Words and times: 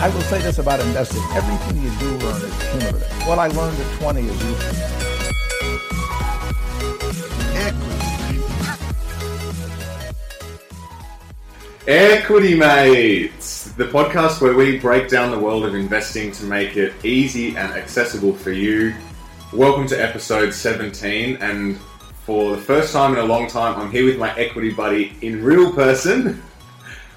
I 0.00 0.08
will 0.10 0.20
say 0.20 0.40
this 0.40 0.60
about 0.60 0.78
investing. 0.78 1.20
Everything 1.32 1.82
you 1.82 1.90
do 1.98 2.24
learn 2.24 2.40
is 2.40 2.70
cumulative. 2.70 3.26
What 3.26 3.40
I 3.40 3.48
learned 3.48 3.80
at 3.80 3.98
20 3.98 4.20
is 4.20 4.44
useful. 4.44 4.98
Equity 11.88 12.54
Mates, 12.54 13.72
the 13.72 13.86
podcast 13.86 14.40
where 14.40 14.54
we 14.54 14.78
break 14.78 15.08
down 15.08 15.32
the 15.32 15.38
world 15.38 15.64
of 15.64 15.74
investing 15.74 16.30
to 16.30 16.44
make 16.44 16.76
it 16.76 17.04
easy 17.04 17.56
and 17.56 17.72
accessible 17.72 18.34
for 18.34 18.52
you. 18.52 18.94
Welcome 19.52 19.88
to 19.88 20.00
episode 20.00 20.54
17, 20.54 21.38
and 21.40 21.76
for 22.24 22.54
the 22.54 22.62
first 22.62 22.92
time 22.92 23.14
in 23.14 23.18
a 23.18 23.24
long 23.24 23.48
time, 23.48 23.80
I'm 23.80 23.90
here 23.90 24.04
with 24.04 24.16
my 24.16 24.32
equity 24.36 24.70
buddy 24.70 25.16
in 25.22 25.42
real 25.42 25.72
person. 25.72 26.40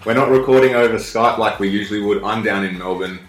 We're 0.04 0.16
not 0.16 0.32
recording 0.32 0.74
over 0.74 0.96
Skype 0.96 1.38
like 1.38 1.60
we 1.60 1.70
usually 1.70 2.02
would. 2.02 2.24
I'm 2.24 2.42
down 2.42 2.66
in 2.66 2.76
Melbourne. 2.76 3.20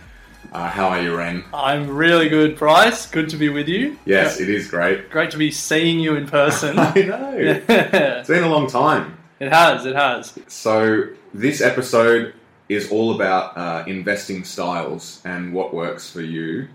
Uh, 0.52 0.70
how 0.70 0.88
are 0.88 1.02
you, 1.02 1.14
Ren? 1.14 1.44
I'm 1.52 1.86
really 1.86 2.30
good, 2.30 2.56
Bryce. 2.56 3.04
Good 3.06 3.28
to 3.28 3.36
be 3.36 3.50
with 3.50 3.68
you. 3.68 3.98
Yes, 4.06 4.40
it 4.40 4.48
is 4.48 4.68
great. 4.70 5.10
Great 5.10 5.30
to 5.32 5.36
be 5.36 5.50
seeing 5.50 6.00
you 6.00 6.14
in 6.14 6.26
person. 6.26 6.78
I 6.78 6.94
know. 6.94 7.34
It's 7.36 8.28
been 8.28 8.42
a 8.42 8.48
long 8.48 8.68
time. 8.68 9.18
it 9.38 9.52
has, 9.52 9.84
it 9.84 9.94
has. 9.94 10.32
So, 10.48 11.08
this 11.34 11.60
episode 11.60 12.32
is 12.70 12.90
all 12.90 13.14
about 13.14 13.54
uh, 13.54 13.84
investing 13.86 14.42
styles 14.42 15.20
and 15.26 15.52
what 15.52 15.74
works 15.74 16.10
for 16.10 16.22
you. 16.22 16.68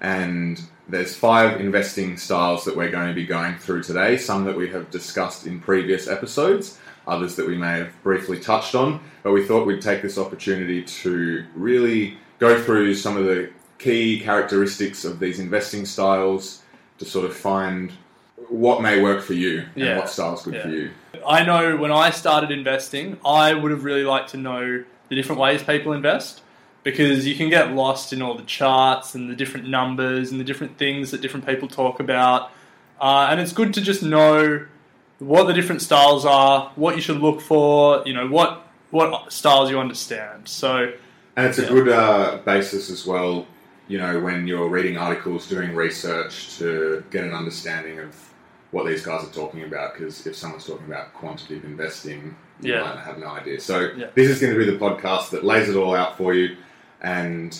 And 0.00 0.60
there's 0.88 1.14
five 1.14 1.60
investing 1.60 2.16
styles 2.16 2.64
that 2.64 2.76
we're 2.76 2.90
going 2.90 3.06
to 3.08 3.14
be 3.14 3.24
going 3.24 3.54
through 3.58 3.84
today. 3.84 4.16
Some 4.16 4.46
that 4.46 4.56
we 4.56 4.68
have 4.70 4.90
discussed 4.90 5.46
in 5.46 5.60
previous 5.60 6.08
episodes, 6.08 6.80
others 7.06 7.36
that 7.36 7.46
we 7.46 7.56
may 7.56 7.78
have 7.78 8.02
briefly 8.02 8.38
touched 8.38 8.74
on. 8.74 9.00
But 9.22 9.32
we 9.32 9.44
thought 9.46 9.66
we'd 9.66 9.82
take 9.82 10.02
this 10.02 10.18
opportunity 10.18 10.82
to 10.82 11.44
really 11.54 12.16
go 12.38 12.60
through 12.62 12.94
some 12.94 13.16
of 13.16 13.24
the 13.24 13.50
key 13.78 14.20
characteristics 14.20 15.04
of 15.04 15.18
these 15.20 15.38
investing 15.40 15.84
styles 15.86 16.62
to 16.98 17.04
sort 17.04 17.24
of 17.24 17.36
find 17.36 17.92
what 18.48 18.82
may 18.82 19.00
work 19.02 19.22
for 19.22 19.34
you 19.34 19.60
and 19.74 19.84
Yeah. 19.84 19.98
what 19.98 20.08
style's 20.08 20.42
good 20.44 20.60
for 20.60 20.68
you. 20.68 20.90
I 21.26 21.44
know 21.44 21.76
when 21.76 21.90
I 21.92 22.10
started 22.10 22.50
investing, 22.50 23.18
I 23.24 23.54
would 23.54 23.70
have 23.70 23.84
really 23.84 24.04
liked 24.04 24.30
to 24.30 24.36
know 24.36 24.84
the 25.08 25.14
different 25.14 25.40
ways 25.40 25.62
people 25.62 25.92
invest 25.92 26.42
because 26.82 27.26
you 27.26 27.34
can 27.34 27.48
get 27.48 27.72
lost 27.72 28.12
in 28.12 28.20
all 28.20 28.34
the 28.34 28.42
charts 28.42 29.14
and 29.14 29.30
the 29.30 29.34
different 29.34 29.68
numbers 29.68 30.30
and 30.30 30.38
the 30.38 30.44
different 30.44 30.76
things 30.76 31.10
that 31.10 31.20
different 31.22 31.46
people 31.46 31.68
talk 31.68 31.98
about. 32.00 32.50
Uh, 33.00 33.28
and 33.30 33.40
it's 33.40 33.52
good 33.52 33.72
to 33.74 33.80
just 33.80 34.02
know 34.02 34.66
what 35.24 35.46
the 35.46 35.52
different 35.52 35.80
styles 35.82 36.24
are, 36.26 36.70
what 36.76 36.94
you 36.96 37.00
should 37.00 37.18
look 37.20 37.40
for, 37.40 38.02
you 38.06 38.12
know, 38.12 38.26
what 38.28 38.60
what 38.90 39.32
styles 39.32 39.70
you 39.70 39.78
understand. 39.80 40.46
So, 40.46 40.92
And 41.36 41.46
it's 41.48 41.58
a 41.58 41.66
good 41.66 41.88
uh, 41.88 42.38
basis 42.44 42.90
as 42.90 43.04
well, 43.04 43.44
you 43.88 43.98
know, 43.98 44.20
when 44.20 44.46
you're 44.46 44.68
reading 44.68 44.96
articles, 44.96 45.48
doing 45.48 45.74
research 45.74 46.56
to 46.58 47.02
get 47.10 47.24
an 47.24 47.32
understanding 47.32 47.98
of 47.98 48.14
what 48.70 48.86
these 48.86 49.04
guys 49.04 49.24
are 49.24 49.32
talking 49.32 49.64
about. 49.64 49.94
Because 49.94 50.26
if 50.28 50.36
someone's 50.36 50.64
talking 50.66 50.86
about 50.86 51.12
quantitative 51.12 51.64
investing, 51.64 52.36
you 52.60 52.74
Yeah. 52.74 52.82
might 52.82 52.98
have 52.98 53.18
no 53.18 53.26
idea. 53.28 53.60
So 53.60 53.90
Yeah. 53.96 54.06
this 54.14 54.28
is 54.28 54.40
going 54.40 54.52
to 54.52 54.58
be 54.58 54.64
the 54.70 54.78
podcast 54.78 55.30
that 55.30 55.42
lays 55.44 55.68
it 55.68 55.74
all 55.76 55.96
out 55.96 56.16
for 56.16 56.32
you. 56.32 56.56
And 57.02 57.58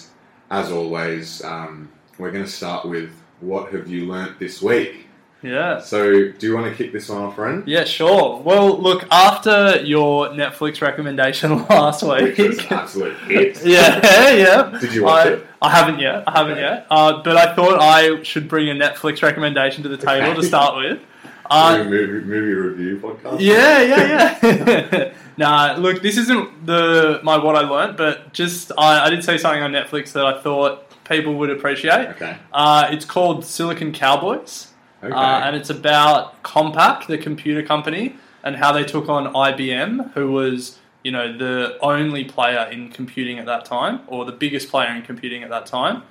as 0.52 0.70
always, 0.70 1.42
um, 1.44 1.88
we're 2.18 2.30
going 2.30 2.44
to 2.44 2.50
start 2.50 2.84
with 2.84 3.10
what 3.40 3.72
have 3.72 3.88
you 3.88 4.06
learnt 4.06 4.38
this 4.38 4.62
week? 4.62 5.03
Yeah. 5.44 5.80
So 5.80 6.30
do 6.32 6.46
you 6.46 6.54
want 6.54 6.66
to 6.70 6.74
kick 6.74 6.92
this 6.92 7.08
one 7.08 7.22
off, 7.22 7.36
Ren? 7.38 7.62
Yeah, 7.66 7.84
sure. 7.84 8.40
Well, 8.40 8.78
look, 8.80 9.04
after 9.10 9.80
your 9.82 10.28
Netflix 10.30 10.80
recommendation 10.80 11.64
last 11.68 12.02
week. 12.02 12.36
Which 12.38 12.70
absolute 12.72 13.16
hit. 13.28 13.62
yeah, 13.64 14.30
yeah. 14.30 14.78
Did 14.80 14.94
you 14.94 15.04
watch 15.04 15.26
I, 15.26 15.30
it? 15.32 15.46
I 15.62 15.70
haven't 15.70 16.00
yet. 16.00 16.24
I 16.26 16.32
haven't 16.38 16.52
Okay. 16.54 16.60
yet. 16.62 16.86
Uh, 16.90 17.22
but 17.22 17.36
I 17.36 17.54
thought 17.54 17.78
I 17.80 18.22
should 18.22 18.48
bring 18.48 18.68
a 18.70 18.74
Netflix 18.74 19.22
recommendation 19.22 19.82
to 19.84 19.88
the 19.88 19.96
table 19.96 20.30
Okay. 20.30 20.40
to 20.40 20.46
start 20.46 20.76
with. 20.76 21.00
Uh, 21.50 21.84
movie, 21.84 22.24
movie 22.24 22.54
review 22.54 22.98
podcast. 22.98 23.36
yeah, 23.38 23.82
yeah, 23.82 24.38
yeah. 24.42 25.12
nah, 25.36 25.76
look, 25.78 26.00
this 26.00 26.16
isn't 26.16 26.64
the 26.64 27.20
my 27.22 27.36
what 27.36 27.54
I 27.54 27.68
learnt, 27.68 27.98
but 27.98 28.32
just 28.32 28.72
I, 28.78 29.04
I 29.04 29.10
did 29.10 29.22
see 29.22 29.36
something 29.36 29.62
on 29.62 29.70
Netflix 29.70 30.12
that 30.12 30.24
I 30.24 30.40
thought 30.40 30.90
people 31.04 31.34
would 31.34 31.50
appreciate. 31.50 32.08
Okay. 32.16 32.38
Uh, 32.50 32.88
it's 32.90 33.04
called 33.04 33.44
Silicon 33.44 33.92
Cowboys. 33.92 34.68
Okay. 35.04 35.14
Uh, 35.14 35.40
and 35.40 35.54
it's 35.54 35.70
about 35.70 36.42
Compaq, 36.42 37.06
the 37.06 37.18
computer 37.18 37.62
company, 37.62 38.16
and 38.42 38.56
how 38.56 38.72
they 38.72 38.84
took 38.84 39.08
on 39.08 39.32
IBM, 39.34 40.12
who 40.12 40.32
was, 40.32 40.78
you 41.02 41.10
know, 41.10 41.36
the 41.36 41.78
only 41.82 42.24
player 42.24 42.68
in 42.70 42.90
computing 42.90 43.38
at 43.38 43.46
that 43.46 43.64
time, 43.64 44.00
or 44.06 44.24
the 44.24 44.32
biggest 44.32 44.70
player 44.70 44.88
in 44.88 45.02
computing 45.02 45.42
at 45.42 45.50
that 45.50 45.66
time. 45.66 46.02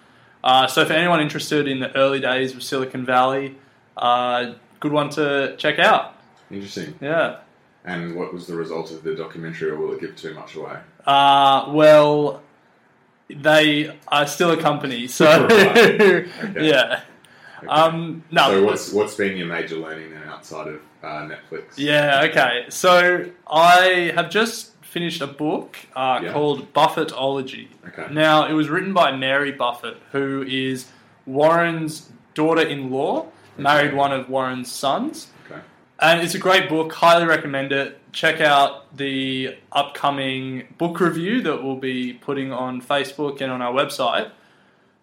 Uh, 0.43 0.67
so, 0.67 0.85
for 0.85 0.93
anyone 0.93 1.21
interested 1.21 1.67
in 1.67 1.79
the 1.79 1.95
early 1.95 2.19
days 2.19 2.53
of 2.53 2.61
Silicon 2.61 3.05
Valley, 3.05 3.55
uh, 3.97 4.53
good 4.79 4.91
one 4.91 5.09
to 5.11 5.55
check 5.57 5.79
out. 5.79 6.15
Interesting. 6.51 6.95
Yeah. 7.01 7.37
And 7.85 8.15
what 8.15 8.33
was 8.33 8.47
the 8.47 8.55
result 8.55 8.91
of 8.91 9.03
the 9.03 9.15
documentary, 9.15 9.71
or 9.71 9.77
will 9.77 9.93
it 9.93 10.01
give 10.01 10.15
too 10.15 10.33
much 10.33 10.55
away? 10.55 10.77
Uh, 11.05 11.65
well, 11.69 12.41
they 13.29 13.97
are 14.07 14.27
still 14.27 14.51
a 14.51 14.61
company, 14.61 15.07
so 15.07 15.25
Right. 15.47 16.27
Okay. 16.43 16.69
yeah. 16.69 17.01
Um, 17.69 18.23
no, 18.31 18.49
so 18.49 18.63
what's 18.63 18.91
what's 18.91 19.15
been 19.15 19.37
your 19.37 19.47
major 19.47 19.75
learning 19.77 20.11
then 20.11 20.23
outside 20.23 20.67
of 20.67 20.81
uh, 21.03 21.07
Netflix? 21.27 21.77
Yeah, 21.77 22.27
okay. 22.29 22.65
So 22.69 23.29
I 23.47 24.11
have 24.15 24.29
just 24.29 24.71
finished 24.83 25.21
a 25.21 25.27
book 25.27 25.77
uh, 25.95 26.19
Yeah. 26.23 26.33
called 26.33 26.71
Buffettology. 26.73 27.67
Okay. 27.87 28.13
Now, 28.13 28.45
it 28.47 28.53
was 28.53 28.69
written 28.69 28.93
by 28.93 29.11
Mary 29.15 29.51
Buffett, 29.51 29.97
who 30.11 30.43
is 30.47 30.85
Warren's 31.25 32.11
daughter 32.35 32.61
in 32.61 32.91
law, 32.91 33.27
married 33.57 33.93
one 33.93 34.11
of 34.11 34.29
Warren's 34.29 34.71
sons. 34.71 35.27
Okay. 35.49 35.61
And 35.99 36.21
it's 36.21 36.35
a 36.35 36.39
great 36.39 36.69
book, 36.69 36.93
highly 36.93 37.25
recommend 37.25 37.71
it. 37.71 37.99
Check 38.11 38.41
out 38.41 38.95
the 38.95 39.57
upcoming 39.71 40.67
book 40.77 40.99
review 40.99 41.41
that 41.41 41.63
we'll 41.63 41.75
be 41.75 42.13
putting 42.13 42.51
on 42.53 42.81
Facebook 42.81 43.41
and 43.41 43.51
on 43.51 43.61
our 43.61 43.73
website. 43.73 44.29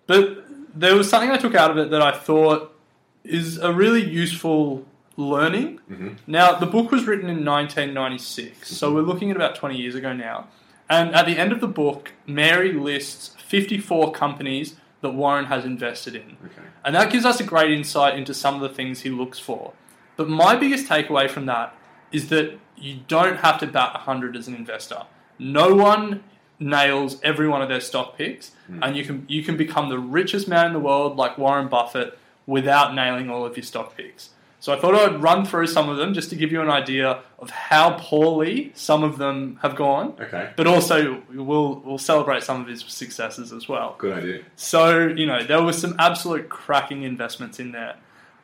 But 0.06 0.44
there 0.75 0.94
was 0.94 1.08
something 1.08 1.31
I 1.31 1.37
took 1.37 1.55
out 1.55 1.70
of 1.70 1.78
it 1.78 1.90
that 1.90 2.02
I 2.02 2.12
thought 2.12 2.76
is 3.25 3.58
a 3.58 3.72
really 3.72 4.05
useful 4.05 4.87
learning. 5.17 5.81
Mm-hmm. 5.90 6.08
Now, 6.26 6.55
the 6.55 6.67
book 6.67 6.90
was 6.90 7.06
written 7.06 7.28
in 7.28 7.44
1996, 7.44 8.69
so 8.69 8.94
we're 8.94 9.02
looking 9.02 9.31
at 9.31 9.37
about 9.37 9.55
20 9.55 9.76
years 9.76 9.94
ago 9.94 10.12
now. 10.12 10.49
And 10.88 11.14
at 11.14 11.26
the 11.26 11.38
end 11.38 11.52
of 11.52 11.61
the 11.61 11.69
book, 11.69 12.12
Mary 12.26 12.72
lists 12.72 13.37
54 13.46 14.12
companies 14.12 14.76
that 15.02 15.11
Warren 15.11 15.46
has 15.46 15.64
invested 15.64 16.14
in. 16.14 16.37
Okay. 16.44 16.69
And 16.84 16.94
that 16.94 17.11
gives 17.11 17.25
us 17.25 17.40
a 17.40 17.44
great 17.44 17.70
insight 17.70 18.19
into 18.19 18.34
some 18.34 18.55
of 18.55 18.61
the 18.61 18.69
things 18.69 19.00
he 19.00 19.11
looks 19.11 19.38
for. 19.38 19.72
But 20.17 20.28
my 20.28 20.56
biggest 20.56 20.87
takeaway 20.87 21.31
from 21.31 21.46
that 21.46 21.75
is 22.12 22.28
that 22.28 22.58
you 22.76 23.00
don't 23.08 23.38
have 23.38 23.58
to 23.61 23.67
bat 23.67 23.94
100 23.94 24.37
as 24.37 24.49
an 24.49 24.55
investor. 24.55 25.02
No 25.38 25.75
one 25.75 26.25
nails 26.60 27.16
every 27.22 27.48
one 27.48 27.62
of 27.62 27.68
their 27.68 27.80
stock 27.80 28.16
picks, 28.16 28.52
Hmm. 28.68 28.82
and 28.82 28.96
you 28.96 29.04
can 29.04 29.24
you 29.28 29.42
can 29.42 29.56
become 29.56 29.88
the 29.88 29.98
richest 29.98 30.46
man 30.46 30.66
in 30.66 30.72
the 30.72 30.78
world 30.78 31.16
like 31.16 31.36
Warren 31.38 31.68
Buffett 31.68 32.18
without 32.46 32.94
nailing 32.94 33.30
all 33.30 33.44
of 33.44 33.56
your 33.56 33.64
stock 33.64 33.96
picks. 33.96 34.30
So 34.62 34.74
I 34.74 34.78
thought 34.78 34.94
I'd 34.94 35.22
run 35.22 35.46
through 35.46 35.68
some 35.68 35.88
of 35.88 35.96
them 35.96 36.12
just 36.12 36.28
to 36.30 36.36
give 36.36 36.52
you 36.52 36.60
an 36.60 36.68
idea 36.68 37.20
of 37.38 37.48
how 37.48 37.96
poorly 37.98 38.72
some 38.74 39.02
of 39.02 39.16
them 39.16 39.58
have 39.62 39.74
gone. 39.74 40.12
Okay. 40.20 40.50
But 40.54 40.66
also 40.66 41.22
we'll 41.32 41.80
we'll 41.84 41.96
celebrate 41.98 42.42
some 42.42 42.60
of 42.60 42.66
his 42.66 42.84
successes 42.86 43.52
as 43.54 43.68
well. 43.68 43.94
Good 43.96 44.18
idea. 44.18 44.42
So, 44.56 45.06
you 45.06 45.24
know, 45.24 45.42
there 45.42 45.62
were 45.62 45.72
some 45.72 45.94
absolute 45.98 46.50
cracking 46.50 47.04
investments 47.04 47.58
in 47.58 47.72
there. 47.72 47.94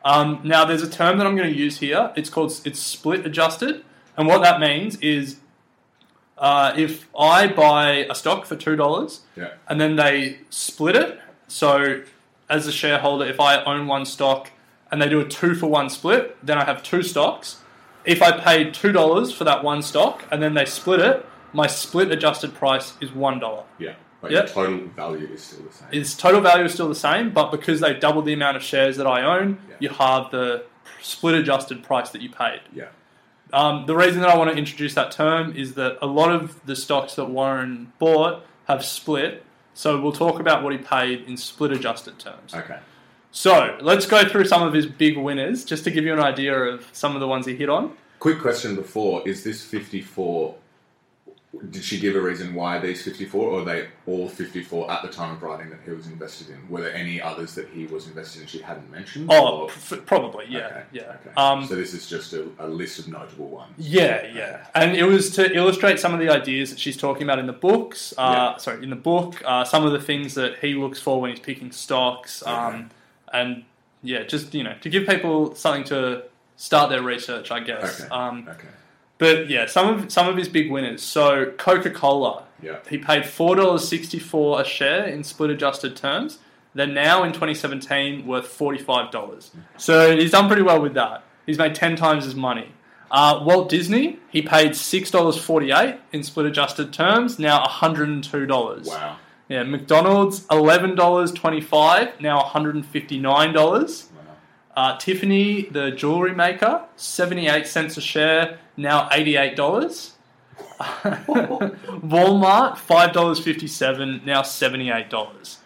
Um, 0.03 0.39
now, 0.43 0.63
there's 0.65 0.81
a 0.81 0.89
term 0.89 1.17
that 1.17 1.27
I'm 1.27 1.35
going 1.35 1.51
to 1.53 1.59
use 1.59 1.77
here. 1.79 2.11
It's 2.15 2.29
called 2.31 2.51
it's 2.65 2.79
split 2.79 3.25
adjusted, 3.25 3.83
and 4.15 4.27
what 4.27 4.41
that 4.41 4.59
means 4.59 4.95
is 5.01 5.37
uh, 6.37 6.73
if 6.77 7.07
I 7.17 7.47
buy 7.47 8.05
a 8.09 8.15
stock 8.15 8.45
for 8.45 8.55
two 8.55 8.75
dollars, 8.75 9.21
Yeah. 9.35 9.49
and 9.67 9.79
then 9.81 9.95
they 9.95 10.39
split 10.49 10.95
it. 10.95 11.19
So, 11.47 12.01
as 12.49 12.67
a 12.67 12.71
shareholder, 12.71 13.25
if 13.25 13.39
I 13.39 13.63
own 13.63 13.87
one 13.87 14.05
stock 14.05 14.51
and 14.91 15.01
they 15.01 15.09
do 15.09 15.19
a 15.19 15.25
two 15.25 15.55
for 15.55 15.67
one 15.67 15.89
split, 15.89 16.37
then 16.45 16.57
I 16.57 16.63
have 16.65 16.83
two 16.83 17.03
stocks. 17.03 17.61
If 18.05 18.21
I 18.21 18.31
paid 18.39 18.73
two 18.73 18.91
dollars 18.91 19.33
for 19.33 19.43
that 19.43 19.63
one 19.63 19.81
stock 19.81 20.23
and 20.31 20.41
then 20.41 20.53
they 20.53 20.65
split 20.65 20.99
it, 21.01 21.25
my 21.53 21.67
split 21.67 22.11
adjusted 22.11 22.53
price 22.53 22.93
is 23.01 23.11
one 23.13 23.39
dollar. 23.39 23.63
Yeah. 23.79 23.93
But 24.21 24.31
Yep. 24.31 24.45
your 24.45 24.53
total 24.53 24.87
value 24.95 25.27
is 25.33 25.43
still 25.43 25.65
the 25.65 25.73
same. 25.73 25.87
Its 25.91 26.15
total 26.15 26.41
value 26.41 26.65
is 26.65 26.73
still 26.73 26.89
the 26.89 26.95
same, 26.95 27.29
but 27.31 27.51
because 27.51 27.79
they 27.81 27.93
doubled 27.93 28.25
the 28.25 28.33
amount 28.33 28.57
of 28.57 28.63
shares 28.63 28.97
that 28.97 29.05
I 29.07 29.21
own, 29.23 29.57
Yeah. 29.69 29.75
you 29.79 29.89
halve 29.89 30.31
the 30.31 30.63
split 31.01 31.35
adjusted 31.35 31.83
price 31.83 32.09
that 32.11 32.21
you 32.21 32.29
paid. 32.29 32.61
yeah. 32.73 32.85
Um, 33.53 33.85
the 33.85 33.95
reason 33.95 34.21
that 34.21 34.29
I 34.29 34.37
want 34.37 34.51
to 34.51 34.57
introduce 34.57 34.93
that 34.95 35.11
term 35.11 35.55
is 35.55 35.75
that 35.75 35.97
a 36.01 36.07
lot 36.07 36.31
of 36.31 36.65
the 36.65 36.75
stocks 36.75 37.15
that 37.15 37.25
Warren 37.25 37.91
bought 37.99 38.45
have 38.67 38.83
split. 38.83 39.43
So 39.73 40.01
we'll 40.01 40.11
talk 40.11 40.39
about 40.39 40.63
what 40.63 40.73
he 40.73 40.79
paid 40.79 41.21
in 41.23 41.37
split 41.37 41.71
adjusted 41.71 42.19
terms. 42.19 42.53
Okay. 42.53 42.79
So 43.31 43.77
let's 43.81 44.05
go 44.05 44.27
through 44.27 44.45
some 44.45 44.63
of 44.63 44.73
his 44.73 44.85
big 44.85 45.17
winners 45.17 45.63
just 45.63 45.83
to 45.83 45.91
give 45.91 46.03
you 46.03 46.13
an 46.13 46.19
idea 46.19 46.57
of 46.57 46.87
some 46.93 47.13
of 47.13 47.19
the 47.19 47.27
ones 47.27 47.45
he 47.45 47.55
hit 47.55 47.69
on. 47.69 47.95
Quick 48.19 48.39
question 48.39 48.75
before: 48.75 49.27
Is 49.27 49.43
this 49.43 49.63
fifty-four? 49.63 50.55
Did 51.71 51.83
she 51.83 51.99
give 51.99 52.15
a 52.15 52.21
reason 52.21 52.53
why 52.53 52.79
these 52.79 53.03
fifty-four, 53.03 53.49
or 53.49 53.61
are 53.61 53.65
they 53.65 53.87
all 54.05 54.27
fifty-four 54.29 54.89
at 54.91 55.01
the 55.01 55.07
time 55.09 55.35
of 55.35 55.41
writing 55.41 55.69
that 55.71 55.79
he 55.85 55.91
was 55.91 56.07
invested 56.07 56.49
in? 56.49 56.69
Were 56.69 56.81
there 56.81 56.93
any 56.93 57.21
others 57.21 57.55
that 57.55 57.67
he 57.69 57.85
was 57.87 58.07
invested 58.07 58.41
in 58.41 58.47
she 58.47 58.59
hadn't 58.59 58.89
mentioned? 58.91 59.29
Oh, 59.31 59.67
pr- 59.87 59.95
probably, 59.97 60.45
yeah, 60.49 60.65
Okay, 60.67 60.83
yeah. 60.91 61.01
Okay. 61.01 61.29
Um, 61.35 61.65
so 61.65 61.75
this 61.75 61.93
is 61.93 62.07
just 62.09 62.33
a, 62.33 62.47
a 62.59 62.67
list 62.67 62.99
of 62.99 63.07
notable 63.07 63.47
ones. 63.47 63.73
Yeah, 63.77 64.27
yeah, 64.33 64.67
and 64.75 64.95
it 64.95 65.03
was 65.03 65.29
to 65.31 65.51
illustrate 65.55 65.99
some 65.99 66.13
of 66.13 66.19
the 66.19 66.29
ideas 66.29 66.69
that 66.69 66.79
she's 66.79 66.97
talking 66.97 67.23
about 67.23 67.39
in 67.39 67.47
the 67.47 67.53
books. 67.53 68.13
Uh, 68.17 68.53
Yeah. 68.53 68.57
Sorry, 68.57 68.83
in 68.83 68.89
the 68.89 68.95
book, 68.95 69.41
uh, 69.45 69.63
some 69.63 69.85
of 69.85 69.91
the 69.93 70.01
things 70.01 70.33
that 70.35 70.59
he 70.59 70.73
looks 70.75 70.99
for 70.99 71.19
when 71.21 71.31
he's 71.31 71.39
picking 71.39 71.71
stocks, 71.71 72.43
um, 72.45 72.89
and 73.33 73.63
yeah, 74.03 74.23
just 74.23 74.53
you 74.53 74.63
know, 74.63 74.75
to 74.81 74.89
give 74.89 75.07
people 75.07 75.55
something 75.55 75.83
to 75.85 76.23
start 76.55 76.89
their 76.89 77.01
research, 77.01 77.51
I 77.51 77.59
guess. 77.61 78.05
Um, 78.11 78.47
okay. 78.49 78.67
But 79.17 79.49
yeah, 79.49 79.65
some 79.65 79.87
of 80.03 80.11
some 80.11 80.27
of 80.27 80.37
his 80.37 80.47
big 80.49 80.69
winners. 80.71 81.01
So 81.01 81.51
Coca 81.57 81.89
Cola, 81.91 82.43
Yeah. 82.61 82.77
he 82.89 82.97
paid 82.97 83.25
four 83.25 83.55
dollars 83.55 83.87
sixty 83.87 84.19
four 84.19 84.61
a 84.61 84.63
share 84.65 85.05
in 85.05 85.23
split 85.23 85.49
adjusted 85.49 85.95
terms. 85.95 86.39
They're 86.75 86.85
now 86.85 87.23
in 87.23 87.31
2017 87.31 88.27
worth 88.27 88.47
forty 88.47 88.77
five 88.77 89.09
dollars. 89.11 89.51
So 89.77 90.15
he's 90.15 90.31
done 90.31 90.47
pretty 90.47 90.61
well 90.61 90.81
with 90.81 90.93
that. 90.93 91.23
He's 91.45 91.57
made 91.57 91.73
ten 91.75 91.95
times 91.95 92.25
his 92.25 92.35
money. 92.35 92.71
Uh, 93.09 93.41
Walt 93.43 93.69
Disney, 93.69 94.19
he 94.29 94.41
paid 94.41 94.75
six 94.75 95.09
dollars 95.09 95.37
forty 95.37 95.71
eight 95.71 95.95
in 96.11 96.23
split 96.23 96.45
adjusted 96.45 96.91
terms. 96.93 97.39
Now 97.39 97.61
one 97.61 97.69
hundred 97.69 98.09
and 98.09 98.23
two 98.23 98.45
dollars. 98.45 98.87
Wow. 98.87 99.17
Yeah, 99.49 99.63
McDonald's 99.63 100.45
eleven 100.51 100.93
dollars 100.93 101.31
twenty 101.31 101.61
five. 101.61 102.19
Now 102.19 102.35
one 102.37 102.45
hundred 102.47 102.75
and 102.75 102.85
fifty 102.85 103.17
nine 103.17 103.53
dollars. 103.53 104.06
Uh, 104.77 104.95
Tiffany, 104.99 105.63
the 105.71 105.89
jewelry 105.89 106.35
maker, 106.35 106.83
78 106.97 107.65
cents 107.65 107.97
a 107.97 108.01
share, 108.01 108.59
now 108.77 109.09
$88. 109.09 109.55
Walmart, 110.77 112.77
$5.57, 112.77 114.23
now 114.23 114.43
$78. 114.43 115.57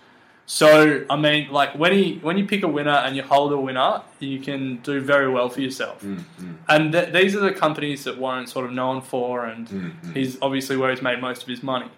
So, 0.45 1.05
I 1.09 1.15
mean, 1.17 1.49
like 1.51 1.75
when 1.75 1.93
you 1.93 2.15
when 2.21 2.37
you 2.37 2.45
pick 2.45 2.63
a 2.63 2.67
winner 2.67 2.91
and 2.91 3.15
you 3.15 3.23
hold 3.23 3.53
a 3.53 3.57
winner, 3.57 4.01
you 4.19 4.39
can 4.39 4.77
do 4.77 4.99
very 4.99 5.29
well 5.29 5.49
for 5.49 5.61
yourself. 5.61 6.01
Mm, 6.03 6.23
mm. 6.41 6.55
And 6.67 6.91
th- 6.91 7.13
these 7.13 7.35
are 7.37 7.39
the 7.39 7.53
companies 7.53 8.03
that 8.03 8.17
Warren's 8.17 8.51
sort 8.51 8.65
of 8.65 8.73
known 8.73 9.01
for, 9.01 9.45
and 9.45 9.67
mm, 9.69 10.13
he's 10.13 10.37
obviously 10.41 10.75
where 10.75 10.89
he's 10.91 11.01
made 11.01 11.21
most 11.21 11.43
of 11.43 11.47
his 11.47 11.63
money. 11.63 11.89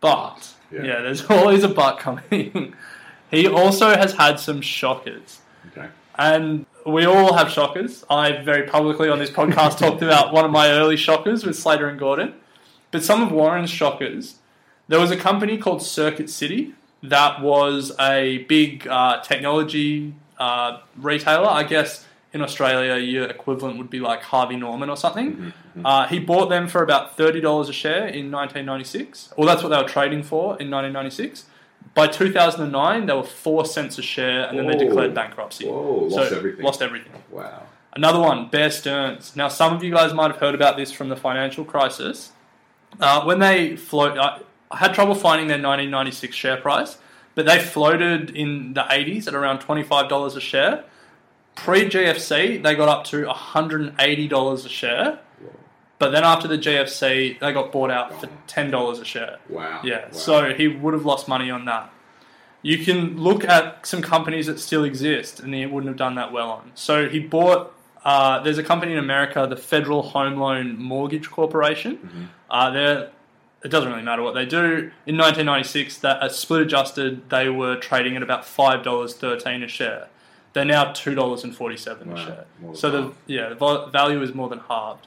But 0.00 0.54
Yeah. 0.70 0.82
yeah, 0.82 1.00
there's 1.02 1.24
always 1.30 1.62
a 1.62 1.68
but 1.68 1.98
coming. 1.98 2.74
he 3.30 3.46
also 3.46 3.94
has 3.96 4.14
had 4.14 4.40
some 4.40 4.62
shockers. 4.62 5.40
And 6.22 6.66
we 6.86 7.04
all 7.04 7.34
have 7.34 7.50
shockers. 7.50 8.04
I 8.08 8.42
very 8.42 8.68
publicly 8.68 9.08
on 9.08 9.18
this 9.18 9.30
podcast 9.30 9.78
talked 9.84 10.02
about 10.02 10.32
one 10.32 10.44
of 10.44 10.52
my 10.52 10.70
early 10.70 10.96
shockers 10.96 11.44
with 11.44 11.58
Slater 11.58 11.88
and 11.88 11.98
Gordon. 11.98 12.34
But 12.92 13.02
some 13.02 13.22
of 13.22 13.32
Warren's 13.32 13.70
shockers, 13.70 14.36
there 14.86 15.00
was 15.00 15.10
a 15.10 15.16
company 15.16 15.58
called 15.58 15.82
Circuit 15.82 16.30
City 16.30 16.74
that 17.02 17.42
was 17.42 17.92
a 17.98 18.38
big 18.48 18.86
uh, 18.86 19.20
technology 19.22 20.14
uh, 20.38 20.78
retailer. 20.96 21.48
I 21.48 21.64
guess 21.64 22.06
in 22.32 22.40
Australia, 22.40 22.96
your 22.96 23.24
equivalent 23.24 23.78
would 23.78 23.90
be 23.90 23.98
like 23.98 24.22
Harvey 24.22 24.56
Norman 24.56 24.88
or 24.90 24.96
something. 24.96 25.52
Uh, 25.84 26.06
he 26.06 26.18
bought 26.20 26.48
them 26.48 26.68
for 26.68 26.82
about 26.82 27.16
$30 27.16 27.68
a 27.68 27.72
share 27.72 28.06
in 28.06 28.30
1996. 28.30 29.34
Well, 29.36 29.46
that's 29.46 29.62
what 29.62 29.70
they 29.70 29.76
were 29.76 29.88
trading 29.88 30.22
for 30.22 30.56
in 30.60 30.70
1996. 30.70 31.46
By 31.94 32.06
2009, 32.06 33.06
they 33.06 33.12
were 33.12 33.22
4 33.22 33.66
cents 33.66 33.98
a 33.98 34.02
share 34.02 34.48
and 34.48 34.58
then 34.58 34.66
they 34.66 34.76
declared 34.76 35.14
bankruptcy. 35.14 35.66
Whoa, 35.66 36.08
lost 36.10 36.32
everything. 36.32 36.64
Lost 36.64 36.82
everything. 36.82 37.12
Wow. 37.30 37.64
Another 37.94 38.18
one, 38.18 38.48
Bear 38.48 38.70
Stearns. 38.70 39.36
Now, 39.36 39.48
some 39.48 39.74
of 39.74 39.84
you 39.84 39.92
guys 39.92 40.14
might 40.14 40.30
have 40.30 40.40
heard 40.40 40.54
about 40.54 40.78
this 40.78 40.90
from 40.90 41.10
the 41.10 41.16
financial 41.16 41.64
crisis. 41.64 42.32
Uh, 42.98 43.22
when 43.24 43.38
they 43.38 43.76
float, 43.76 44.16
I, 44.16 44.40
I 44.70 44.78
had 44.78 44.94
trouble 44.94 45.14
finding 45.14 45.48
their 45.48 45.58
1996 45.58 46.34
share 46.34 46.56
price, 46.56 46.96
but 47.34 47.44
they 47.44 47.58
floated 47.58 48.30
in 48.30 48.72
the 48.72 48.82
80s 48.82 49.28
at 49.28 49.34
around 49.34 49.60
$25 49.60 50.36
a 50.36 50.40
share. 50.40 50.84
Pre 51.54 51.84
GFC, 51.84 52.62
they 52.62 52.74
got 52.74 52.88
up 52.88 53.04
to 53.04 53.24
$180 53.26 54.64
a 54.64 54.68
share. 54.70 55.18
But 56.02 56.10
then 56.10 56.24
after 56.24 56.48
the 56.48 56.58
GFC, 56.58 57.38
they 57.38 57.52
got 57.52 57.70
bought 57.70 57.88
out 57.92 58.20
for 58.20 58.26
$10 58.48 59.00
a 59.00 59.04
share. 59.04 59.36
Wow. 59.48 59.80
Yeah, 59.84 60.06
Wow. 60.06 60.10
so 60.10 60.52
he 60.52 60.66
would 60.66 60.94
have 60.94 61.04
lost 61.04 61.28
money 61.28 61.48
on 61.48 61.64
that. 61.66 61.92
You 62.60 62.84
can 62.84 63.16
look 63.22 63.44
at 63.44 63.86
some 63.86 64.02
companies 64.02 64.46
that 64.48 64.58
still 64.58 64.82
exist, 64.82 65.38
and 65.38 65.54
he 65.54 65.64
wouldn't 65.64 65.86
have 65.86 65.96
done 65.96 66.16
that 66.16 66.32
well 66.32 66.50
on. 66.50 66.72
So 66.74 67.08
he 67.08 67.20
bought. 67.20 67.72
Uh, 68.04 68.40
there's 68.42 68.58
a 68.58 68.64
company 68.64 68.90
in 68.94 68.98
America, 68.98 69.46
the 69.48 69.54
Federal 69.56 70.02
Home 70.02 70.34
Loan 70.36 70.76
Mortgage 70.76 71.30
Corporation. 71.30 71.98
Mm-hmm. 71.98 72.24
Uh, 72.50 72.70
they're 72.70 73.10
it 73.64 73.68
doesn't 73.68 73.88
really 73.88 74.02
matter 74.02 74.22
what 74.22 74.34
they 74.34 74.44
do. 74.44 74.90
In 75.06 75.16
1996, 75.16 75.98
that 75.98 76.20
uh, 76.20 76.28
split 76.28 76.62
adjusted, 76.62 77.30
they 77.30 77.48
were 77.48 77.76
trading 77.76 78.16
at 78.16 78.22
about 78.24 78.44
five 78.44 78.82
dollars 78.82 79.14
thirteen 79.14 79.62
a 79.62 79.68
share. 79.68 80.08
They're 80.52 80.64
now 80.64 80.90
two 80.92 81.14
dollars 81.14 81.44
and 81.44 81.54
forty 81.54 81.76
seven 81.76 82.10
Wow, 82.10 82.16
a 82.16 82.24
share. 82.26 82.44
So 82.74 82.90
the 82.90 83.02
half. 83.02 83.12
yeah 83.28 83.48
the 83.50 83.54
val- 83.54 83.86
value 83.90 84.20
is 84.20 84.34
more 84.34 84.48
than 84.48 84.58
halved. 84.68 85.06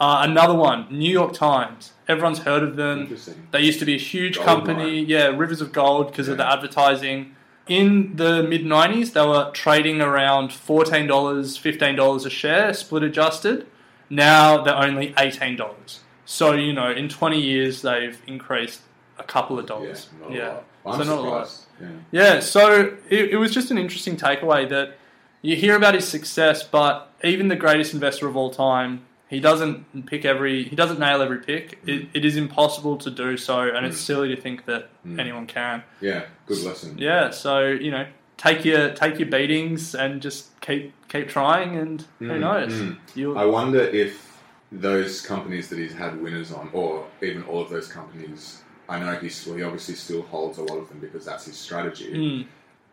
Uh, 0.00 0.20
another 0.22 0.54
one, 0.54 0.86
New 0.90 1.10
York 1.10 1.34
Times. 1.34 1.92
Everyone's 2.08 2.38
heard 2.40 2.62
of 2.62 2.76
them. 2.76 3.14
They 3.52 3.60
used 3.60 3.78
to 3.80 3.84
be 3.84 3.94
a 3.94 3.98
huge 3.98 4.36
Gold 4.36 4.46
company, 4.46 5.00
mine. 5.02 5.04
yeah, 5.08 5.26
Rivers 5.26 5.60
of 5.60 5.72
Gold 5.72 6.06
because 6.08 6.26
of 6.28 6.38
the 6.38 6.50
advertising. 6.50 7.34
In 7.68 8.16
the 8.16 8.42
mid 8.42 8.62
90s, 8.62 9.12
they 9.12 9.24
were 9.24 9.50
trading 9.52 10.00
around 10.00 10.48
$14, 10.50 11.06
$15 11.06 12.26
a 12.26 12.30
share, 12.30 12.72
split 12.74 13.02
adjusted. 13.02 13.66
Now 14.08 14.62
they're 14.62 14.74
only 14.74 15.12
$18. 15.12 15.98
So, 16.24 16.52
you 16.54 16.72
know, 16.72 16.90
in 16.90 17.08
20 17.08 17.40
years, 17.40 17.82
they've 17.82 18.20
increased 18.26 18.80
a 19.18 19.22
couple 19.22 19.58
of 19.58 19.64
Yeah. 19.64 19.68
dollars. 19.68 20.08
Yeah. 20.30 20.46
lot. 20.84 20.98
I'm 20.98 21.04
so, 21.04 21.16
not 21.16 21.18
a 21.18 21.28
lot. 21.30 21.50
Yeah. 21.80 21.86
Yeah, 22.10 22.40
so 22.40 22.96
it, 23.08 23.30
it 23.32 23.36
was 23.36 23.52
just 23.52 23.70
an 23.70 23.78
interesting 23.78 24.16
takeaway 24.16 24.68
that 24.70 24.94
you 25.42 25.56
hear 25.56 25.76
about 25.76 25.94
his 25.94 26.08
success, 26.08 26.62
but 26.62 27.10
even 27.22 27.48
the 27.48 27.56
greatest 27.56 27.92
investor 27.94 28.26
of 28.26 28.36
all 28.36 28.50
time, 28.50 29.02
he 29.30 29.38
doesn't 29.38 30.06
pick 30.06 30.24
every, 30.24 30.64
he 30.64 30.74
doesn't 30.74 30.98
nail 30.98 31.22
every 31.22 31.38
pick. 31.38 31.78
It, 31.86 32.02
hmm. 32.02 32.08
it 32.12 32.24
is 32.24 32.36
impossible 32.36 32.96
to 32.98 33.10
do 33.10 33.36
so, 33.36 33.60
and 33.60 33.86
it's 33.86 33.96
hmm. 33.96 34.02
silly 34.02 34.34
to 34.34 34.40
think 34.40 34.66
that 34.66 34.90
hmm. 35.04 35.20
anyone 35.20 35.46
can. 35.46 35.84
Yeah. 36.00 36.24
Good 36.46 36.62
lesson. 36.64 36.98
Yeah, 36.98 37.30
so 37.30 37.68
you 37.68 37.92
know, 37.92 38.06
take 38.36 38.64
your 38.64 38.92
take 38.92 39.20
your 39.20 39.28
beatings 39.28 39.94
and 39.94 40.20
just 40.20 40.60
keep 40.60 40.92
keep 41.08 41.28
trying, 41.28 41.76
and 41.76 42.04
who 42.18 42.38
knows? 42.38 42.96
You'll, 43.14 43.38
I 43.38 43.44
wonder 43.44 43.80
if 43.80 44.42
those 44.72 45.20
companies 45.20 45.68
that 45.68 45.78
he's 45.78 45.94
had 45.94 46.20
winners 46.20 46.52
on, 46.52 46.68
or 46.72 47.06
even 47.22 47.44
all 47.44 47.62
of 47.62 47.70
those 47.70 47.86
companies, 47.86 48.62
I 48.88 48.98
know 48.98 49.14
he's 49.14 49.46
well, 49.46 49.56
he 49.56 49.62
obviously 49.62 49.94
still 49.94 50.22
holds 50.22 50.58
a 50.58 50.62
lot 50.62 50.78
of 50.78 50.88
them 50.88 50.98
because 50.98 51.24
that's 51.24 51.44
his 51.44 51.56
strategy. 51.56 52.48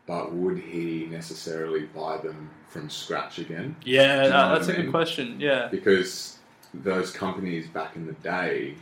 But 0.07 0.33
would 0.33 0.57
he 0.57 1.07
necessarily 1.11 1.81
buy 1.93 2.17
them 2.17 2.49
from 2.69 2.89
scratch 2.89 3.37
again? 3.39 3.75
yeah, 3.83 4.23
you 4.23 4.29
know 4.29 4.29
that- 4.29 4.49
what 4.51 4.55
that's 4.59 4.67
a 4.69 4.73
good 4.81 4.89
question. 4.89 5.39
Yeah, 5.39 5.67
Because 5.69 6.37
those 6.73 7.11
companies 7.11 7.67
back 7.67 7.95
in 7.95 8.07
the 8.07 8.13
day, 8.13 8.75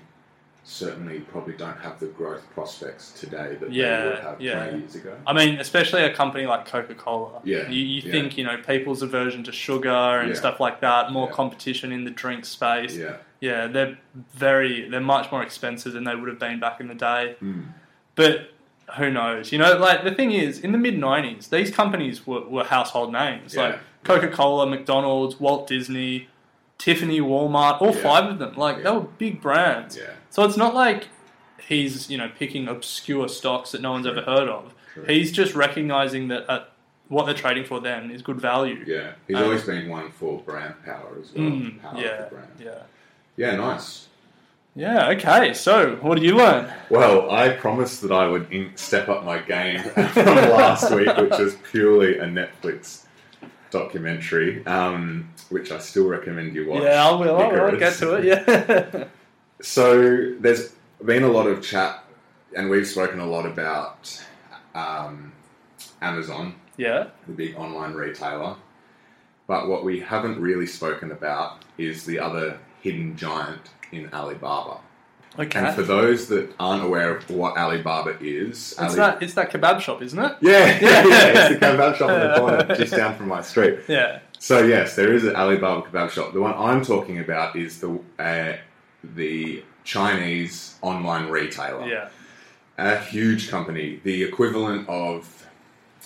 certainly 0.63 1.19
probably 1.19 1.53
don't 1.53 1.77
have 1.79 1.99
the 1.99 2.07
growth 2.07 2.43
prospects 2.53 3.11
today 3.11 3.55
that 3.59 3.71
Yeah, 3.71 4.01
they 4.03 4.09
would 4.09 4.19
have 4.19 4.41
yeah. 4.41 4.63
20 4.65 4.79
years 4.79 4.95
ago. 4.95 5.15
I 5.27 5.33
mean, 5.33 5.59
especially 5.59 6.03
a 6.03 6.13
company 6.13 6.45
like 6.47 6.65
Coca 6.65 6.95
Cola. 6.95 7.39
Yeah, 7.43 7.69
You, 7.69 7.83
you 7.85 8.01
yeah. 8.03 8.11
think, 8.11 8.35
you 8.37 8.43
know, 8.43 8.57
people's 8.57 9.03
aversion 9.03 9.43
to 9.43 9.51
sugar 9.51 9.89
and 9.89 10.29
Yeah. 10.29 10.35
stuff 10.35 10.59
like 10.59 10.81
that, 10.81 11.11
more 11.11 11.29
competition 11.29 11.91
in 11.91 12.03
the 12.03 12.09
drink 12.11 12.45
space. 12.45 12.95
Yeah. 12.97 13.17
Yeah, 13.41 13.67
they're 13.67 13.97
very, 14.33 14.89
they're 14.89 14.99
much 15.01 15.31
more 15.31 15.43
expensive 15.43 15.93
than 15.93 16.03
they 16.03 16.15
would 16.15 16.29
have 16.29 16.39
been 16.39 16.59
back 16.59 16.79
in 16.79 16.87
the 16.87 16.95
day. 16.95 17.35
Mm. 17.43 17.65
But 18.15 18.49
who 18.97 19.09
knows? 19.09 19.51
You 19.51 19.57
know, 19.57 19.77
like 19.77 20.03
the 20.03 20.13
thing 20.13 20.31
is, 20.31 20.59
in 20.59 20.71
the 20.71 20.77
mid 20.77 20.95
90s, 20.95 21.49
these 21.49 21.71
companies 21.71 22.25
were, 22.27 22.41
were 22.47 22.63
household 22.63 23.11
names. 23.11 23.55
Yeah. 23.55 23.61
Like 23.63 23.79
Coca 24.03 24.27
Cola, 24.27 24.67
McDonald's, 24.67 25.39
Walt 25.39 25.67
Disney, 25.67 26.29
Tiffany, 26.77 27.19
Walmart, 27.19 27.81
all 27.81 27.95
Yeah. 27.95 28.01
five 28.03 28.25
of 28.29 28.39
them. 28.39 28.55
Like, 28.55 28.83
they 28.83 28.91
were 28.91 29.01
big 29.01 29.41
brands. 29.41 29.97
Yeah. 29.97 30.11
So 30.29 30.43
it's 30.43 30.57
not 30.57 30.75
like 30.75 31.07
he's, 31.67 32.09
you 32.09 32.17
know, 32.17 32.29
picking 32.37 32.67
obscure 32.67 33.27
stocks 33.27 33.71
that 33.71 33.81
no 33.81 33.91
one's 33.91 34.05
ever 34.05 34.21
heard 34.21 34.47
of. 34.49 34.73
True. 34.93 35.05
He's 35.07 35.31
just 35.31 35.55
recognizing 35.55 36.27
that 36.27 36.45
at 36.49 36.69
what 37.07 37.25
they're 37.25 37.33
trading 37.35 37.65
for 37.65 37.79
then 37.79 38.11
is 38.11 38.21
good 38.21 38.39
value. 38.39 38.83
Yeah. 38.85 39.11
He's 39.27 39.37
Um, 39.37 39.43
always 39.43 39.63
been 39.63 39.89
one 39.89 40.11
for 40.11 40.39
brand 40.41 40.75
power 40.85 41.17
as 41.21 41.31
well. 41.33 41.43
Mm, 41.45 41.81
power 41.81 41.99
yeah, 42.01 42.25
yeah. 42.59 42.71
Yeah, 43.37 43.55
nice. 43.57 44.07
Yeah, 44.75 45.09
okay. 45.11 45.53
So, 45.53 45.95
what 46.01 46.15
did 46.15 46.25
you 46.25 46.35
learn? 46.35 46.69
Well, 46.89 47.31
I 47.31 47.49
promised 47.49 48.01
that 48.01 48.11
I 48.11 48.27
would 48.27 48.73
step 48.75 49.07
up 49.07 49.23
my 49.23 49.39
game 49.39 49.79
from 49.79 50.25
last 50.25 50.91
week, 50.91 51.15
which 51.15 51.39
was 51.39 51.55
purely 51.71 52.17
a 52.17 52.25
Netflix 52.25 53.05
documentary, 53.71 54.65
um, 54.65 55.29
which 55.49 55.71
I 55.71 55.79
still 55.79 56.07
recommend 56.07 56.55
you 56.55 56.69
watch. 56.69 56.83
Yeah, 56.83 57.07
I 57.07 57.11
will. 57.15 57.37
I 57.37 57.47
will 57.47 57.79
get 57.79 57.93
to 57.95 58.15
it. 58.15 58.25
Yeah. 58.25 59.05
So 59.61 60.35
there's 60.39 60.73
been 61.03 61.23
a 61.23 61.29
lot 61.29 61.47
of 61.47 61.63
chat, 61.63 62.03
and 62.57 62.69
we've 62.69 62.85
spoken 62.85 63.21
a 63.21 63.25
lot 63.25 63.45
about 63.45 64.21
um, 64.75 65.31
Amazon, 66.01 66.55
yeah. 66.75 67.07
the 67.27 67.33
big 67.33 67.55
online 67.55 67.93
retailer. 67.93 68.57
But 69.47 69.69
what 69.69 69.85
we 69.85 70.01
haven't 70.01 70.41
really 70.41 70.67
spoken 70.67 71.13
about 71.13 71.63
is 71.77 72.05
the 72.05 72.19
other 72.19 72.59
hidden 72.81 73.15
giant 73.15 73.69
in 73.95 74.13
Alibaba. 74.13 74.79
Okay. 75.37 75.59
And 75.59 75.75
for 75.75 75.83
those 75.83 76.27
that 76.29 76.53
aren't 76.59 76.83
aware 76.83 77.15
of 77.15 77.29
what 77.29 77.57
Alibaba 77.57 78.17
is, 78.21 78.71
it's 78.71 78.79
Ali- 78.79 78.95
that. 78.95 79.21
It's 79.21 79.33
that 79.33 79.51
kebab 79.51 79.81
shop, 79.81 80.01
isn't 80.01 80.17
it? 80.17 80.37
yeah, 80.41 80.79
yeah, 80.81 81.07
yeah, 81.07 81.27
it's 81.49 81.59
the 81.59 81.65
kebab 81.65 81.95
shop 81.97 82.09
on 82.09 82.19
the 82.19 82.35
corner, 82.37 82.75
just 82.75 82.95
down 82.95 83.15
from 83.17 83.27
my 83.27 83.41
street. 83.41 83.79
Yeah. 83.87 84.19
So 84.39 84.63
yes, 84.63 84.95
there 84.95 85.13
is 85.13 85.25
an 85.25 85.35
Alibaba 85.35 85.81
kebab 85.81 86.09
shop. 86.11 86.33
The 86.33 86.41
one 86.41 86.53
I'm 86.55 86.85
talking 86.85 87.19
about 87.19 87.55
is 87.55 87.79
the 87.81 87.99
uh, 88.17 88.57
the 89.03 89.63
Chinese 89.83 90.77
online 90.81 91.29
retailer. 91.29 91.85
Yeah. 91.85 92.09
a 92.77 92.97
huge 92.97 93.49
company, 93.49 93.99
the 94.03 94.23
equivalent 94.23 94.87
of 94.87 95.47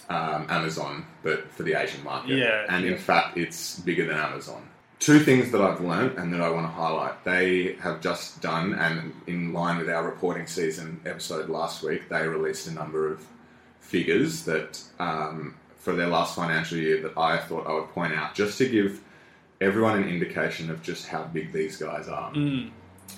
um, 0.09 0.47
Amazon, 0.49 1.05
but 1.23 1.49
for 1.51 1.63
the 1.63 1.73
Asian 1.73 2.03
market. 2.03 2.37
Yeah, 2.37 2.65
and 2.69 2.83
yeah. 2.83 2.91
in 2.91 2.97
fact, 2.97 3.37
it's 3.37 3.79
bigger 3.79 4.05
than 4.07 4.17
Amazon. 4.17 4.63
Two 4.99 5.19
things 5.21 5.49
that 5.51 5.61
I've 5.61 5.79
learned 5.79 6.17
and 6.17 6.33
that 6.33 6.41
I 6.41 6.49
want 6.49 6.65
to 6.67 6.71
highlight. 6.71 7.23
They 7.23 7.73
have 7.79 8.01
just 8.01 8.41
done, 8.41 8.73
and 8.73 9.13
in 9.27 9.53
line 9.53 9.77
with 9.77 9.89
our 9.89 10.03
reporting 10.05 10.45
season 10.45 10.99
episode 11.05 11.49
last 11.49 11.83
week, 11.83 12.09
they 12.09 12.27
released 12.27 12.67
a 12.67 12.73
number 12.73 13.09
of 13.11 13.25
figures 13.79 14.43
that 14.43 14.81
um, 14.99 15.55
for 15.77 15.93
their 15.95 16.07
last 16.07 16.35
financial 16.35 16.77
year 16.77 17.01
that 17.01 17.17
I 17.17 17.37
thought 17.37 17.65
I 17.65 17.73
would 17.73 17.89
point 17.89 18.13
out 18.13 18.35
just 18.35 18.57
to 18.57 18.67
give 18.69 18.99
everyone 19.61 20.03
an 20.03 20.09
indication 20.09 20.69
of 20.69 20.83
just 20.83 21.07
how 21.07 21.23
big 21.23 21.53
these 21.53 21.77
guys 21.77 22.07
are 22.07 22.31
Mm. 22.33 22.69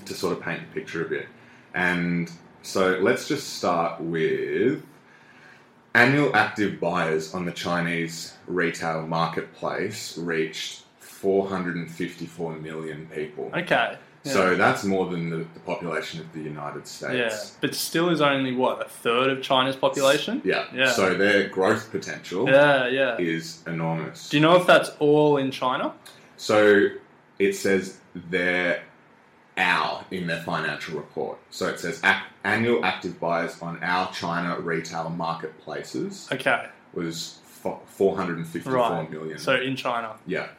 to 0.05 0.13
sort 0.13 0.38
of 0.38 0.41
paint 0.43 0.61
the 0.61 0.79
picture 0.79 1.03
a 1.05 1.09
bit. 1.09 1.27
And 1.73 2.31
so 2.61 3.00
let's 3.01 3.27
just 3.27 3.55
start 3.55 4.00
with 4.00 4.83
annual 5.95 6.35
active 6.35 6.79
buyers 6.79 7.33
on 7.33 7.45
the 7.45 7.51
Chinese 7.51 8.33
retail 8.47 9.05
marketplace 9.07 10.17
reached 10.17 10.80
454 11.22 12.54
million 12.58 13.08
people. 13.13 13.51
Okay. 13.56 13.98
Yeah. 14.24 14.32
So 14.34 14.56
that's 14.56 14.84
more 14.84 15.08
than 15.10 15.30
the, 15.32 15.38
the 15.38 15.60
population 15.66 16.20
of 16.20 16.32
the 16.34 16.42
United 16.42 16.86
States. 16.86 17.13
Yeah, 17.16 17.30
States. 17.30 17.58
but 17.60 17.74
still 17.74 18.10
is 18.10 18.22
only 18.22 18.54
what 18.56 18.86
a 18.86 18.90
third 18.90 19.32
of 19.32 19.42
China's 19.42 19.75
population. 19.75 20.42
Yeah. 20.46 20.66
Yeah. 20.74 20.92
So 20.92 21.16
their 21.16 21.50
growth 21.50 21.90
potential 21.92 22.48
Yeah, 22.48 22.88
yeah. 22.88 23.18
is 23.18 23.63
enormous. 23.66 24.30
Do 24.30 24.38
you 24.38 24.42
know 24.42 24.56
if 24.58 24.68
that's 24.68 24.90
all 25.00 25.38
in 25.38 25.50
China? 25.50 25.94
So 26.38 26.90
it 27.40 27.54
says 27.56 27.98
their 28.13 28.84
our 29.58 30.06
in 30.12 30.28
their 30.28 30.42
financial 30.44 30.98
report. 30.98 31.38
So 31.50 31.68
it 31.68 31.80
says 31.80 32.00
ac- 32.04 32.24
annual 32.44 32.86
active 32.86 33.20
buyers 33.20 33.60
on 33.62 33.80
our 33.84 34.12
China 34.13 34.60
retail 34.60 35.10
marketplaces 35.10 36.28
Okay. 36.32 36.68
was 36.94 37.40
fo- 37.46 37.82
454 37.88 39.10
million. 39.10 39.32
Right. 39.32 39.40
So 39.40 39.56
in 39.56 39.75
China, 39.75 40.16
yeah. 40.28 40.50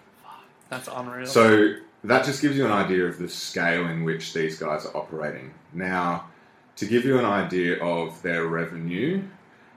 That's 0.72 0.88
unreal. 0.88 1.26
So 1.26 1.74
that 2.04 2.24
just 2.24 2.40
gives 2.40 2.56
you 2.56 2.64
an 2.64 2.72
idea 2.72 3.04
of 3.04 3.18
the 3.18 3.28
scale 3.28 3.86
in 3.88 4.04
which 4.04 4.32
these 4.32 4.58
guys 4.58 4.86
are 4.86 4.96
operating. 4.96 5.52
Now, 5.74 6.30
to 6.76 6.86
give 6.86 7.04
you 7.04 7.18
an 7.18 7.26
idea 7.26 7.78
of 7.84 8.22
their 8.22 8.46
revenue, 8.46 9.22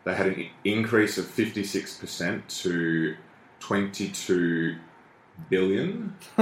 they 0.06 0.16
had 0.16 0.28
an 0.28 0.48
increase 0.64 1.18
of 1.18 1.26
56% 1.26 2.48
to 2.62 3.18
22 3.60 4.78
billion. 5.50 6.16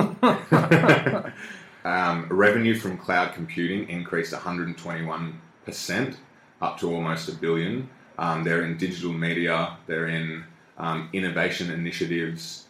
um, 1.84 2.28
revenue 2.30 2.76
from 2.76 3.00
cloud 3.00 3.34
computing 3.34 3.90
increased 3.90 4.34
121% 4.34 6.16
up 6.62 6.78
to 6.78 6.94
almost 6.94 7.28
a 7.28 7.32
billion. 7.32 7.90
Um, 8.20 8.44
they're 8.44 8.64
in 8.64 8.78
digital 8.78 9.14
media, 9.14 9.78
they're 9.88 10.10
in 10.10 10.44
um, 10.78 11.10
innovation 11.12 11.72
initiatives, 11.72 12.66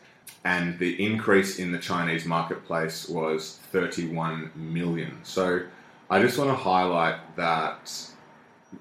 and 0.45 0.77
the 0.79 1.03
increase 1.03 1.59
in 1.59 1.71
the 1.71 1.79
Chinese 1.79 2.25
marketplace 2.25 3.07
was 3.07 3.59
31 3.71 4.51
million. 4.55 5.17
So 5.23 5.61
I 6.09 6.21
just 6.21 6.37
want 6.37 6.49
to 6.49 6.55
highlight 6.55 7.35
that 7.37 7.91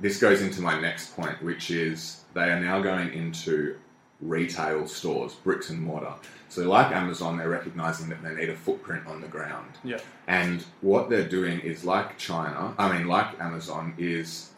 this 0.00 0.19
goes 0.19 0.42
into 0.42 0.61
my 0.61 0.81
next 0.81 1.14
point, 1.16 1.42
which 1.42 1.71
is 1.71 2.23
they 2.35 2.50
are 2.50 2.61
now 2.61 2.81
going 2.81 3.12
into 3.12 3.76
retail 4.21 4.87
stores, 4.87 5.35
bricks 5.35 5.71
and 5.71 5.81
mortar. 5.81 6.14
So, 6.49 6.69
like 6.69 6.95
Amazon, 6.95 7.38
they're 7.38 7.49
recognizing 7.49 8.09
that 8.11 8.23
they 8.23 8.35
need 8.35 8.50
a 8.50 8.54
footprint 8.54 9.07
on 9.07 9.21
the 9.21 9.28
ground. 9.28 9.71
yeah. 9.83 9.99
And 10.26 10.64
what 10.81 11.11
they're 11.11 11.28
doing 11.28 11.61
is 11.61 11.85
like 11.85 12.19
China, 12.19 12.75
I 12.78 12.97
mean, 12.97 13.07
like 13.09 13.40
Amazon, 13.40 13.95
is 13.99 14.50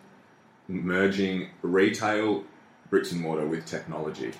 merging 0.69 1.51
retail 1.63 2.45
bricks 2.91 3.13
and 3.13 3.21
mortar 3.21 3.47
with 3.47 3.65
technology. 3.65 4.33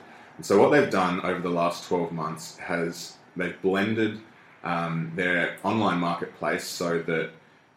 So, 0.43 0.61
what 0.61 0.71
they've 0.73 0.91
done 0.91 1.21
over 1.23 1.41
the 1.41 1.49
last 1.51 1.87
12 1.89 2.13
months 2.13 2.57
has 2.59 3.17
they've 3.37 3.61
blended 3.63 4.21
um, 4.65 5.13
their 5.15 5.57
online 5.63 5.99
marketplace 5.99 6.65
so 6.65 6.99
that 7.03 7.31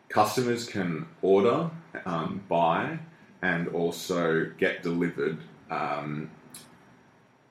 customers 0.10 0.66
can 0.66 1.06
order, 1.22 1.70
um, 2.06 2.42
buy, 2.50 2.98
and 3.42 3.68
also 3.70 4.50
get 4.58 4.82
delivered 4.82 5.38
um, 5.70 6.30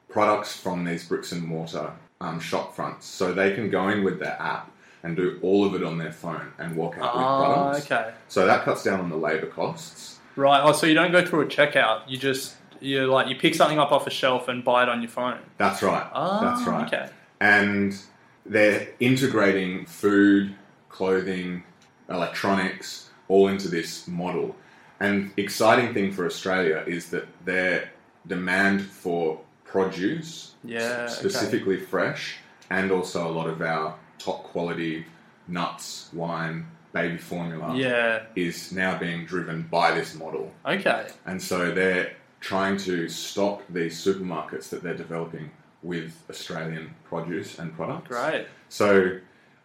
products 0.08 0.56
from 0.56 0.84
these 0.84 1.06
bricks 1.06 1.32
and 1.32 1.42
mortar 1.42 1.92
um, 2.20 2.40
shop 2.40 2.74
fronts. 2.74 3.06
So 3.06 3.32
they 3.32 3.54
can 3.54 3.70
go 3.70 3.88
in 3.88 4.02
with 4.02 4.18
their 4.18 4.40
app 4.40 4.70
and 5.02 5.14
do 5.14 5.38
all 5.42 5.64
of 5.64 5.74
it 5.74 5.84
on 5.84 5.98
their 5.98 6.12
phone 6.12 6.52
and 6.58 6.74
walk 6.74 6.96
out 6.98 7.14
with 7.14 7.22
Ah, 7.24 7.38
products. 7.70 7.86
okay. 7.92 8.10
So 8.28 8.46
that 8.46 8.64
cuts 8.64 8.82
down 8.82 8.98
on 9.00 9.08
the 9.10 9.16
labour 9.16 9.46
costs. 9.46 10.18
Right. 10.34 10.60
Oh, 10.64 10.72
so 10.72 10.86
you 10.86 10.94
don't 10.94 11.12
go 11.12 11.24
through 11.24 11.42
a 11.42 11.46
checkout. 11.46 12.02
You 12.08 12.16
just 12.18 12.55
you 12.80 13.06
like 13.06 13.28
you 13.28 13.36
pick 13.36 13.54
something 13.54 13.78
up 13.78 13.92
off 13.92 14.06
a 14.06 14.10
shelf 14.10 14.48
and 14.48 14.64
buy 14.64 14.82
it 14.82 14.88
on 14.88 15.00
your 15.02 15.10
phone. 15.10 15.38
That's 15.58 15.82
right. 15.82 16.06
Ah, 16.12 16.40
That's 16.40 16.66
right. 16.66 16.86
Okay. 16.86 17.08
And 17.40 17.96
they're 18.44 18.88
integrating 19.00 19.86
food, 19.86 20.54
clothing, 20.88 21.62
electronics 22.08 23.10
all 23.28 23.48
into 23.48 23.68
this 23.68 24.06
model. 24.08 24.54
And 25.00 25.32
exciting 25.36 25.92
thing 25.92 26.12
for 26.12 26.24
Australia 26.26 26.82
is 26.86 27.10
that 27.10 27.26
their 27.44 27.90
demand 28.26 28.82
for 28.82 29.40
produce, 29.64 30.54
Yeah, 30.64 31.02
okay. 31.04 31.12
specifically 31.12 31.78
fresh, 31.78 32.36
and 32.70 32.90
also 32.90 33.28
a 33.28 33.30
lot 33.30 33.48
of 33.48 33.60
our 33.60 33.94
top 34.18 34.44
quality 34.44 35.04
nuts, 35.48 36.08
wine, 36.12 36.66
baby 36.92 37.18
formula, 37.18 37.76
Yeah. 37.76 38.22
is 38.36 38.72
now 38.72 38.96
being 38.98 39.26
driven 39.26 39.62
by 39.70 39.92
this 39.92 40.14
model. 40.14 40.52
Okay. 40.64 41.08
And 41.26 41.42
so 41.42 41.70
they're 41.72 42.12
trying 42.40 42.76
to 42.78 43.08
stock 43.08 43.62
these 43.70 43.96
supermarkets 44.02 44.68
that 44.70 44.82
they're 44.82 44.94
developing 44.96 45.50
with 45.82 46.22
Australian 46.30 46.94
produce 47.04 47.58
and 47.58 47.74
products. 47.74 48.10
Right. 48.10 48.46
So 48.68 49.18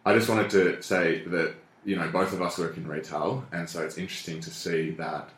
I 0.06 0.14
just 0.14 0.28
wanted 0.28 0.50
to 0.50 0.82
say 0.82 1.22
that, 1.26 1.54
you 1.84 1.96
know, 1.96 2.08
both 2.10 2.32
of 2.32 2.40
us 2.42 2.58
work 2.58 2.76
in 2.76 2.86
retail, 2.86 3.44
and 3.52 3.68
so 3.68 3.82
it's 3.82 3.98
interesting 3.98 4.40
to 4.40 4.50
see 4.50 4.90
that 4.92 5.30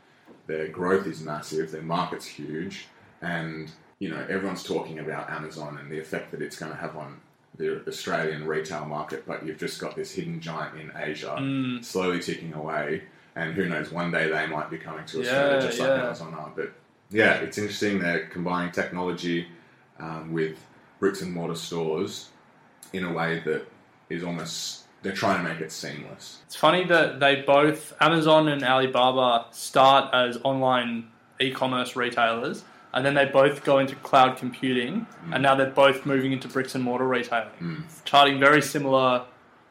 their 0.46 0.68
growth 0.68 1.06
is 1.06 1.22
massive, 1.22 1.70
their 1.70 1.82
market's 1.82 2.26
huge, 2.26 2.86
and, 3.22 3.70
you 3.98 4.10
know, 4.10 4.26
everyone's 4.28 4.62
talking 4.62 4.98
about 4.98 5.30
Amazon 5.30 5.78
and 5.78 5.90
the 5.90 5.98
effect 5.98 6.30
that 6.32 6.42
it's 6.42 6.56
going 6.58 6.70
to 6.72 6.76
have 6.78 6.96
on 6.96 7.20
the 7.56 7.86
Australian 7.86 8.46
retail 8.46 8.84
market, 8.84 9.24
but 9.26 9.46
you've 9.46 9.58
just 9.58 9.80
got 9.80 9.94
this 9.96 10.12
hidden 10.12 10.40
giant 10.40 10.78
in 10.78 10.90
Asia 10.96 11.36
Mm. 11.38 11.84
slowly 11.84 12.20
ticking 12.20 12.52
away. 12.52 13.02
and 13.36 13.54
who 13.54 13.68
knows, 13.68 13.90
one 13.90 14.12
day 14.12 14.30
they 14.30 14.46
might 14.46 14.70
be 14.70 14.78
coming 14.78 15.04
to 15.06 15.18
Yeah, 15.20 15.24
Australia 15.30 15.60
just 15.60 15.78
like 15.80 15.88
yeah. 15.88 16.04
Amazon 16.04 16.34
are. 16.34 16.52
But 16.54 16.72
yeah, 17.10 17.34
it's 17.34 17.58
interesting. 17.58 17.98
They're 17.98 18.26
combining 18.26 18.72
technology 18.72 19.48
um, 19.98 20.32
with 20.32 20.56
bricks 20.98 21.22
and 21.22 21.32
mortar 21.32 21.54
stores 21.54 22.30
in 22.92 23.04
a 23.04 23.12
way 23.12 23.40
that 23.44 23.66
is 24.08 24.22
almost 24.22 24.84
they're 25.02 25.12
trying 25.12 25.44
to 25.44 25.52
make 25.52 25.60
it 25.60 25.70
seamless. 25.70 26.38
It's 26.46 26.56
funny 26.56 26.84
that 26.86 27.20
they 27.20 27.42
both, 27.42 27.92
Amazon 28.00 28.48
and 28.48 28.62
Alibaba, 28.64 29.46
start 29.50 30.12
as 30.14 30.38
online 30.44 31.08
e 31.40 31.50
commerce 31.50 31.94
retailers, 31.94 32.64
and 32.94 33.04
then 33.04 33.14
they 33.14 33.26
both 33.26 33.64
go 33.64 33.78
into 33.80 33.94
cloud 33.96 34.38
computing, 34.38 35.06
and 35.30 35.42
now 35.42 35.54
they're 35.54 35.70
both 35.70 36.06
moving 36.06 36.32
into 36.32 36.48
bricks 36.48 36.74
and 36.74 36.82
mortar 36.82 37.06
retailing, 37.06 37.84
charting 38.04 38.38
very 38.40 38.62
similar 38.62 39.24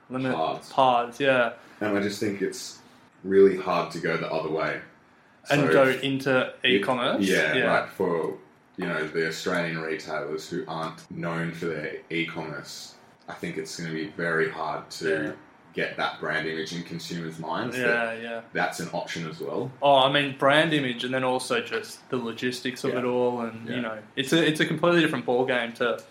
limit 0.10 0.36
Paths. 0.36 0.72
paths, 0.72 1.20
yeah, 1.20 1.54
And 1.82 1.98
I 1.98 2.02
just 2.02 2.20
think 2.20 2.42
it's 2.42 2.80
really 3.24 3.58
hard 3.58 3.92
to 3.92 4.00
go 4.00 4.16
the 4.18 4.32
other 4.32 4.50
way. 4.50 4.82
And 5.50 5.62
So 5.62 5.72
go 5.74 5.90
into 5.90 6.54
e 6.64 6.80
commerce. 6.80 7.22
Yeah, 7.26 7.60
right. 7.60 7.90
For 7.90 8.38
you 8.78 8.86
know 8.88 9.06
the 9.08 9.28
Australian 9.28 9.80
retailers 9.80 10.50
who 10.50 10.64
aren't 10.68 11.10
known 11.12 11.52
for 11.52 11.66
their 11.68 11.98
e-commerce, 12.10 12.96
I 13.30 13.34
think 13.34 13.58
it's 13.58 13.80
going 13.80 13.90
to 13.92 13.96
be 13.96 14.08
very 14.12 14.50
hard 14.50 14.90
to 14.92 15.10
Yeah. 15.10 15.32
get 15.74 15.98
that 15.98 16.20
brand 16.20 16.48
image 16.48 16.74
in 16.74 16.84
consumers' 16.84 17.38
minds. 17.40 17.78
Yeah, 17.78 17.88
that 17.88 18.22
yeah. 18.22 18.42
that's 18.54 18.80
an 18.80 18.90
option 18.94 19.30
as 19.30 19.40
well. 19.40 19.72
Oh, 19.82 19.98
I 19.98 20.12
mean, 20.12 20.36
brand 20.38 20.74
image, 20.74 21.04
and 21.04 21.14
then 21.14 21.24
also 21.24 21.62
just 21.62 22.08
the 22.10 22.18
logistics 22.18 22.84
of 22.84 22.94
Yeah. 22.94 23.00
it 23.00 23.06
all, 23.06 23.42
and 23.42 23.68
Yeah. 23.70 23.76
you 23.76 23.82
know, 23.82 23.98
it's 24.16 24.34
a 24.34 24.44
it's 24.48 24.60
a 24.60 24.66
completely 24.66 25.02
different 25.02 25.26
ball 25.26 25.46
game 25.46 25.74
to 25.74 26.02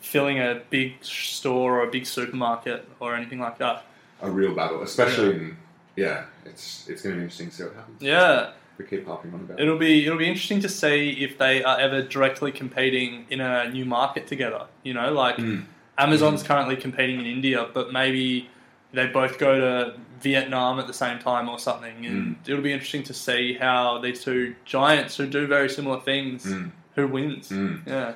filling 0.00 0.38
a 0.38 0.62
big 0.70 0.94
store 1.04 1.80
or 1.80 1.84
a 1.86 1.90
big 1.90 2.06
supermarket 2.06 2.88
or 3.00 3.14
anything 3.14 3.38
like 3.38 3.58
that. 3.58 3.84
A 4.22 4.30
real 4.30 4.54
battle, 4.54 4.82
especially 4.82 5.30
in 5.34 5.56
yeah. 5.96 6.24
It's 6.44 6.88
it's 6.88 7.02
going 7.02 7.14
to 7.14 7.18
be 7.18 7.22
interesting 7.24 7.50
to 7.50 7.54
see 7.54 7.62
what 7.64 7.74
happens. 7.74 8.02
Yeah, 8.02 8.50
We 8.80 8.86
keep 8.86 9.06
harping 9.06 9.34
on 9.34 9.40
about. 9.40 9.58
it. 9.60 9.62
it'll 9.62 9.76
be 9.78 10.06
it'll 10.06 10.18
be 10.18 10.26
interesting 10.28 10.60
to 10.60 10.68
see 10.68 11.10
if 11.22 11.36
they 11.36 11.62
are 11.62 11.78
ever 11.78 12.00
directly 12.02 12.50
competing 12.50 13.26
in 13.28 13.40
a 13.40 13.68
new 13.68 13.84
market 13.84 14.26
together. 14.26 14.66
You 14.82 14.94
know, 14.94 15.12
like 15.12 15.36
Hmm. 15.36 15.60
Amazon's 15.98 16.42
currently 16.42 16.76
competing 16.76 17.20
in 17.20 17.26
India, 17.26 17.66
but 17.74 17.92
maybe 17.92 18.48
they 18.92 19.06
both 19.08 19.38
go 19.38 19.60
to 19.60 19.94
Vietnam 20.22 20.78
at 20.78 20.86
the 20.86 20.94
same 20.94 21.18
time 21.18 21.46
or 21.48 21.58
something, 21.58 22.06
and 22.06 22.36
Hmm. 22.36 22.50
it'll 22.50 22.62
be 22.62 22.72
interesting 22.72 23.02
to 23.04 23.12
see 23.14 23.54
how 23.54 23.98
these 23.98 24.24
two 24.24 24.54
giants 24.64 25.16
who 25.18 25.26
do 25.26 25.46
very 25.46 25.68
similar 25.68 26.00
things, 26.00 26.44
Hmm. 26.44 26.68
who 26.94 27.06
wins. 27.06 27.50
Hmm. 27.50 27.76
Yeah. 27.86 28.12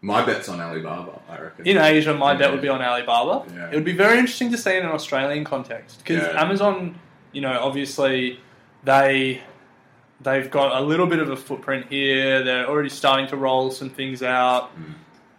My 0.00 0.24
bet's 0.24 0.48
on 0.48 0.60
Alibaba. 0.62 1.20
I 1.28 1.38
reckon. 1.42 1.66
In 1.66 1.76
Asia, 1.76 2.14
my 2.14 2.34
bet 2.34 2.50
would 2.52 2.62
be 2.62 2.70
on 2.70 2.80
Alibaba. 2.80 3.44
Yeah. 3.54 3.68
It 3.70 3.74
would 3.74 3.84
be 3.84 3.92
very 3.92 4.18
interesting 4.18 4.50
to 4.52 4.56
see 4.56 4.74
in 4.78 4.82
an 4.84 4.92
Australian 4.92 5.44
context 5.44 5.98
because 6.02 6.22
Yeah. 6.26 6.40
Amazon, 6.42 6.94
you 7.32 7.42
know, 7.42 7.58
obviously 7.60 8.40
they 8.82 9.42
they've 10.22 10.50
got 10.50 10.80
a 10.80 10.84
little 10.84 11.06
bit 11.06 11.18
of 11.18 11.30
a 11.30 11.36
footprint 11.36 11.86
here. 11.88 12.42
They're 12.44 12.68
already 12.68 12.88
starting 12.88 13.26
to 13.28 13.36
roll 13.36 13.70
some 13.70 13.90
things 13.90 14.22
out. 14.22 14.76
Mm. 14.78 14.94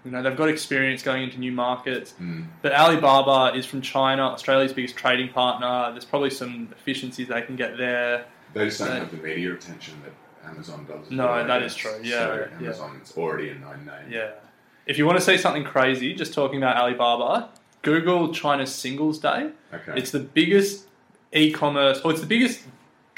You 0.06 0.12
know, 0.12 0.24
they've 0.24 0.36
got 0.36 0.50
experience 0.50 1.04
going 1.04 1.24
into 1.24 1.38
new 1.38 1.52
markets. 1.52 2.16
Mm. 2.20 2.48
But 2.62 2.74
Alibaba 2.74 3.56
is 3.56 3.66
from 3.66 3.82
China, 3.82 4.24
Australia's 4.24 4.74
biggest 4.74 4.96
trading 4.96 5.30
partner. 5.30 5.92
There's 5.92 6.06
probably 6.06 6.32
some 6.32 6.70
efficiencies 6.72 7.28
they 7.28 7.42
can 7.44 7.56
get 7.56 7.78
there. 7.78 8.26
They 8.54 8.66
just 8.66 8.80
don't 8.80 8.88
So- 8.88 8.94
have 8.96 9.12
the 9.12 9.18
media 9.18 9.54
attention 9.54 10.02
that 10.04 10.50
Amazon 10.50 10.86
does. 10.88 11.12
No, 11.12 11.46
that 11.46 11.62
is 11.62 11.76
true, 11.76 11.94
yeah, 12.02 12.10
so 12.26 12.48
yeah. 12.60 12.66
Amazon's 12.66 13.14
already 13.16 13.50
a 13.50 13.56
known 13.56 13.86
name. 13.86 14.10
Yeah. 14.12 14.32
If 14.88 14.98
you 14.98 15.06
want 15.06 15.20
to 15.20 15.24
see 15.24 15.38
something 15.38 15.64
crazy, 15.64 16.16
just 16.16 16.34
talking 16.34 16.58
about 16.58 16.76
Alibaba, 16.78 17.50
Google 17.84 18.34
China's 18.34 18.74
Singles 18.74 19.20
Day. 19.20 19.52
Okay. 19.72 19.94
It's 19.96 20.10
the 20.10 20.20
biggest 20.20 20.88
e-commerce, 21.32 22.02
or 22.04 22.12
it's 22.12 22.22
the 22.22 22.28
biggest 22.28 22.62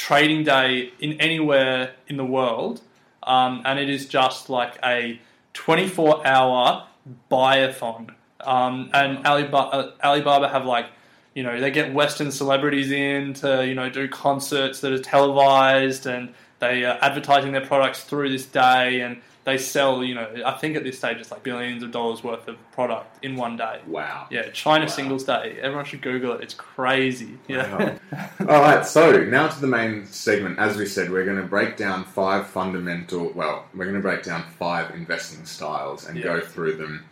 trading 0.04 0.44
day 0.44 0.92
in 1.00 1.14
anywhere 1.22 1.94
in 2.10 2.18
the 2.18 2.26
world, 2.26 2.82
um, 3.24 3.62
and 3.64 3.80
it 3.80 3.90
is 3.90 4.06
just 4.06 4.50
like 4.50 4.78
a 4.84 5.18
24-hour 5.54 6.86
buy-a-thon. 7.30 8.14
Um, 8.42 8.90
and 8.94 9.26
Alibaba, 9.26 9.58
uh, 9.58 9.92
Alibaba 10.04 10.50
have 10.50 10.66
like, 10.66 10.88
you 11.34 11.42
know, 11.42 11.58
they 11.58 11.72
get 11.72 11.94
Western 11.94 12.34
celebrities 12.34 12.92
in 12.92 13.34
to, 13.36 13.66
you 13.66 13.76
know, 13.76 13.90
do 13.90 14.10
concerts 14.10 14.82
that 14.82 14.92
are 14.92 15.00
televised, 15.00 16.06
and 16.06 16.34
they 16.60 16.84
are 16.84 16.98
advertising 17.02 17.54
their 17.54 17.66
products 17.66 18.04
through 18.04 18.30
this 18.30 18.46
day, 18.46 19.00
and 19.00 19.22
they 19.46 19.58
sell, 19.58 20.04
you 20.04 20.16
know, 20.16 20.42
I 20.46 20.54
think 20.54 20.78
at 20.78 20.84
this 20.86 20.98
stage 20.98 21.18
it's 21.18 21.30
like 21.32 21.44
billions 21.44 21.84
of 21.84 21.92
dollars 21.92 22.24
worth 22.24 22.48
of 22.48 22.56
product 22.72 23.24
in 23.26 23.36
one 23.36 23.58
day. 23.58 23.82
Wow. 23.88 24.28
Yeah, 24.30 24.50
China 24.52 24.86
Wow. 24.86 24.92
Singles 24.92 25.24
Day. 25.26 25.58
Everyone 25.62 25.84
should 25.86 26.02
Google 26.02 26.34
it. 26.34 26.42
It's 26.42 26.54
crazy. 26.54 27.38
Yeah. 27.50 27.98
All 28.40 28.46
right, 28.48 28.86
so 28.86 29.24
now 29.26 29.48
to 29.50 29.60
the 29.62 29.68
main 29.68 30.06
segment. 30.06 30.60
As 30.60 30.78
we 30.78 30.86
said, 30.86 31.12
we're 31.12 31.26
going 31.26 31.38
to 31.42 31.44
break 31.48 31.76
down 31.78 32.06
five 32.06 32.48
fundamental, 32.48 33.32
well, 33.34 33.66
we're 33.76 33.86
going 33.86 33.96
to 33.98 34.02
break 34.02 34.24
down 34.24 34.44
five 34.58 34.96
investing 34.96 35.46
styles 35.46 36.08
and 36.08 36.18
Yeah. 36.18 36.24
go 36.24 36.42
through 36.42 36.78
them. 36.78 37.04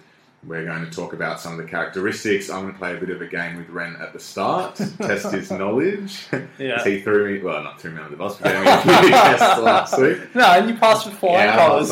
We're 0.44 0.66
going 0.66 0.84
to 0.84 0.90
talk 0.90 1.14
about 1.14 1.40
some 1.40 1.52
of 1.54 1.58
the 1.60 1.66
characteristics. 1.66 2.50
I'm 2.50 2.62
going 2.62 2.74
to 2.74 2.80
play 2.80 2.96
a 2.98 3.00
bit 3.00 3.12
of 3.12 3.22
a 3.22 3.28
game 3.28 3.58
with 3.58 3.70
Ren 3.70 3.96
at 4.02 4.12
the 4.12 4.20
start, 4.20 4.76
test 4.76 5.32
his 5.32 5.52
knowledge. 5.52 6.26
Yeah. 6.58 6.84
he 6.84 7.00
threw 7.02 7.32
me, 7.38 7.44
well, 7.44 7.64
not 7.64 7.80
threw 7.80 7.92
me 7.92 8.00
under 8.00 8.10
the 8.10 8.18
bus, 8.18 8.38
but 8.38 8.52
gave 8.52 8.64
me 8.64 8.72
a 8.72 8.78
few 9.02 9.10
tests 9.12 9.60
last 9.60 10.00
week. 10.02 10.34
no, 10.36 10.44
and 10.46 10.68
you 10.70 10.76
passed 10.78 11.06
with 11.06 11.16
flying 11.16 11.36
Yeah, 11.48 11.56
colours. 11.58 11.92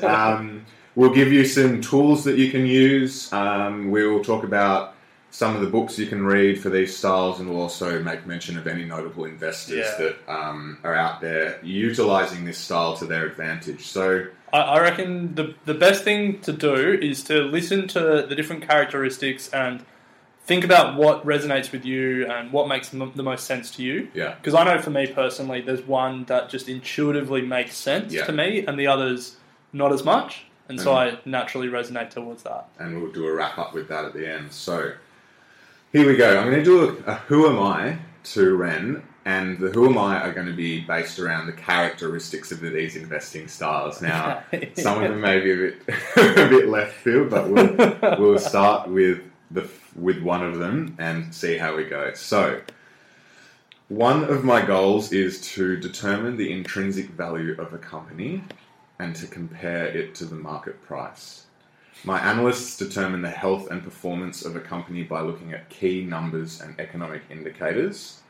Yeah. 0.00 0.32
Um, 0.34 0.64
we'll 0.94 1.12
give 1.12 1.32
you 1.32 1.44
some 1.44 1.80
tools 1.80 2.22
that 2.22 2.38
you 2.38 2.52
can 2.52 2.66
use. 2.66 3.32
Um, 3.32 3.90
we 3.90 4.06
will 4.06 4.22
talk 4.22 4.44
about 4.44 4.94
some 5.34 5.56
of 5.56 5.62
the 5.62 5.66
books 5.68 5.98
you 5.98 6.06
can 6.06 6.22
read 6.24 6.60
for 6.60 6.68
these 6.70 6.94
styles, 6.96 7.40
and 7.40 7.48
we'll 7.48 7.62
also 7.62 8.00
make 8.02 8.26
mention 8.26 8.56
of 8.58 8.66
any 8.66 8.84
notable 8.84 9.24
investors 9.24 9.86
Yeah. 9.98 10.06
that 10.06 10.16
um, 10.32 10.78
are 10.84 10.94
out 10.94 11.20
there 11.22 11.58
utilizing 11.62 12.44
this 12.44 12.58
style 12.58 12.94
to 12.98 13.06
their 13.06 13.24
advantage. 13.26 13.86
So, 13.86 14.26
I, 14.52 14.58
I 14.60 14.80
reckon 14.80 15.34
the 15.34 15.54
the 15.64 15.74
best 15.74 16.04
thing 16.04 16.40
to 16.42 16.52
do 16.52 16.76
is 16.92 17.24
to 17.24 17.40
listen 17.42 17.88
to 17.88 18.26
the 18.28 18.34
different 18.36 18.68
characteristics 18.68 19.48
and 19.54 19.82
think 20.44 20.64
about 20.64 20.96
what 20.96 21.24
resonates 21.24 21.72
with 21.72 21.84
you 21.86 22.26
and 22.26 22.52
what 22.52 22.68
makes 22.68 22.92
m- 22.92 23.12
the 23.14 23.22
most 23.22 23.44
sense 23.46 23.70
to 23.70 23.82
you. 23.82 24.08
yeah, 24.12 24.34
Because 24.34 24.54
I 24.54 24.64
know 24.64 24.82
for 24.82 24.90
me 24.90 25.06
personally, 25.06 25.60
there's 25.60 25.82
one 25.86 26.24
that 26.24 26.50
just 26.50 26.68
intuitively 26.68 27.42
makes 27.42 27.76
sense 27.76 28.12
Yeah. 28.12 28.26
to 28.26 28.32
me, 28.32 28.66
and 28.66 28.78
the 28.78 28.88
others 28.88 29.36
not 29.72 29.92
as 29.92 30.04
much, 30.04 30.44
and 30.68 30.78
so 30.80 30.90
Mm. 30.90 30.96
I 30.96 31.18
naturally 31.24 31.68
resonate 31.68 32.10
towards 32.10 32.42
that. 32.42 32.68
and 32.78 33.00
we'll 33.00 33.12
do 33.12 33.24
a 33.26 33.32
wrap 33.32 33.56
up 33.56 33.72
with 33.72 33.88
that 33.88 34.04
at 34.04 34.12
the 34.14 34.28
end. 34.28 34.52
So, 34.52 34.92
here 35.92 36.06
we 36.06 36.16
go. 36.16 36.38
I'm 36.38 36.50
going 36.50 36.58
to 36.58 36.64
do 36.64 37.02
a, 37.06 37.12
a 37.12 37.14
Who 37.28 37.46
Am 37.48 37.60
I 37.60 37.98
to 38.24 38.56
Ren, 38.56 39.02
and 39.26 39.58
the 39.58 39.68
Who 39.68 39.90
Am 39.90 39.98
I 39.98 40.20
are 40.22 40.32
going 40.32 40.46
to 40.46 40.54
be 40.54 40.80
based 40.80 41.18
around 41.18 41.46
the 41.46 41.52
characteristics 41.52 42.50
of 42.50 42.60
these 42.60 42.96
investing 42.96 43.46
styles. 43.46 44.00
Now, 44.00 44.42
some 44.74 45.02
of 45.02 45.10
them 45.10 45.20
may 45.20 45.40
be 45.40 45.52
a 45.52 45.56
bit, 45.56 45.76
a 46.16 46.48
bit 46.48 46.68
left 46.68 46.94
field, 46.94 47.28
but 47.28 47.48
we'll, 47.48 48.18
we'll 48.18 48.38
start 48.38 48.88
with 48.88 49.20
the 49.50 49.68
with 49.94 50.22
one 50.22 50.42
of 50.42 50.58
them 50.58 50.96
and 50.98 51.34
see 51.34 51.58
how 51.58 51.76
we 51.76 51.84
go. 51.84 52.14
So, 52.14 52.62
one 53.88 54.24
of 54.24 54.44
my 54.44 54.64
goals 54.64 55.12
is 55.12 55.42
to 55.52 55.76
determine 55.76 56.38
the 56.38 56.50
intrinsic 56.50 57.10
value 57.10 57.54
of 57.60 57.74
a 57.74 57.78
company 57.78 58.42
and 58.98 59.14
to 59.16 59.26
compare 59.26 59.84
it 59.84 60.14
to 60.14 60.24
the 60.24 60.36
market 60.36 60.80
price. 60.82 61.44
My 62.04 62.18
analysts 62.18 62.76
determine 62.76 63.22
the 63.22 63.30
health 63.30 63.70
and 63.70 63.82
performance 63.82 64.44
of 64.44 64.56
a 64.56 64.60
company 64.60 65.04
by 65.04 65.20
looking 65.20 65.52
at 65.52 65.68
key 65.68 66.04
numbers 66.04 66.60
and 66.60 66.78
economic 66.80 67.22
indicators. 67.30 68.22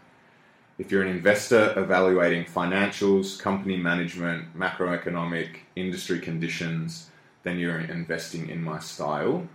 If 0.79 0.91
you're 0.91 1.03
an 1.03 1.09
investor 1.09 1.73
evaluating 1.77 2.45
financials, 2.45 3.39
company 3.39 3.77
management, 3.77 4.57
macroeconomic, 4.59 5.59
industry 5.77 6.19
conditions, 6.19 7.11
then 7.45 7.59
you're 7.59 7.79
investing 7.79 8.49
in 8.49 8.63
my 8.63 8.79
style. 8.79 9.47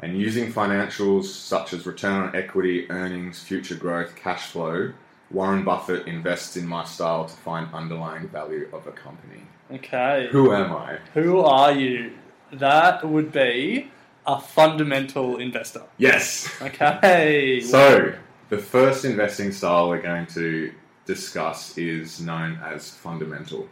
And 0.00 0.18
using 0.18 0.52
financials 0.52 1.24
such 1.24 1.72
as 1.72 1.86
return 1.86 2.22
on 2.22 2.36
equity, 2.36 2.90
earnings, 2.90 3.40
future 3.40 3.74
growth, 3.74 4.14
cash 4.16 4.46
flow, 4.46 4.92
Warren 5.30 5.64
Buffett 5.64 6.06
invests 6.06 6.56
in 6.56 6.66
my 6.66 6.84
style 6.84 7.26
to 7.26 7.34
find 7.34 7.68
underlying 7.74 8.28
value 8.28 8.68
of 8.72 8.86
a 8.86 8.92
company. 8.92 9.42
Okay. 9.70 10.28
Who 10.30 10.52
am 10.52 10.72
I? 10.72 10.98
Who 11.14 11.40
are 11.40 11.72
you? 11.72 12.12
That 12.52 13.06
would 13.06 13.32
be 13.32 13.90
a 14.26 14.40
fundamental 14.40 15.38
investor. 15.38 15.82
Yes! 15.96 16.50
Okay. 16.60 17.60
So, 17.60 18.14
the 18.48 18.58
first 18.58 19.04
investing 19.04 19.52
style 19.52 19.88
we're 19.88 20.02
going 20.02 20.26
to 20.28 20.72
discuss 21.06 21.76
is 21.78 22.20
known 22.20 22.58
as 22.62 22.90
fundamental. 22.90 23.68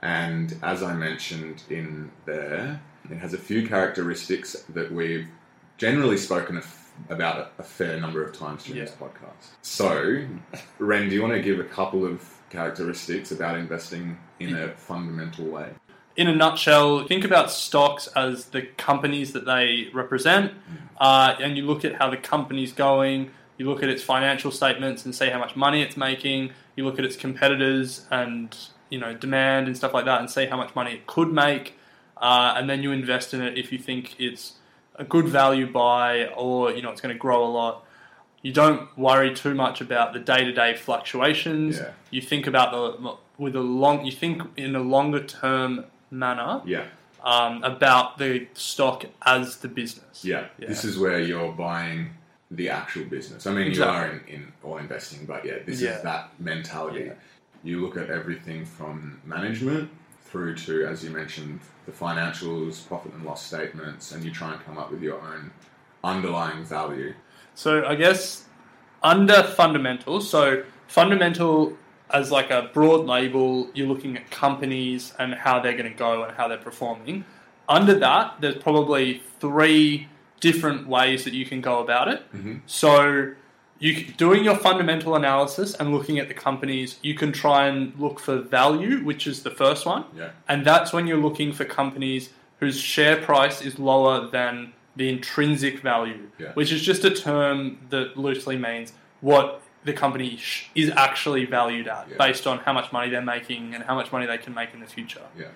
And 0.00 0.56
as 0.62 0.82
I 0.82 0.94
mentioned 0.94 1.62
in 1.70 2.10
there, 2.24 2.80
it 3.10 3.16
has 3.16 3.34
a 3.34 3.38
few 3.38 3.66
characteristics 3.66 4.64
that 4.68 4.92
we've 4.92 5.28
generally 5.76 6.16
spoken 6.16 6.62
about 7.08 7.38
a, 7.58 7.60
a 7.60 7.64
fair 7.64 8.00
number 8.00 8.22
of 8.22 8.36
times 8.36 8.64
during 8.64 8.84
this 8.84 8.94
podcast. 8.94 9.50
So, 9.62 10.26
Ren, 10.78 11.08
do 11.08 11.14
you 11.14 11.22
want 11.22 11.34
to 11.34 11.42
give 11.42 11.58
a 11.58 11.64
couple 11.64 12.06
of 12.06 12.22
characteristics 12.50 13.32
about 13.32 13.58
investing 13.58 14.16
in 14.38 14.54
a 14.54 14.68
fundamental 14.68 15.46
way? 15.46 15.70
In 16.16 16.28
a 16.28 16.34
nutshell, 16.34 17.06
think 17.06 17.24
about 17.24 17.50
stocks 17.50 18.06
as 18.08 18.46
the 18.46 18.62
companies 18.62 19.32
that 19.32 19.44
they 19.46 19.88
represent, 19.92 20.52
uh, 20.98 21.34
and 21.40 21.56
you 21.56 21.66
look 21.66 21.84
at 21.84 21.96
how 21.96 22.08
the 22.10 22.16
company's 22.16 22.72
going, 22.72 23.30
You 23.56 23.66
look 23.66 23.82
at 23.82 23.88
its 23.88 24.02
financial 24.02 24.50
statements 24.50 25.04
and 25.04 25.14
see 25.14 25.28
how 25.30 25.38
much 25.38 25.54
money 25.54 25.80
it's 25.82 25.96
making. 25.96 26.50
You 26.76 26.84
look 26.84 26.98
at 26.98 27.04
its 27.04 27.16
competitors 27.16 28.04
and 28.10 28.56
you 28.90 28.98
know 28.98 29.14
demand 29.14 29.66
and 29.66 29.76
stuff 29.76 29.94
like 29.94 30.04
that, 30.06 30.20
and 30.20 30.30
see 30.30 30.46
how 30.46 30.56
much 30.56 30.74
money 30.74 30.92
it 30.92 31.06
could 31.06 31.32
make. 31.32 31.74
Uh, 32.16 32.54
and 32.56 32.68
then 32.68 32.82
you 32.82 32.92
invest 32.92 33.34
in 33.34 33.40
it 33.42 33.56
if 33.58 33.72
you 33.72 33.78
think 33.78 34.18
it's 34.20 34.54
a 34.96 35.04
good 35.04 35.26
value 35.26 35.70
buy 35.70 36.26
or 36.28 36.72
you 36.72 36.82
know 36.82 36.90
it's 36.90 37.00
going 37.00 37.14
to 37.14 37.18
grow 37.18 37.44
a 37.44 37.50
lot. 37.50 37.84
You 38.42 38.52
don't 38.52 38.96
worry 38.98 39.34
too 39.34 39.54
much 39.54 39.80
about 39.80 40.12
the 40.12 40.18
day 40.18 40.44
to 40.44 40.52
day 40.52 40.74
fluctuations. 40.74 41.78
Yeah. 41.78 41.92
You 42.10 42.20
think 42.20 42.46
about 42.46 42.72
the 42.72 43.16
with 43.38 43.56
a 43.56 43.60
long. 43.60 44.04
You 44.04 44.12
think 44.12 44.42
in 44.56 44.76
a 44.76 44.80
longer 44.80 45.24
term 45.24 45.86
manner 46.18 46.62
Yeah. 46.64 46.84
um, 47.22 47.62
about 47.64 48.18
the 48.18 48.46
stock 48.54 49.04
as 49.22 49.56
the 49.58 49.68
business. 49.68 50.24
Yeah. 50.24 50.46
Yeah. 50.58 50.68
This 50.68 50.84
is 50.84 50.98
where 50.98 51.20
you're 51.20 51.52
buying 51.52 52.10
the 52.50 52.68
actual 52.68 53.04
business. 53.04 53.46
I 53.46 53.52
mean, 53.52 53.72
you 53.72 53.82
are 53.84 54.06
in, 54.08 54.20
in 54.28 54.52
all 54.62 54.78
investing, 54.78 55.26
but 55.26 55.44
yeah, 55.44 55.58
this 55.66 55.80
Yeah. 55.80 55.96
is 55.96 56.02
that 56.02 56.30
mentality. 56.38 57.10
You 57.62 57.80
look 57.80 57.96
at 57.96 58.10
everything 58.10 58.64
from 58.64 59.20
management 59.24 59.90
through 60.26 60.54
to, 60.56 60.86
as 60.86 61.02
you 61.02 61.10
mentioned, 61.10 61.60
the 61.86 61.92
financials, 61.92 62.86
profit 62.86 63.12
and 63.14 63.24
loss 63.24 63.44
statements, 63.44 64.12
and 64.12 64.22
you 64.24 64.30
try 64.30 64.52
and 64.52 64.64
come 64.64 64.78
up 64.78 64.90
with 64.90 65.02
your 65.02 65.20
own 65.20 65.50
underlying 66.02 66.64
value. 66.64 67.14
So 67.54 67.84
I 67.86 67.94
guess 67.94 68.44
under 69.02 69.42
fundamentals, 69.42 70.28
so 70.28 70.62
fundamental 70.86 71.76
as 72.10 72.30
like 72.30 72.50
a 72.50 72.70
broad 72.72 73.06
label, 73.06 73.68
you're 73.74 73.88
looking 73.88 74.16
at 74.16 74.30
companies 74.30 75.14
and 75.18 75.34
how 75.34 75.60
they're 75.60 75.76
going 75.76 75.90
to 75.90 75.98
go 75.98 76.22
and 76.24 76.36
how 76.36 76.48
they're 76.48 76.58
performing. 76.58 77.24
Under 77.68 77.98
that, 77.98 78.36
there's 78.40 78.56
probably 78.56 79.22
three 79.40 80.08
different 80.40 80.86
ways 80.86 81.24
that 81.24 81.32
you 81.32 81.46
can 81.46 81.60
go 81.60 81.80
about 81.80 82.08
it. 82.08 82.20
Mm-hmm. 82.32 82.56
So 82.66 83.32
you 83.78 84.04
doing 84.12 84.44
your 84.44 84.56
fundamental 84.56 85.16
analysis 85.16 85.74
and 85.74 85.92
looking 85.92 86.18
at 86.18 86.28
the 86.28 86.34
companies, 86.34 86.98
you 87.02 87.14
can 87.14 87.32
try 87.32 87.66
and 87.66 87.98
look 87.98 88.20
for 88.20 88.38
value, 88.38 89.02
which 89.04 89.26
is 89.26 89.42
the 89.42 89.50
first 89.50 89.86
one. 89.86 90.04
Yeah. 90.16 90.30
And 90.48 90.64
that's 90.64 90.92
when 90.92 91.06
you're 91.06 91.18
looking 91.18 91.52
for 91.52 91.64
companies 91.64 92.30
whose 92.60 92.78
share 92.78 93.16
price 93.20 93.62
is 93.62 93.78
lower 93.78 94.28
than 94.30 94.72
the 94.96 95.08
intrinsic 95.08 95.80
value, 95.80 96.30
Yeah. 96.38 96.52
which 96.54 96.70
is 96.72 96.80
just 96.82 97.04
a 97.04 97.10
term 97.10 97.78
that 97.90 98.16
loosely 98.16 98.56
means 98.56 98.92
what 99.20 99.60
the 99.84 99.92
company 99.92 100.36
sh- 100.36 100.68
is 100.74 100.90
actually 100.96 101.44
valued 101.44 101.86
at 101.88 102.08
Yeah. 102.10 102.16
based 102.16 102.46
on 102.46 102.58
how 102.58 102.72
much 102.72 102.92
money 102.92 103.10
they're 103.10 103.20
making 103.22 103.74
and 103.74 103.84
how 103.84 103.94
much 103.94 104.12
money 104.12 104.26
they 104.26 104.38
can 104.38 104.54
make 104.54 104.72
in 104.74 104.80
the 104.80 104.86
future. 104.86 105.22
Yeah. 105.38 105.46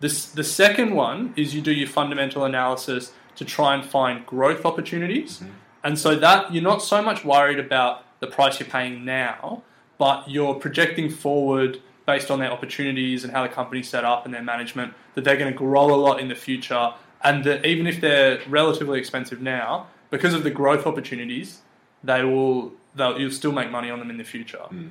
This, 0.00 0.26
the 0.26 0.44
second 0.44 0.94
one 0.94 1.32
is 1.36 1.54
you 1.54 1.60
do 1.60 1.72
your 1.72 1.88
fundamental 1.88 2.44
analysis 2.44 3.12
to 3.36 3.44
try 3.44 3.74
and 3.74 3.84
find 3.84 4.24
growth 4.26 4.64
opportunities. 4.64 5.38
Mm-hmm. 5.38 5.50
And 5.84 5.98
so 5.98 6.16
that 6.16 6.52
you're 6.52 6.62
not 6.62 6.82
so 6.82 7.00
much 7.02 7.24
worried 7.24 7.58
about 7.58 8.04
the 8.20 8.26
price 8.26 8.58
you're 8.58 8.68
paying 8.68 9.04
now, 9.04 9.62
but 9.98 10.28
you're 10.28 10.54
projecting 10.54 11.08
forward 11.10 11.80
based 12.06 12.30
on 12.30 12.38
their 12.38 12.50
opportunities 12.50 13.24
and 13.24 13.32
how 13.32 13.42
the 13.42 13.48
company's 13.48 13.88
set 13.88 14.04
up 14.04 14.24
and 14.24 14.32
their 14.34 14.42
management 14.42 14.94
that 15.14 15.24
they're 15.24 15.36
going 15.36 15.52
to 15.52 15.56
grow 15.58 15.94
a 15.94 15.96
lot 15.96 16.20
in 16.20 16.28
the 16.28 16.34
future. 16.34 16.92
And 17.22 17.44
that 17.44 17.64
even 17.64 17.86
if 17.86 18.00
they're 18.00 18.40
relatively 18.48 18.98
expensive 18.98 19.40
now, 19.40 19.86
because 20.10 20.34
of 20.34 20.44
the 20.44 20.50
growth 20.50 20.86
opportunities, 20.86 21.62
they 22.04 22.22
will 22.24 22.72
they'll, 22.96 23.18
you'll 23.20 23.30
still 23.30 23.52
make 23.52 23.70
money 23.70 23.90
on 23.90 23.98
them 23.98 24.10
in 24.10 24.16
the 24.16 24.24
future. 24.24 24.58
Hmm. 24.58 24.88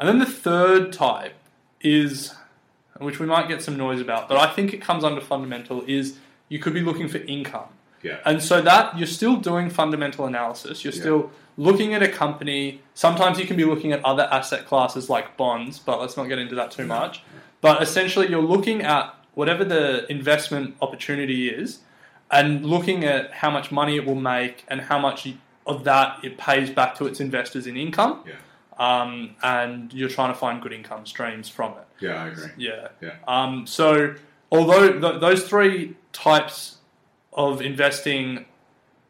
And 0.00 0.08
then 0.08 0.18
the 0.18 0.26
third 0.26 0.92
type 0.92 1.34
is 1.80 2.34
which 2.98 3.18
we 3.18 3.26
might 3.26 3.48
get 3.48 3.62
some 3.62 3.76
noise 3.76 4.00
about, 4.00 4.28
but 4.28 4.36
I 4.36 4.52
think 4.52 4.72
it 4.72 4.80
comes 4.80 5.04
under 5.04 5.20
fundamental, 5.20 5.82
is 5.86 6.18
you 6.48 6.58
could 6.58 6.74
be 6.74 6.80
looking 6.80 7.08
for 7.08 7.18
income. 7.18 7.68
Yeah. 8.02 8.18
And 8.24 8.42
so 8.42 8.60
that 8.62 8.98
you're 8.98 9.06
still 9.06 9.36
doing 9.36 9.70
fundamental 9.70 10.26
analysis. 10.26 10.84
You're 10.84 10.92
Yeah. 10.92 11.00
still 11.00 11.30
looking 11.56 11.94
at 11.94 12.02
a 12.02 12.08
company. 12.08 12.80
Sometimes 12.94 13.38
you 13.38 13.46
can 13.46 13.56
be 13.56 13.64
looking 13.64 13.92
at 13.92 14.04
other 14.04 14.28
asset 14.30 14.66
classes 14.66 15.08
like 15.08 15.36
bonds, 15.36 15.78
but 15.78 16.00
let's 16.00 16.16
not 16.16 16.24
get 16.24 16.38
into 16.38 16.54
that 16.56 16.70
too 16.70 16.86
much. 16.86 17.22
But 17.60 17.80
essentially, 17.82 18.28
you're 18.28 18.42
looking 18.42 18.82
at 18.82 19.14
whatever 19.34 19.64
the 19.64 20.10
investment 20.10 20.74
opportunity 20.82 21.48
is 21.48 21.78
and 22.30 22.66
looking 22.66 23.04
at 23.04 23.32
how 23.32 23.50
much 23.50 23.70
money 23.70 23.96
it 23.96 24.04
will 24.04 24.14
make 24.16 24.64
and 24.68 24.80
how 24.82 24.98
much 24.98 25.28
of 25.66 25.84
that 25.84 26.24
it 26.24 26.38
pays 26.38 26.70
back 26.70 26.94
to 26.96 27.06
its 27.06 27.20
investors 27.20 27.66
in 27.66 27.76
income. 27.76 28.24
Yeah. 28.26 28.34
Um, 28.78 29.36
and 29.42 29.92
you're 29.92 30.08
trying 30.08 30.32
to 30.32 30.38
find 30.38 30.60
good 30.62 30.72
income 30.72 31.06
streams 31.06 31.48
from 31.48 31.72
it. 31.72 31.86
Yeah, 32.00 32.22
I 32.24 32.28
agree. 32.28 32.48
Yeah. 32.56 32.88
Yeah. 33.00 33.14
Um, 33.28 33.66
so, 33.66 34.14
although 34.50 34.98
th- 34.98 35.20
those 35.20 35.46
three 35.48 35.96
types 36.12 36.78
of 37.32 37.60
investing 37.62 38.46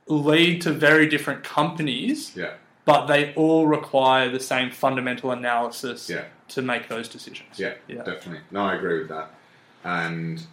lead 0.07 0.61
to 0.63 0.73
very 0.73 1.07
different 1.09 1.43
companies, 1.45 2.37
Yeah. 2.37 2.55
but 2.85 3.07
they 3.07 3.33
all 3.35 3.67
require 3.67 4.29
the 4.31 4.41
same 4.41 4.71
fundamental 4.71 5.31
analysis 5.31 6.11
Yeah. 6.11 6.25
to 6.49 6.61
make 6.61 6.89
those 6.89 7.09
decisions. 7.09 7.59
Yeah, 7.59 7.75
Yeah. 7.89 8.03
definitely. 8.03 8.41
No, 8.51 8.67
I 8.67 8.75
agree 8.75 8.99
with 8.99 9.09
that. 9.09 9.31
And 9.85 10.45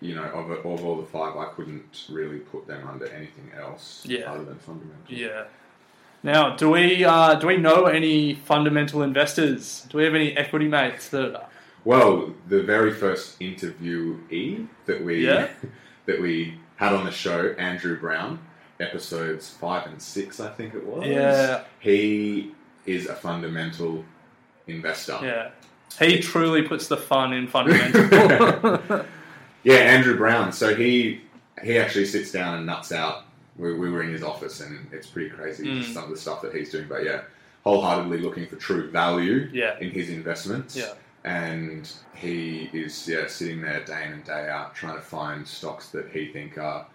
you 0.00 0.14
know, 0.14 0.24
of, 0.24 0.50
of 0.50 0.64
all 0.84 0.96
the 0.96 1.06
five, 1.06 1.36
I 1.36 1.46
couldn't 1.56 2.06
really 2.08 2.38
put 2.38 2.66
them 2.66 2.86
under 2.88 3.06
anything 3.06 3.50
else 3.58 4.04
Yeah. 4.06 4.30
other 4.32 4.44
than 4.44 4.58
fundamental. 4.58 5.02
Yeah. 5.08 5.44
Now, 6.22 6.56
do 6.56 6.70
we 6.70 7.04
uh, 7.04 7.34
do 7.36 7.46
we 7.46 7.56
know 7.56 7.86
any 7.86 8.34
fundamental 8.34 9.02
investors? 9.02 9.86
Do 9.88 9.98
we 9.98 10.04
have 10.04 10.14
any 10.14 10.36
equity 10.36 10.66
mates 10.68 11.08
that? 11.10 11.48
Well, 11.84 12.34
the 12.48 12.62
very 12.62 12.92
first 12.92 13.38
interviewee 13.40 14.66
that 14.86 15.04
we 15.04 15.24
Yeah. 15.26 15.48
that 16.06 16.20
we 16.20 16.58
had 16.76 16.92
on 16.92 17.04
the 17.04 17.12
show, 17.12 17.54
Andrew 17.58 17.98
Brown, 17.98 18.40
episodes 18.80 19.48
five 19.50 19.86
and 19.86 20.00
six, 20.00 20.40
I 20.40 20.48
think 20.50 20.74
it 20.74 20.84
was. 20.84 21.06
Yeah. 21.06 21.62
He 21.80 22.52
is 22.86 23.06
a 23.06 23.14
fundamental 23.14 24.04
investor. 24.66 25.18
Yeah. 25.22 25.50
He 25.98 26.20
truly 26.20 26.62
puts 26.62 26.88
the 26.88 26.96
fun 26.96 27.32
in 27.32 27.46
fundamental. 27.48 29.04
Yeah, 29.64 29.76
Andrew 29.76 30.16
Brown. 30.16 30.52
So 30.52 30.74
he 30.74 31.22
he 31.62 31.78
actually 31.78 32.06
sits 32.06 32.30
down 32.32 32.56
and 32.56 32.66
nuts 32.66 32.92
out. 32.92 33.24
We, 33.56 33.74
we 33.74 33.90
were 33.90 34.02
in 34.02 34.12
his 34.12 34.22
office, 34.22 34.60
and 34.60 34.86
it's 34.92 35.06
pretty 35.08 35.30
crazy 35.30 35.64
Mm. 35.64 35.92
some 35.92 36.04
of 36.04 36.10
the 36.10 36.16
stuff 36.16 36.42
that 36.42 36.54
he's 36.54 36.70
doing. 36.70 36.86
But 36.88 37.04
yeah, 37.04 37.22
wholeheartedly 37.64 38.18
looking 38.18 38.46
for 38.46 38.56
true 38.56 38.90
value 38.90 39.48
Yeah. 39.52 39.76
in 39.80 39.90
his 39.90 40.10
investments. 40.10 40.76
Yeah. 40.76 40.92
And 41.24 41.90
he 42.14 42.70
is 42.72 43.08
yeah 43.08 43.26
sitting 43.26 43.60
there 43.60 43.84
day 43.84 44.04
in 44.06 44.12
and 44.12 44.24
day 44.24 44.48
out 44.48 44.74
trying 44.76 44.94
to 44.94 45.02
find 45.02 45.46
stocks 45.46 45.88
that 45.90 46.08
he 46.12 46.28
think 46.32 46.56
are 46.58 46.86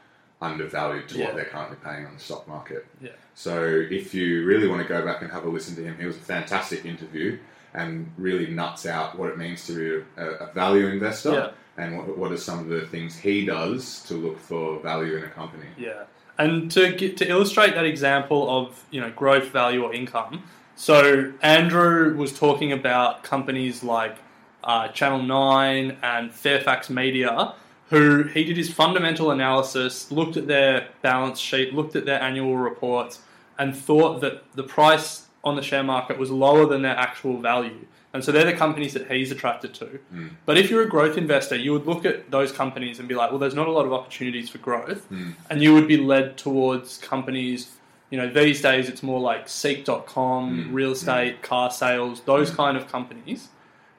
undervalued 0.41 1.07
to 1.09 1.17
Yeah. 1.17 1.25
what 1.25 1.35
they're 1.35 1.45
currently 1.45 1.77
paying 1.83 2.05
on 2.05 2.13
the 2.15 2.19
stock 2.19 2.47
market. 2.47 2.85
yeah. 3.01 3.11
So 3.35 3.63
if 3.89 4.13
you 4.13 4.45
really 4.45 4.67
want 4.67 4.81
to 4.81 4.87
go 4.87 5.03
back 5.05 5.21
and 5.21 5.31
have 5.31 5.45
a 5.45 5.49
listen 5.49 5.75
to 5.75 5.83
him, 5.83 5.97
he 5.99 6.05
was 6.05 6.15
a 6.15 6.19
fantastic 6.19 6.85
interview 6.85 7.37
and 7.73 8.11
really 8.17 8.47
nuts 8.47 8.85
out 8.85 9.17
what 9.17 9.29
it 9.29 9.37
means 9.37 9.65
to 9.67 9.73
be 9.73 10.05
a, 10.21 10.25
a 10.45 10.53
value 10.53 10.87
investor 10.87 11.31
Yeah. 11.31 11.51
And 11.77 11.97
what, 11.97 12.17
what 12.17 12.31
are 12.31 12.37
some 12.37 12.59
of 12.59 12.67
the 12.67 12.81
things 12.87 13.17
he 13.17 13.45
does 13.45 14.03
to 14.03 14.15
look 14.15 14.39
for 14.39 14.79
value 14.79 15.17
in 15.17 15.23
a 15.23 15.29
company. 15.29 15.67
Yeah, 15.77 16.03
and 16.37 16.69
to 16.71 16.93
get, 16.93 17.17
to 17.17 17.27
illustrate 17.27 17.75
that 17.75 17.85
example 17.85 18.49
of 18.49 18.83
you 18.91 19.01
know 19.01 19.11
growth, 19.11 19.49
value, 19.49 19.83
or 19.83 19.93
income. 19.93 20.43
So 20.75 21.33
Andrew 21.41 22.15
was 22.15 22.37
talking 22.37 22.71
about 22.71 23.23
companies 23.23 23.83
like 23.83 24.17
uh, 24.63 24.87
Channel 24.89 25.23
Nine 25.23 25.97
and 26.01 26.33
Fairfax 26.33 26.89
Media, 26.89 27.53
who 27.89 28.23
he 28.23 28.43
did 28.43 28.57
his 28.57 28.71
fundamental 28.71 29.31
analysis, 29.31 30.11
looked 30.11 30.37
at 30.37 30.47
their 30.47 30.87
balance 31.01 31.39
sheet, 31.39 31.73
looked 31.73 31.95
at 31.95 32.05
their 32.05 32.21
annual 32.21 32.57
reports, 32.57 33.19
and 33.59 33.75
thought 33.75 34.21
that 34.21 34.43
the 34.55 34.63
price 34.63 35.27
on 35.43 35.55
the 35.55 35.61
share 35.61 35.83
market 35.83 36.17
was 36.17 36.31
lower 36.31 36.65
than 36.65 36.81
their 36.81 36.95
actual 36.95 37.37
value. 37.37 37.85
And 38.13 38.23
so 38.23 38.31
they're 38.31 38.45
the 38.45 38.53
companies 38.53 38.93
that 38.93 39.09
he's 39.09 39.31
attracted 39.31 39.73
to. 39.75 39.85
Hmm. 39.85 40.27
But 40.45 40.57
if 40.57 40.69
you're 40.69 40.83
a 40.83 40.89
growth 40.89 41.17
investor, 41.17 41.55
you 41.55 41.73
would 41.73 41.87
look 41.87 42.05
at 42.05 42.29
those 42.29 42.51
companies 42.51 42.99
and 42.99 43.07
be 43.07 43.15
like, 43.15 43.31
well, 43.31 43.39
there's 43.39 43.55
not 43.55 43.67
a 43.67 43.71
lot 43.71 43.85
of 43.85 43.93
opportunities 43.93 44.49
for 44.49 44.59
growth. 44.59 45.05
Hmm. 45.05 45.31
And 45.49 45.63
you 45.63 45.73
would 45.73 45.87
be 45.87 45.97
led 45.97 46.37
towards 46.37 46.99
companies, 46.99 47.71
you 48.11 48.17
know, 48.19 48.29
these 48.29 48.61
days 48.61 48.87
it's 48.87 49.01
more 49.01 49.19
like 49.19 49.49
Seek.com, 49.49 50.65
hmm. 50.65 50.73
real 50.73 50.91
estate, 50.91 51.41
car 51.41 51.71
sales, 51.71 52.21
those 52.21 52.51
kind 52.51 52.77
of 52.77 52.87
companies. 52.87 53.49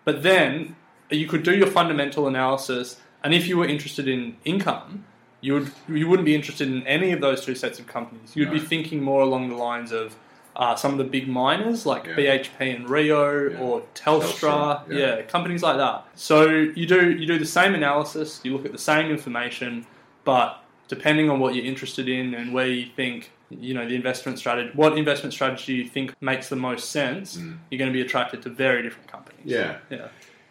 But 0.05 0.23
then 0.23 0.77
you 1.11 1.27
could 1.27 1.43
do 1.43 1.55
your 1.55 1.67
fundamental 1.67 2.29
analysis, 2.29 3.01
and 3.23 3.35
if 3.35 3.49
you 3.49 3.57
were 3.57 3.67
interested 3.67 4.07
in 4.07 4.37
income, 4.45 5.05
you 5.41 5.55
would 5.55 5.73
you 5.89 6.09
wouldn't 6.09 6.25
be 6.25 6.35
interested 6.35 6.69
in 6.69 6.87
any 6.87 7.13
of 7.13 7.21
those 7.21 7.45
two 7.45 7.55
sets 7.55 7.79
of 7.79 7.87
companies. 7.87 8.35
You'd 8.35 8.51
be 8.51 8.59
thinking 8.59 9.03
more 9.03 9.23
along 9.23 9.49
the 9.49 9.57
lines 9.57 9.93
of 9.93 10.17
uh, 10.57 10.75
some 10.77 10.93
of 10.93 10.99
the 10.99 11.05
big 11.05 11.27
miners 11.29 11.85
like 11.85 12.07
Yeah. 12.07 12.15
BHP 12.17 12.77
and 12.77 12.89
Rio 12.89 13.51
Yeah. 13.51 13.59
or 13.59 13.83
Telstra, 13.95 14.85
Telstra, 14.87 14.89
yeah. 14.91 15.17
yeah. 15.17 15.23
companies 15.23 15.63
like 15.63 15.77
that. 15.79 16.07
So 16.15 16.49
you 16.49 16.87
do 16.87 17.11
you 17.11 17.27
do 17.27 17.39
the 17.39 17.47
same 17.47 17.75
analysis, 17.75 18.41
you 18.45 18.53
look 18.53 18.65
at 18.65 18.73
the 18.73 18.79
same 18.79 19.11
information, 19.11 19.87
but 20.25 20.63
depending 20.89 21.31
on 21.31 21.41
what 21.41 21.55
you're 21.55 21.65
interested 21.65 22.09
in 22.09 22.35
and 22.35 22.53
where 22.55 22.67
you 22.69 22.87
think 22.95 23.31
you 23.51 23.75
know 23.75 23.87
the 23.87 23.95
investment 23.95 24.39
strategy, 24.39 24.71
what 24.75 24.97
investment 24.99 25.33
strategy 25.33 25.75
you 25.75 25.89
think 25.89 26.15
makes 26.21 26.49
the 26.49 26.57
most 26.57 26.91
sense, 26.91 27.37
you're 27.71 27.79
going 27.79 27.91
to 27.91 27.93
be 27.93 28.01
attracted 28.01 28.43
to 28.43 28.49
very 28.51 28.83
different 28.83 29.09
companies. 29.11 29.47
Mm. 29.47 29.51
Yeah. 29.51 29.77
yeah, 29.91 30.09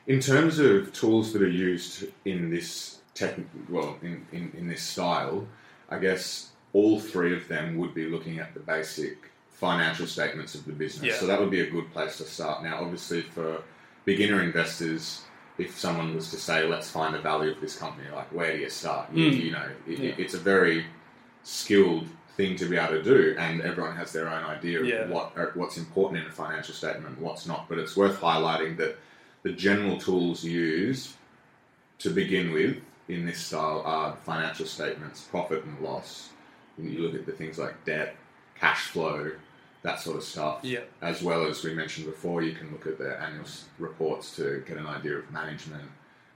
In 0.07 0.19
terms 0.19 0.59
of 0.59 0.93
tools 0.93 1.33
that 1.33 1.41
are 1.41 1.49
used 1.49 2.05
in 2.25 2.49
this 2.49 2.99
tech, 3.13 3.35
well, 3.69 3.97
in, 4.01 4.25
in, 4.31 4.51
in 4.57 4.67
this 4.67 4.83
style, 4.83 5.47
I 5.89 5.97
guess 5.99 6.51
all 6.73 6.99
three 6.99 7.35
of 7.35 7.47
them 7.47 7.77
would 7.77 7.93
be 7.93 8.05
looking 8.07 8.39
at 8.39 8.53
the 8.53 8.59
basic 8.59 9.17
financial 9.67 10.05
statements 10.07 10.55
of 10.55 10.65
the 10.65 10.73
business. 10.73 11.05
Yeah. 11.13 11.15
So 11.19 11.25
that 11.27 11.39
would 11.39 11.49
be 11.49 11.61
a 11.61 11.69
good 11.69 11.89
place 11.93 12.17
to 12.17 12.25
start. 12.25 12.63
Now, 12.63 12.81
obviously, 12.83 13.21
for 13.21 13.63
beginner 14.03 14.41
investors, 14.43 15.21
if 15.57 15.79
someone 15.79 16.13
was 16.15 16.29
to 16.31 16.37
say, 16.37 16.67
"Let's 16.67 16.89
find 16.91 17.15
the 17.15 17.19
value 17.31 17.51
of 17.51 17.61
this 17.61 17.77
company," 17.77 18.07
like 18.13 18.29
where 18.33 18.51
do 18.53 18.59
you 18.61 18.69
start? 18.69 19.05
You, 19.13 19.31
Mm. 19.31 19.43
you 19.45 19.51
know, 19.51 19.69
it, 19.87 19.99
Yeah. 19.99 20.15
it's 20.17 20.33
a 20.33 20.43
very 20.53 20.85
skilled 21.43 22.07
thing 22.35 22.57
to 22.57 22.65
be 22.65 22.75
able 22.75 22.95
to 23.01 23.03
do, 23.03 23.35
and 23.37 23.61
everyone 23.61 23.95
has 23.95 24.11
their 24.11 24.27
own 24.27 24.43
idea 24.43 24.81
of 24.81 24.85
Yeah. 24.85 25.07
what 25.07 25.31
uh, 25.37 25.45
what's 25.53 25.77
important 25.77 26.21
in 26.23 26.27
a 26.27 26.35
financial 26.43 26.73
statement, 26.81 27.07
and 27.15 27.17
what's 27.25 27.45
not. 27.45 27.69
But 27.69 27.77
it's 27.79 27.95
worth 27.95 28.19
highlighting 28.19 28.75
that 28.77 28.97
the 29.43 29.53
general 29.53 29.97
tools 29.97 30.43
used 30.43 31.11
to 31.99 32.09
begin 32.09 32.51
with 32.51 32.75
in 33.07 33.25
this 33.25 33.39
style 33.39 33.81
are 33.85 34.17
financial 34.25 34.65
statements, 34.65 35.21
profit 35.21 35.63
and 35.63 35.79
loss. 35.79 36.29
You 36.77 36.99
look 37.03 37.15
at 37.15 37.25
the 37.25 37.31
things 37.41 37.57
like 37.59 37.75
debt, 37.85 38.15
cash 38.59 38.83
flow, 38.93 39.31
that 39.83 39.99
sort 39.99 40.17
of 40.17 40.23
stuff. 40.23 40.59
Yeah. 40.63 40.81
As 41.01 41.21
well 41.21 41.45
as 41.45 41.63
we 41.63 41.73
mentioned 41.73 42.05
before, 42.07 42.41
you 42.41 42.53
can 42.53 42.71
look 42.71 42.87
at 42.87 42.97
their 42.97 43.19
annual 43.21 43.43
s- 43.45 43.65
reports 43.79 44.35
to 44.37 44.63
get 44.67 44.77
an 44.77 44.87
idea 44.87 45.17
of 45.17 45.29
management 45.31 45.83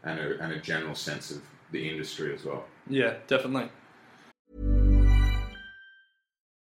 and 0.04 0.20
a, 0.20 0.40
and 0.44 0.52
a 0.54 0.60
general 0.60 0.96
sense 0.96 1.32
of 1.32 1.42
the 1.72 1.90
industry 1.90 2.34
as 2.34 2.44
well. 2.46 2.66
Yeah, 2.90 3.16
definitely. 3.28 3.70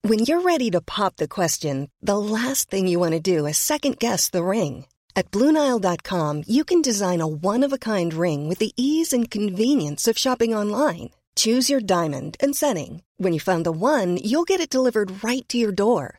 When 0.05 0.18
you're 0.21 0.40
ready 0.42 0.71
to 0.73 0.81
pop 0.81 1.16
the 1.16 1.29
question, 1.29 1.88
the 2.03 2.18
last 2.18 2.68
thing 2.68 2.88
you 2.88 2.99
want 2.99 3.12
to 3.12 3.21
do 3.21 3.47
is 3.47 3.57
second 3.57 3.99
guess 4.01 4.29
the 4.29 4.42
ring. 4.42 4.87
At 5.14 5.31
Bluenile.com, 5.31 6.42
you 6.47 6.64
can 6.64 6.83
design 6.83 7.21
a 7.21 7.27
one 7.27 7.62
of 7.62 7.73
a 7.73 7.79
kind 7.79 8.12
ring 8.12 8.49
with 8.49 8.59
the 8.59 8.73
ease 8.77 9.12
and 9.12 9.31
convenience 9.31 10.09
of 10.09 10.18
shopping 10.18 10.55
online. 10.55 11.11
Choose 11.37 11.71
your 11.71 11.81
diamond 11.81 12.37
and 12.40 12.57
setting. 12.57 13.03
When 13.18 13.33
you 13.33 13.38
find 13.40 13.64
the 13.64 13.73
one, 13.73 14.16
you'll 14.16 14.45
get 14.45 14.61
it 14.61 14.68
delivered 14.68 15.23
right 15.23 15.49
to 15.51 15.57
your 15.59 15.73
door. 15.73 16.18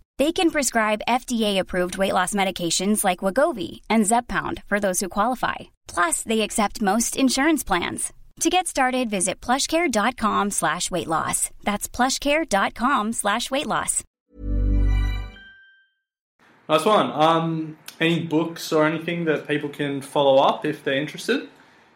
They 0.21 0.31
can 0.31 0.51
prescribe 0.51 1.07
FDA-approved 1.07 1.97
weight 1.97 2.13
loss 2.13 2.35
medications 2.35 3.03
like 3.03 3.23
Wegovy 3.25 3.81
and 3.89 4.03
Zepbound 4.05 4.61
for 4.67 4.79
those 4.79 4.99
who 4.99 5.09
qualify. 5.09 5.55
Plus, 5.87 6.21
they 6.21 6.41
accept 6.41 6.79
most 6.79 7.15
insurance 7.15 7.63
plans. 7.63 8.13
To 8.41 8.51
get 8.51 8.67
started, 8.67 9.09
visit 9.09 9.41
plushcare.com 9.41 10.51
slash 10.51 10.91
weight 10.91 11.07
loss. 11.07 11.49
That's 11.63 11.89
plushcare.com 11.89 13.13
slash 13.13 13.49
weight 13.49 13.65
loss. 13.65 14.03
Nice 16.69 16.85
one. 16.85 17.11
Um, 17.13 17.79
any 17.99 18.19
books 18.19 18.71
or 18.71 18.85
anything 18.85 19.25
that 19.25 19.47
people 19.47 19.69
can 19.69 20.01
follow 20.01 20.37
up 20.37 20.65
if 20.65 20.83
they're 20.83 21.01
interested? 21.01 21.49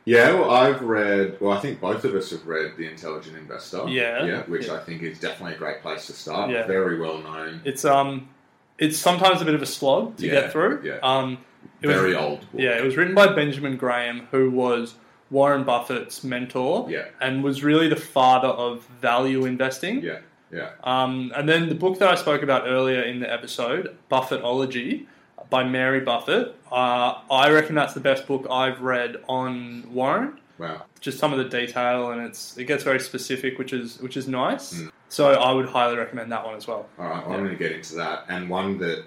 Yeah, 0.06 0.34
well, 0.34 0.52
I've 0.52 0.82
read. 0.82 1.38
Well, 1.42 1.52
I 1.52 1.60
think 1.60 1.82
both 1.82 2.04
of 2.06 2.14
us 2.14 2.30
have 2.30 2.46
read 2.46 2.74
The 2.78 2.88
Intelligent 2.88 3.36
Investor. 3.38 3.86
Yeah. 3.90 4.24
yeah, 4.24 4.44
which 4.44 4.68
Yeah. 4.68 4.76
I 4.76 4.78
think 4.80 5.02
is 5.02 5.20
definitely 5.20 5.56
a 5.56 5.58
great 5.58 5.82
place 5.82 6.06
to 6.08 6.14
start. 6.14 6.52
Yeah. 6.52 6.68
Very 6.68 7.00
well 7.00 7.18
known. 7.20 7.62
It's 7.66 7.84
um, 7.86 8.30
it's 8.78 8.98
sometimes 8.98 9.42
a 9.42 9.46
bit 9.46 9.56
of 9.56 9.62
a 9.62 9.66
slog 9.66 10.18
to 10.18 10.26
Yeah, 10.28 10.32
get 10.42 10.52
through. 10.52 10.82
yeah. 10.84 11.00
Um, 11.02 11.40
it 11.82 11.88
Very 11.88 12.10
was, 12.10 12.18
old. 12.18 12.40
Book. 12.42 12.50
Yeah, 12.62 12.78
it 12.78 12.84
was 12.84 12.96
written 12.98 13.16
by 13.16 13.28
Benjamin 13.34 13.78
Graham, 13.78 14.28
who 14.32 14.52
was 14.52 14.96
Warren 15.32 15.64
Buffett's 15.64 16.24
mentor. 16.24 16.86
Yeah. 16.90 17.06
and 17.20 17.44
was 17.44 17.64
really 17.64 17.88
the 17.88 17.96
father 17.96 18.50
of 18.50 18.86
value 19.02 19.46
investing. 19.46 20.02
Yeah, 20.04 20.20
yeah. 20.52 20.70
Um, 20.84 21.32
and 21.36 21.50
then 21.50 21.68
the 21.70 21.76
book 21.76 21.98
that 22.00 22.10
I 22.10 22.16
spoke 22.16 22.44
about 22.44 22.68
earlier 22.68 23.02
in 23.02 23.20
the 23.20 23.32
episode, 23.32 23.98
Buffettology, 24.12 25.08
by 25.50 25.64
Mary 25.64 26.00
Buffett. 26.00 26.56
Uh, 26.72 27.22
I 27.32 27.50
reckon 27.52 27.76
that's 27.76 27.94
the 27.94 28.00
best 28.00 28.28
book 28.28 28.48
I've 28.50 28.82
read 28.82 29.18
on 29.28 29.84
Warren. 29.94 30.40
Wow. 30.58 30.84
Just 31.02 31.20
some 31.20 31.34
of 31.34 31.38
the 31.38 31.46
detail, 31.46 32.12
and 32.12 32.22
it's 32.22 32.58
it 32.58 32.66
gets 32.66 32.84
very 32.84 33.00
specific, 33.00 33.58
which 33.58 33.74
is 33.74 34.00
which 34.02 34.18
is 34.18 34.28
nice. 34.28 34.74
Mm. 34.74 34.92
So 35.10 35.32
I 35.34 35.52
would 35.52 35.68
highly 35.68 35.98
recommend 35.98 36.32
that 36.32 36.46
one 36.46 36.56
as 36.56 36.68
well. 36.68 36.88
All 36.98 37.06
right, 37.06 37.26
well, 37.26 37.32
Yeah. 37.32 37.38
I'm 37.38 37.46
going 37.46 37.58
to 37.58 37.64
get 37.64 37.72
into 37.72 37.96
that. 37.96 38.26
And 38.28 38.50
one 38.50 38.78
that 38.80 39.06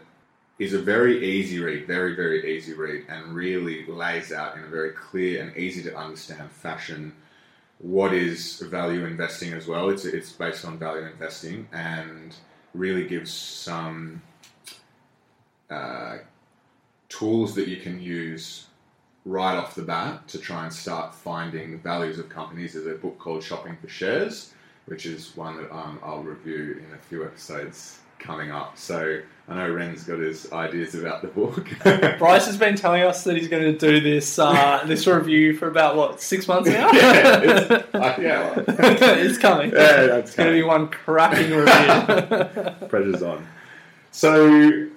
is 0.59 0.72
a 0.72 0.79
very 0.79 1.24
easy 1.24 1.61
read, 1.61 1.87
very, 1.87 2.14
very 2.14 2.57
easy 2.57 2.74
read, 2.74 3.05
and 3.09 3.35
really 3.35 3.85
lays 3.87 4.33
out 4.33 4.57
in 4.57 4.64
a 4.64 4.66
very 4.68 4.90
clear 4.90 5.42
and 5.42 5.57
easy 5.57 5.83
to 5.83 5.96
understand 5.96 6.51
fashion 6.51 7.12
what 7.79 8.12
is 8.12 8.59
value 8.61 9.05
investing 9.07 9.53
as 9.53 9.66
well. 9.68 9.88
It's, 9.90 10.05
it's 10.05 10.33
based 10.33 10.64
on 10.64 10.79
value 10.79 11.07
investing 11.07 11.68
and 11.72 12.35
really 12.74 13.07
gives 13.07 13.33
some 13.33 14.20
uh, 15.70 16.18
tools 17.09 17.54
that 17.54 17.68
you 17.68 17.78
can 17.78 18.00
use 18.00 18.66
right 19.24 19.57
off 19.57 19.74
the 19.74 19.83
bat 19.83 20.26
to 20.28 20.38
try 20.38 20.64
and 20.64 20.72
start 20.72 21.14
finding 21.14 21.72
the 21.72 21.78
values 21.78 22.18
of 22.18 22.28
companies. 22.28 22.74
There's 22.74 22.87
a 22.87 22.98
book 22.98 23.18
called 23.18 23.42
Shopping 23.42 23.76
for 23.81 23.88
Shares, 23.88 24.54
which 24.87 25.07
is 25.07 25.37
one 25.37 25.57
that 25.59 25.70
um, 25.70 25.98
I'll 26.02 26.22
review 26.22 26.83
in 26.87 26.94
a 26.94 26.98
few 26.98 27.24
episodes 27.24 27.98
coming 28.18 28.50
up. 28.50 28.76
So 28.76 29.20
I 29.48 29.54
know 29.54 29.70
Ren's 29.70 30.04
got 30.04 30.18
his 30.18 30.50
ideas 30.52 30.94
about 30.94 31.22
the 31.22 31.28
book. 31.28 31.68
Bryce 32.18 32.46
has 32.46 32.57
been 32.57 32.74
telling 32.74 33.02
us 33.02 33.24
that 33.24 33.37
he's 33.37 33.48
going 33.48 33.62
to 33.62 33.78
do 33.78 34.00
this 34.00 34.38
uh, 34.38 34.83
this 34.87 35.07
review 35.07 35.57
for 35.57 35.68
about 35.68 35.96
what 35.96 36.20
six 36.20 36.48
months 36.48 36.68
now. 36.68 36.90
yeah, 36.92 37.40
it's, 37.42 37.70
uh, 37.94 38.16
yeah, 38.20 38.54
well, 38.57 38.64
it's 38.68 39.38
coming. 39.38 39.70
Yeah, 39.70 40.07
that's 40.07 40.31
it's 40.31 40.37
going 40.37 40.50
to 40.50 40.54
be 40.54 40.62
one 40.62 40.88
cracking 40.88 41.50
review. 41.50 42.88
pressure's 42.88 43.22
on. 43.22 43.46
So, 44.11 44.88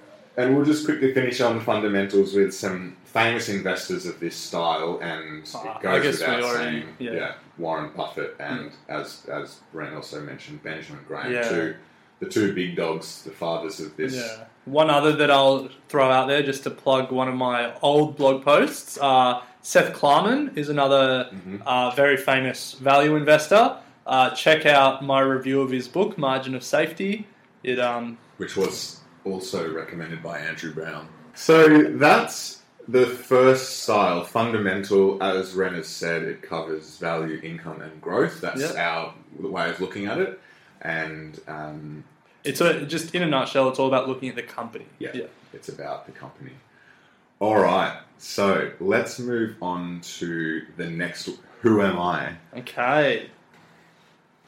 and 0.42 0.56
we'll 0.56 0.66
just 0.66 0.86
quickly 0.86 1.14
finish 1.14 1.40
on 1.42 1.60
fundamentals 1.62 2.34
with 2.34 2.54
some 2.54 2.96
famous 3.06 3.50
investors 3.50 4.06
of 4.06 4.20
this 4.20 4.36
style, 4.36 5.00
and 5.02 5.50
Ah, 5.56 5.78
it 5.78 5.82
goes 5.84 6.20
without 6.20 6.42
already- 6.44 6.82
saying, 6.82 6.96
yeah. 7.00 7.12
yeah. 7.12 7.32
Warren 7.58 7.92
Buffett 7.96 8.36
and 8.40 8.72
as 8.90 9.26
as 9.32 9.60
Ren 9.74 9.94
also 9.94 10.22
mentioned, 10.22 10.64
Benjamin 10.64 11.02
Graham, 11.08 11.32
Yeah. 11.32 11.50
two 11.50 11.76
the 12.20 12.28
two 12.28 12.54
big 12.54 12.76
dogs, 12.76 13.24
the 13.24 13.32
fathers 13.32 13.80
of 13.80 13.98
this. 13.98 14.16
Yeah. 14.16 14.44
One 14.66 14.92
other 14.92 15.12
that 15.14 15.32
I'll 15.32 15.70
throw 15.90 16.12
out 16.12 16.28
there 16.28 16.44
just 16.44 16.62
to 16.64 16.70
plug 16.70 17.12
one 17.12 17.28
of 17.28 17.34
my 17.36 17.74
old 17.82 18.16
blog 18.16 18.44
posts. 18.46 18.98
Uh, 19.02 19.42
Seth 19.64 19.92
Klarman 19.94 20.56
is 20.56 20.70
another 20.70 21.30
Mm-hmm. 21.34 21.58
uh, 21.66 21.90
very 21.96 22.18
famous 22.18 22.74
value 22.74 23.16
investor. 23.16 23.76
Uh, 24.06 24.30
check 24.32 24.66
out 24.68 25.04
my 25.04 25.20
review 25.20 25.62
of 25.62 25.72
his 25.72 25.88
book, 25.88 26.16
Margin 26.18 26.54
of 26.56 26.64
Safety. 26.64 27.28
It 27.64 27.80
um, 27.80 28.18
which 28.38 28.56
was 28.56 29.01
also 29.26 29.72
recommended 29.74 30.22
by 30.24 30.40
Andrew 30.40 30.74
Brown. 30.74 31.08
So 31.34 31.84
that's 31.98 32.62
the 32.88 33.06
first 33.06 33.84
style, 33.84 34.24
fundamental. 34.24 35.22
As 35.24 35.54
Ren 35.54 35.76
has 35.76 35.88
said, 35.88 36.24
it 36.24 36.42
covers 36.42 36.98
value, 36.98 37.40
income, 37.44 37.82
and 37.82 38.02
growth. 38.02 38.42
That's 38.42 38.62
Yeah. 38.62 38.74
our 38.90 39.14
way 39.40 39.70
of 39.70 39.80
looking 39.80 40.06
at 40.08 40.18
it. 40.20 40.40
And 40.82 41.40
um, 41.48 42.04
it's 42.44 42.60
a, 42.60 42.86
just 42.86 43.14
in 43.14 43.22
a 43.22 43.28
nutshell, 43.28 43.70
it's 43.70 43.80
all 43.80 43.88
about 43.88 44.08
looking 44.08 44.30
at 44.30 44.36
the 44.36 44.44
company. 44.44 44.86
yeah, 45.00 45.12
yeah. 45.14 45.26
it's 45.54 45.70
about 45.70 46.06
the 46.08 46.12
company. 46.12 46.52
All 47.40 47.56
right, 47.60 48.00
so 48.20 48.72
let's 48.80 49.18
move 49.20 49.56
on 49.62 50.02
to 50.20 50.64
the 50.78 50.86
next. 50.88 51.30
Who 51.62 51.82
am 51.82 52.00
I? 52.00 52.34
Okay. 52.58 53.30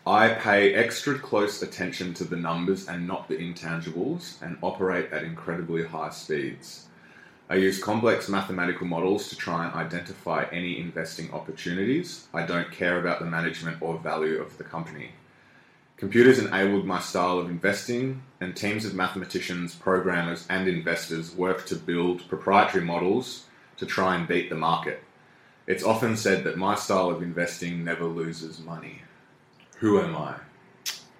I 0.06 0.34
pay 0.34 0.74
extra 0.74 1.18
close 1.18 1.62
attention 1.62 2.14
to 2.16 2.26
the 2.26 2.36
numbers 2.36 2.90
and 2.90 3.08
not 3.08 3.30
the 3.30 3.38
intangibles 3.38 4.42
and 4.42 4.58
operate 4.62 5.14
at 5.14 5.24
incredibly 5.24 5.86
high 5.86 6.10
speeds. 6.10 6.88
I 7.50 7.56
use 7.56 7.82
complex 7.82 8.28
mathematical 8.28 8.86
models 8.86 9.30
to 9.30 9.38
try 9.38 9.66
and 9.66 9.74
identify 9.74 10.46
any 10.52 10.78
investing 10.78 11.32
opportunities. 11.32 12.28
I 12.34 12.46
don't 12.46 12.70
care 12.70 13.00
about 13.00 13.20
the 13.20 13.28
management 13.28 13.82
or 13.82 13.98
value 13.98 14.42
of 14.42 14.58
the 14.58 14.66
company. 14.66 15.12
Computers 15.96 16.40
enabled 16.40 16.86
my 16.86 17.00
style 17.00 17.40
of 17.40 17.50
investing, 17.50 18.24
and 18.42 18.58
teams 18.58 18.84
of 18.84 18.94
mathematicians, 18.94 19.74
programmers, 19.74 20.46
and 20.50 20.68
investors 20.68 21.34
work 21.34 21.66
to 21.68 21.78
build 21.78 22.28
proprietary 22.28 22.84
models 22.84 23.46
to 23.78 23.86
try 23.86 24.18
and 24.18 24.28
beat 24.28 24.50
the 24.50 24.56
market. 24.56 25.02
It's 25.66 25.84
often 25.84 26.18
said 26.18 26.44
that 26.44 26.58
my 26.58 26.76
style 26.76 27.10
of 27.10 27.24
investing 27.24 27.86
never 27.86 28.04
loses 28.04 28.60
money. 28.60 29.03
Who 29.84 30.00
am 30.00 30.16
I? 30.16 30.36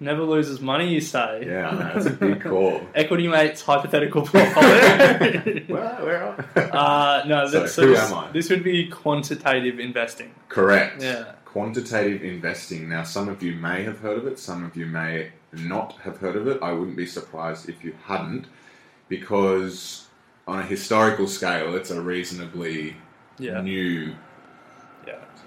Never 0.00 0.22
loses 0.22 0.58
money, 0.58 0.88
you 0.88 1.02
say. 1.02 1.44
Yeah, 1.46 1.68
I 1.68 1.72
know, 1.74 1.78
that's 1.92 2.06
a 2.06 2.10
big 2.10 2.40
call. 2.42 2.80
Equity 2.94 3.28
Mate's 3.28 3.60
hypothetical 3.60 4.22
portfolio. 4.22 5.60
well, 5.68 6.02
where 6.02 6.22
are 6.24 6.46
uh, 6.56 7.24
no, 7.26 7.46
So, 7.46 7.60
that's, 7.60 7.74
so 7.74 7.82
who 7.82 7.88
this, 7.90 8.10
am 8.10 8.14
I? 8.14 8.30
this 8.32 8.48
would 8.48 8.64
be 8.64 8.88
quantitative 8.88 9.78
investing. 9.78 10.34
Correct. 10.48 11.02
Yeah. 11.02 11.32
Quantitative 11.44 12.22
investing. 12.24 12.88
Now, 12.88 13.02
some 13.04 13.28
of 13.28 13.42
you 13.42 13.52
may 13.56 13.82
have 13.82 13.98
heard 14.00 14.16
of 14.16 14.26
it, 14.26 14.38
some 14.38 14.64
of 14.64 14.74
you 14.78 14.86
may 14.86 15.30
not 15.52 15.98
have 15.98 16.16
heard 16.16 16.34
of 16.36 16.48
it. 16.48 16.62
I 16.62 16.72
wouldn't 16.72 16.96
be 16.96 17.06
surprised 17.06 17.68
if 17.68 17.84
you 17.84 17.94
hadn't. 18.06 18.46
because 19.10 20.06
on 20.48 20.58
a 20.60 20.62
historical 20.62 21.26
scale, 21.28 21.74
it's 21.76 21.90
a 21.90 22.00
reasonably 22.00 22.96
Yeah. 23.38 23.60
new. 23.60 24.14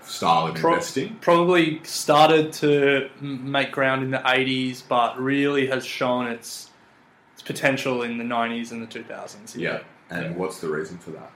Style 0.07 0.47
of 0.47 0.55
Pro- 0.55 0.73
investing. 0.73 1.17
Probably 1.21 1.81
started 1.83 2.53
to 2.53 3.09
make 3.21 3.71
ground 3.71 4.03
in 4.03 4.11
the 4.11 4.19
80s, 4.19 4.81
but 4.87 5.19
really 5.19 5.67
has 5.67 5.85
shown 5.85 6.27
its, 6.27 6.69
its 7.33 7.41
potential 7.41 8.01
in 8.03 8.17
the 8.17 8.23
90s 8.23 8.71
and 8.71 8.81
the 8.81 8.87
2000s. 8.87 9.55
Yeah. 9.55 9.79
And 10.09 10.25
Yeah. 10.25 10.31
what's 10.33 10.59
the 10.61 10.69
reason 10.69 10.97
for 10.97 11.11
that? 11.11 11.31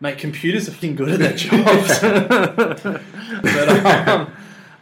Mate, 0.00 0.18
computers 0.18 0.68
are 0.68 0.72
fucking 0.72 0.96
good 0.96 1.10
at 1.10 1.18
their 1.18 1.32
jobs. 1.36 2.00
but, 3.42 4.08
um, 4.08 4.32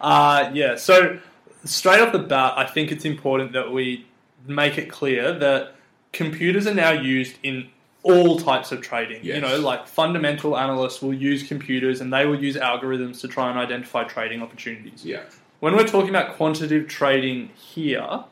uh, 0.00 0.50
yeah, 0.54 0.76
so 0.76 1.18
straight 1.64 2.00
off 2.00 2.12
the 2.12 2.18
bat, 2.20 2.54
I 2.56 2.64
think 2.64 2.92
it's 2.92 3.04
important 3.04 3.52
that 3.52 3.72
we 3.72 4.06
make 4.46 4.78
it 4.78 4.88
clear 4.90 5.32
that 5.38 5.74
computers 6.12 6.66
are 6.66 6.74
now 6.74 6.92
used 6.92 7.36
in 7.42 7.68
all 8.02 8.38
types 8.38 8.72
of 8.72 8.80
trading. 8.80 9.24
You 9.24 9.40
know, 9.40 9.58
like 9.58 9.87
fundamental 9.87 10.56
analysts 10.56 11.02
will 11.02 11.14
use 11.14 11.46
computers 11.46 12.00
and 12.00 12.12
they 12.12 12.26
will 12.26 12.40
use 12.40 12.56
algorithms 12.56 13.20
to 13.20 13.28
try 13.28 13.50
and 13.50 13.58
identify 13.58 14.04
trading 14.04 14.42
opportunities. 14.42 15.04
Yeah. 15.04 15.22
When 15.61 15.74
we're 15.74 15.87
talking 15.87 16.11
about 16.11 16.37
quantitative 16.37 16.88
trading 16.88 17.48
here, 17.48 18.24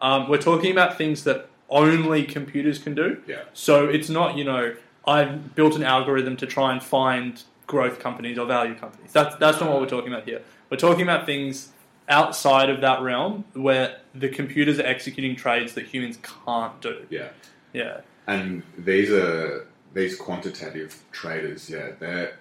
um, 0.00 0.28
we're 0.28 0.38
talking 0.42 0.70
about 0.72 0.98
things 0.98 1.24
that 1.24 1.48
only 1.70 2.24
computers 2.24 2.78
can 2.78 2.94
do. 2.94 3.22
Yeah. 3.26 3.42
So 3.54 3.88
it's 3.88 4.08
not, 4.10 4.36
you 4.36 4.44
know, 4.44 4.74
I've 5.06 5.54
built 5.54 5.76
an 5.76 5.82
algorithm 5.82 6.36
to 6.38 6.46
try 6.46 6.72
and 6.72 6.82
find 6.82 7.42
growth 7.66 8.00
companies 8.00 8.38
or 8.38 8.46
value 8.46 8.74
companies. 8.74 9.12
That's 9.12 9.36
that's 9.36 9.60
not 9.60 9.70
what 9.70 9.80
we're 9.80 9.88
talking 9.88 10.12
about 10.12 10.24
here. 10.24 10.42
We're 10.68 10.76
talking 10.76 11.02
about 11.02 11.24
things 11.24 11.70
outside 12.08 12.68
of 12.68 12.80
that 12.80 13.00
realm 13.00 13.44
where 13.54 13.98
the 14.14 14.28
computers 14.28 14.78
are 14.78 14.86
executing 14.86 15.36
trades 15.36 15.74
that 15.74 15.86
humans 15.86 16.18
can't 16.44 16.78
do. 16.80 17.06
Yeah. 17.08 17.28
Yeah. 17.72 18.00
And 18.26 18.62
these 18.78 19.10
are 19.10 19.66
these 19.94 20.16
quantitative 20.16 20.96
traders, 21.12 21.68
yeah, 21.68 21.90
they're 21.98 22.34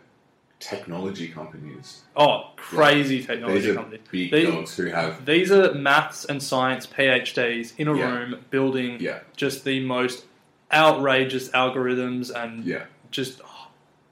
technology 0.60 1.28
companies. 1.30 2.02
Oh, 2.16 2.52
crazy 2.58 3.18
These 3.18 3.28
technology 3.28 3.70
are 3.72 3.76
companies. 3.76 4.02
big 4.12 4.32
They- 4.32 4.46
dogs 4.46 4.76
who 4.78 4.86
have 4.88 5.26
These 5.26 5.52
are 5.52 5.74
maths 5.74 6.26
and 6.26 6.44
science 6.44 6.86
PhDs 6.86 7.74
in 7.78 7.88
a 7.88 7.96
Yeah. 7.98 8.12
room 8.14 8.36
building 8.50 8.98
Yeah. 9.00 9.20
just 9.38 9.64
the 9.64 9.80
most 9.86 10.26
outrageous 10.72 11.50
algorithms 11.50 12.30
and 12.36 12.66
Yeah. 12.66 12.84
just 13.10 13.42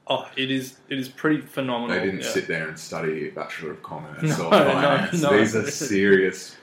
oh, 0.08 0.26
it 0.38 0.50
is 0.50 0.78
it 0.90 0.98
is 0.98 1.10
pretty 1.10 1.42
phenomenal. 1.42 1.96
They 2.00 2.06
didn't 2.06 2.22
yeah. 2.22 2.30
sit 2.30 2.48
there 2.48 2.68
and 2.70 2.80
study 2.80 3.30
Bachelor 3.30 3.72
of 3.72 3.84
Commerce 3.84 4.22
No, 4.40 4.48
or 4.48 4.52
no, 4.52 4.72
Finance. 4.72 5.22
no. 5.22 5.38
These 5.38 5.56
are 5.56 5.70
serious 5.70 6.56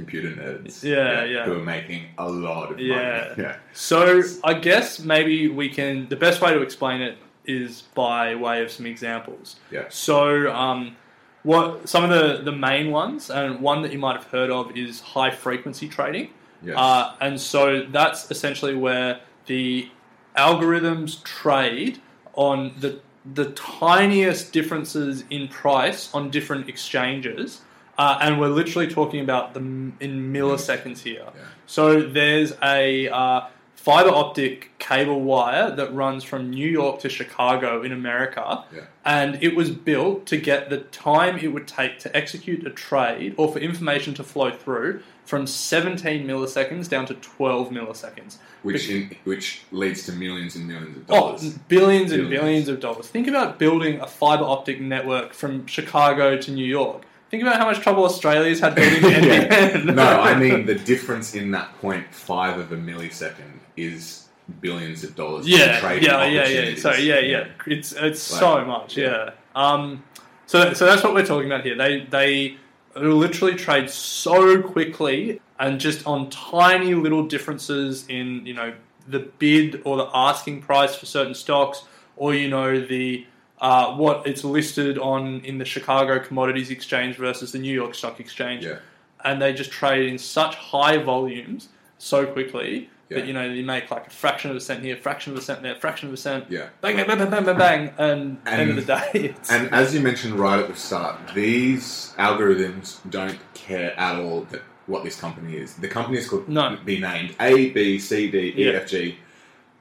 computer 0.00 0.30
nerds. 0.30 0.82
Yeah, 0.82 1.24
yeah. 1.24 1.44
Who 1.44 1.52
are 1.60 1.64
making 1.64 2.02
a 2.18 2.28
lot 2.28 2.72
of 2.72 2.78
Yeah. 2.80 2.94
money. 3.28 3.34
Yeah. 3.44 3.56
So 3.72 4.22
I 4.44 4.54
guess 4.54 4.98
maybe 5.00 5.48
we 5.48 5.68
can. 5.68 6.08
The 6.08 6.16
best 6.16 6.40
way 6.40 6.52
to 6.52 6.60
explain 6.62 7.00
it 7.02 7.16
is 7.46 7.82
by 7.94 8.34
way 8.34 8.62
of 8.64 8.70
some 8.70 8.86
examples. 8.86 9.56
Yeah. 9.70 9.84
So 9.88 10.50
um, 10.52 10.96
what 11.42 11.88
some 11.88 12.02
of 12.04 12.10
the 12.10 12.42
the 12.50 12.56
main 12.70 12.90
ones, 12.90 13.30
and 13.30 13.60
one 13.60 13.82
that 13.82 13.92
you 13.92 13.98
might 13.98 14.16
have 14.20 14.28
heard 14.36 14.50
of 14.50 14.76
is 14.76 15.00
high 15.00 15.30
frequency 15.30 15.88
trading. 15.88 16.30
Yes. 16.62 16.76
Uh, 16.76 17.14
and 17.20 17.40
so 17.40 17.86
that's 17.90 18.30
essentially 18.30 18.74
where 18.74 19.20
the 19.46 19.88
algorithms 20.36 21.22
trade 21.24 22.00
on 22.34 22.72
the 22.78 23.00
the 23.34 23.46
tiniest 23.52 24.52
differences 24.52 25.24
in 25.30 25.46
price 25.48 26.12
on 26.14 26.30
different 26.30 26.68
exchanges. 26.68 27.60
Uh, 28.00 28.16
and 28.22 28.40
we're 28.40 28.48
literally 28.48 28.88
talking 28.88 29.20
about 29.20 29.52
the 29.52 29.60
m- 29.60 29.94
in 30.00 30.32
milliseconds 30.32 31.00
here. 31.00 31.26
So 31.66 32.00
there's 32.00 32.54
a 32.62 33.08
uh, 33.10 33.40
fiber 33.74 34.08
optic 34.08 34.70
cable 34.78 35.20
wire 35.20 35.70
that 35.76 35.92
runs 35.92 36.24
from 36.24 36.48
New 36.48 36.66
York 36.80 37.00
to 37.00 37.10
Chicago 37.10 37.82
in 37.82 37.92
America, 37.92 38.64
Yeah. 38.74 38.84
and 39.04 39.30
it 39.42 39.54
was 39.54 39.68
built 39.70 40.24
to 40.32 40.38
get 40.38 40.70
the 40.70 40.78
time 40.78 41.36
it 41.46 41.48
would 41.48 41.68
take 41.68 41.98
to 42.04 42.16
execute 42.16 42.66
a 42.66 42.70
trade 42.70 43.34
or 43.36 43.52
for 43.52 43.58
information 43.58 44.14
to 44.14 44.24
flow 44.24 44.50
through 44.50 45.02
from 45.26 45.46
17 45.46 46.26
milliseconds 46.26 46.88
down 46.88 47.04
to 47.04 47.14
12 47.14 47.68
milliseconds. 47.68 48.38
which 48.62 48.88
in, 48.88 49.14
which 49.24 49.60
leads 49.72 50.04
to 50.06 50.12
millions 50.12 50.56
and 50.56 50.66
millions 50.68 50.96
of 50.96 51.02
Oh, 51.10 51.14
dollars. 51.36 51.58
billions 51.68 52.12
and 52.12 52.22
Billions. 52.30 52.40
billions 52.44 52.68
of 52.68 52.80
dollars. 52.80 53.06
Think 53.08 53.26
about 53.28 53.58
building 53.58 54.00
a 54.00 54.06
fiber 54.06 54.44
optic 54.44 54.80
network 54.80 55.34
from 55.34 55.66
Chicago 55.66 56.36
to 56.38 56.50
New 56.50 56.64
York. 56.80 57.02
Think 57.30 57.42
about 57.44 57.56
how 57.56 57.66
much 57.66 57.80
trouble 57.80 58.04
Australia's 58.04 58.58
had 58.60 58.74
building 58.76 59.02
the 59.02 59.08
NBN. 59.08 59.94
no, 59.94 60.02
I 60.02 60.34
mean 60.36 60.66
the 60.66 60.74
difference 60.74 61.34
in 61.34 61.50
that 61.52 61.72
point 61.80 62.12
five 62.12 62.58
of 62.58 62.72
a 62.72 62.76
millisecond 62.76 63.60
is 63.76 64.28
billions 64.60 65.04
of 65.04 65.14
dollars. 65.14 65.46
in 65.46 65.52
yeah, 65.52 65.78
trading 65.78 66.04
yeah, 66.04 66.24
yeah, 66.26 66.48
yeah. 66.48 66.76
So 66.76 66.92
yeah, 66.94 67.20
yeah, 67.20 67.46
it's 67.66 67.92
it's 67.92 68.30
Like, 68.32 68.40
so 68.40 68.64
much. 68.64 68.96
yeah. 68.96 69.06
Yeah. 69.26 69.30
Um. 69.54 70.02
So 70.46 70.72
so 70.72 70.86
that's 70.86 71.04
what 71.04 71.14
we're 71.14 71.24
talking 71.26 71.46
about 71.46 71.64
here. 71.64 71.76
They 71.76 72.00
they 72.10 72.56
literally 72.96 73.54
trade 73.54 73.88
so 73.88 74.60
quickly 74.60 75.40
and 75.60 75.78
just 75.78 76.04
on 76.06 76.28
tiny 76.30 76.94
little 76.94 77.26
differences 77.26 78.04
in 78.08 78.44
you 78.44 78.54
know 78.54 78.74
the 79.06 79.20
bid 79.38 79.82
or 79.84 79.96
the 79.96 80.08
asking 80.12 80.62
price 80.62 80.94
for 80.96 81.06
certain 81.06 81.34
stocks, 81.34 81.84
or 82.16 82.34
you 82.34 82.48
know 82.48 82.80
the 82.84 83.24
uh, 83.60 83.94
what 83.94 84.26
it's 84.26 84.44
listed 84.44 84.98
on 84.98 85.40
in 85.44 85.58
the 85.58 85.64
Chicago 85.64 86.18
Commodities 86.18 86.70
Exchange 86.70 87.16
versus 87.16 87.52
the 87.52 87.58
New 87.58 87.72
York 87.74 87.94
Stock 87.94 88.20
Exchange, 88.20 88.64
Yeah. 88.64 88.76
and 89.24 89.40
they 89.40 89.52
just 89.52 89.70
trade 89.70 90.08
in 90.08 90.18
such 90.18 90.54
high 90.54 90.96
volumes 90.98 91.68
so 91.98 92.24
quickly 92.26 92.88
Yeah. 93.10 93.18
that 93.18 93.26
you 93.26 93.34
know 93.34 93.44
you 93.44 93.64
make 93.64 93.90
like 93.90 94.06
a 94.06 94.10
fraction 94.10 94.50
of 94.50 94.56
a 94.56 94.60
cent 94.60 94.82
here, 94.82 94.96
fraction 94.96 95.32
of 95.32 95.38
a 95.38 95.42
cent 95.42 95.62
there, 95.62 95.74
fraction 95.74 96.08
of 96.08 96.14
a 96.14 96.16
cent, 96.16 96.46
Yeah. 96.48 96.68
bang, 96.80 96.96
bang, 96.96 97.06
bang, 97.06 97.18
bang, 97.18 97.30
bang, 97.30 97.44
bang, 97.44 97.58
bang, 97.58 97.94
and, 97.98 98.38
And- 98.46 98.60
end 98.62 98.70
of 98.70 98.76
the 98.76 98.94
day, 98.94 99.10
it's, 99.36 99.50
And 99.50 99.70
as 99.74 99.92
you 99.94 100.00
mentioned 100.00 100.34
right 100.38 100.58
at 100.60 100.68
the 100.68 100.76
start, 100.76 101.18
these 101.34 102.14
algorithms 102.18 102.98
don't 103.10 103.38
care 103.54 103.98
at 103.98 104.16
all 104.16 104.42
that 104.52 104.62
what 104.86 105.04
this 105.04 105.20
company 105.20 105.56
is. 105.56 105.74
The 105.74 105.86
company 105.88 106.16
is 106.18 106.28
called 106.28 106.48
No. 106.48 106.76
be 106.84 106.98
named 106.98 107.36
A, 107.40 107.70
B, 107.70 107.98
C, 107.98 108.30
D, 108.30 108.38
E, 108.56 108.64
Yeah. 108.64 108.72
F, 108.78 108.88
G. 108.88 109.18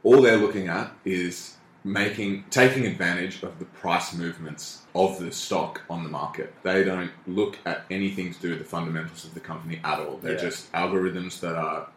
All 0.04 0.22
they're 0.22 0.38
looking 0.38 0.68
at 0.68 0.92
is 1.06 1.56
making 1.84 2.44
taking 2.50 2.86
advantage 2.86 3.42
of 3.44 3.58
the 3.60 3.66
price 3.66 4.14
movements 4.14 4.82
of 4.94 5.20
the 5.20 5.32
stock 5.32 5.82
on 5.90 6.04
the 6.04 6.10
market. 6.10 6.54
They 6.64 6.84
don't 6.84 7.12
look 7.26 7.58
at 7.66 7.86
anything 7.90 8.34
to 8.34 8.40
do 8.40 8.50
with 8.50 8.60
the 8.60 8.66
fundamentals 8.66 9.24
of 9.24 9.34
the 9.34 9.40
company 9.40 9.80
at 9.84 10.00
all. 10.00 10.18
They're 10.18 10.34
Yeah. 10.34 10.42
just 10.42 10.72
algorithms 10.74 11.40
that 11.40 11.56
are 11.56 11.88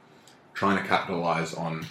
trying 0.55 0.81
to 0.81 0.88
capitalize 0.88 1.55
on 1.55 1.87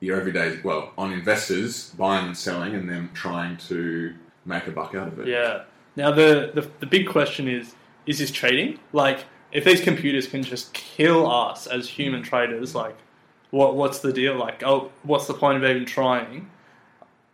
your 0.00 0.20
everyday 0.20 0.60
well, 0.62 0.92
on 0.96 1.12
investors 1.12 1.90
buying 1.98 2.26
and 2.26 2.36
selling 2.36 2.74
and 2.74 2.88
them 2.88 3.10
trying 3.14 3.56
to 3.56 4.14
make 4.44 4.66
a 4.66 4.70
buck 4.70 4.94
out 4.94 5.08
of 5.08 5.18
it. 5.18 5.26
yeah. 5.26 5.62
Now 5.96 6.10
the, 6.12 6.52
the 6.54 6.70
the 6.80 6.86
big 6.86 7.08
question 7.08 7.48
is: 7.48 7.74
Is 8.04 8.18
this 8.18 8.30
trading? 8.30 8.78
Like, 8.92 9.24
if 9.50 9.64
these 9.64 9.80
computers 9.80 10.26
can 10.26 10.42
just 10.42 10.72
kill 10.74 11.28
us 11.30 11.66
as 11.66 11.88
human 11.88 12.20
mm. 12.22 12.24
traders, 12.24 12.74
like, 12.74 12.96
what 13.50 13.74
what's 13.76 14.00
the 14.00 14.12
deal? 14.12 14.36
Like, 14.36 14.62
oh, 14.62 14.92
what's 15.02 15.26
the 15.26 15.34
point 15.34 15.56
of 15.56 15.68
even 15.68 15.86
trying? 15.86 16.50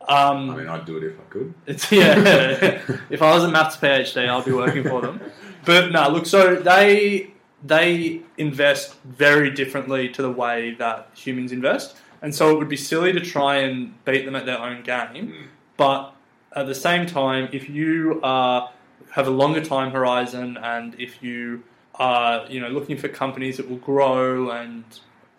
Um, 0.09 0.51
I 0.51 0.57
mean, 0.57 0.69
I'd 0.69 0.85
do 0.85 0.97
it 0.97 1.05
if 1.05 1.19
I 1.19 1.23
could. 1.31 1.55
It's 1.67 1.91
yeah. 1.93 2.19
if 3.11 3.23
I 3.23 3.35
was 3.35 3.45
a 3.45 3.51
maths 3.51 3.77
PhD, 3.77 4.29
I'd 4.29 4.45
be 4.45 4.53
working 4.53 4.85
for 4.85 5.01
them. 5.01 5.21
But 5.65 5.93
no, 5.93 6.09
look. 6.09 6.27
So 6.27 6.57
they 6.57 7.33
they 7.65 8.23
invest 8.37 8.97
very 9.05 9.51
differently 9.51 10.09
to 10.11 10.23
the 10.23 10.31
way 10.31 10.75
that 10.75 11.11
humans 11.15 11.53
invest, 11.53 11.97
and 12.21 12.35
so 12.35 12.51
it 12.51 12.59
would 12.59 12.69
be 12.69 12.77
silly 12.77 13.13
to 13.13 13.21
try 13.21 13.59
and 13.59 14.05
beat 14.05 14.25
them 14.25 14.35
at 14.35 14.47
their 14.47 14.59
own 14.59 14.83
game. 14.83 15.49
But 15.77 16.15
at 16.55 16.67
the 16.67 16.75
same 16.75 17.07
time, 17.07 17.49
if 17.53 17.69
you 17.69 18.21
uh, 18.23 18.69
have 19.11 19.27
a 19.27 19.31
longer 19.31 19.65
time 19.65 19.93
horizon, 19.93 20.57
and 20.57 20.95
if 20.99 21.23
you 21.23 21.63
are 21.95 22.47
you 22.49 22.61
know 22.61 22.69
looking 22.69 22.97
for 22.97 23.09
companies 23.09 23.57
that 23.59 23.69
will 23.69 23.77
grow 23.77 24.51
and 24.51 24.85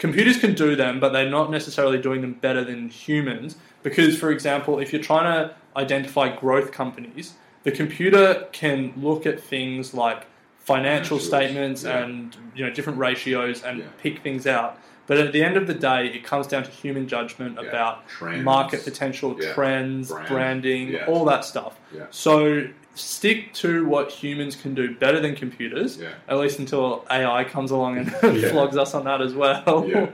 computers 0.04 0.38
can 0.38 0.54
do 0.54 0.76
them, 0.76 1.00
but 1.00 1.14
they're 1.14 1.30
not 1.30 1.50
necessarily 1.50 1.98
doing 1.98 2.20
them 2.20 2.34
better 2.34 2.62
than 2.62 2.90
humans. 2.90 3.56
Because, 3.84 4.18
for 4.18 4.32
example, 4.32 4.80
if 4.80 4.92
you're 4.92 5.02
trying 5.02 5.28
to 5.34 5.56
identify 5.78 6.36
growth 6.36 6.74
companies, 6.74 7.36
the 7.64 7.72
computer 7.72 8.46
can 8.52 8.92
look 8.98 9.26
at 9.26 9.40
things 9.40 9.94
like 9.94 10.26
financial 10.60 11.20
statements 11.20 11.86
yeah. 11.86 12.00
and 12.00 12.36
you 12.54 12.66
know 12.66 12.72
different 12.74 13.00
ratios 13.00 13.64
and 13.64 13.80
Yeah. 13.80 13.86
pick 14.02 14.22
things 14.22 14.46
out. 14.46 14.78
But 15.08 15.20
at 15.20 15.32
the 15.32 15.42
end 15.42 15.56
of 15.56 15.68
the 15.68 15.74
day, 15.74 16.08
it 16.08 16.26
comes 16.26 16.48
down 16.48 16.64
to 16.64 16.72
human 16.84 17.08
judgment 17.08 17.58
Yeah. 17.62 17.70
about 17.70 18.06
Trends. 18.10 18.44
market 18.44 18.84
potential, 18.84 19.36
trends, 19.54 20.10
Brand. 20.12 20.28
branding, 20.28 20.98
all 21.08 21.24
that 21.32 21.46
stuff. 21.46 21.74
So 22.12 22.68
stick 22.96 23.54
to 23.54 23.86
what 23.86 24.12
humans 24.12 24.56
can 24.56 24.74
do 24.76 24.96
better 24.96 25.20
than 25.20 25.36
computers, 25.36 25.98
Yeah. 25.98 26.14
at 26.28 26.38
least 26.38 26.60
until 26.60 27.06
AI 27.10 27.44
comes 27.44 27.72
along 27.72 27.98
and 27.98 28.08
Yeah. 28.42 28.50
flogs 28.50 28.78
us 28.78 28.94
on 28.94 29.06
that 29.06 29.22
as 29.22 29.34
well. 29.34 29.86
Yeah. 29.88 30.08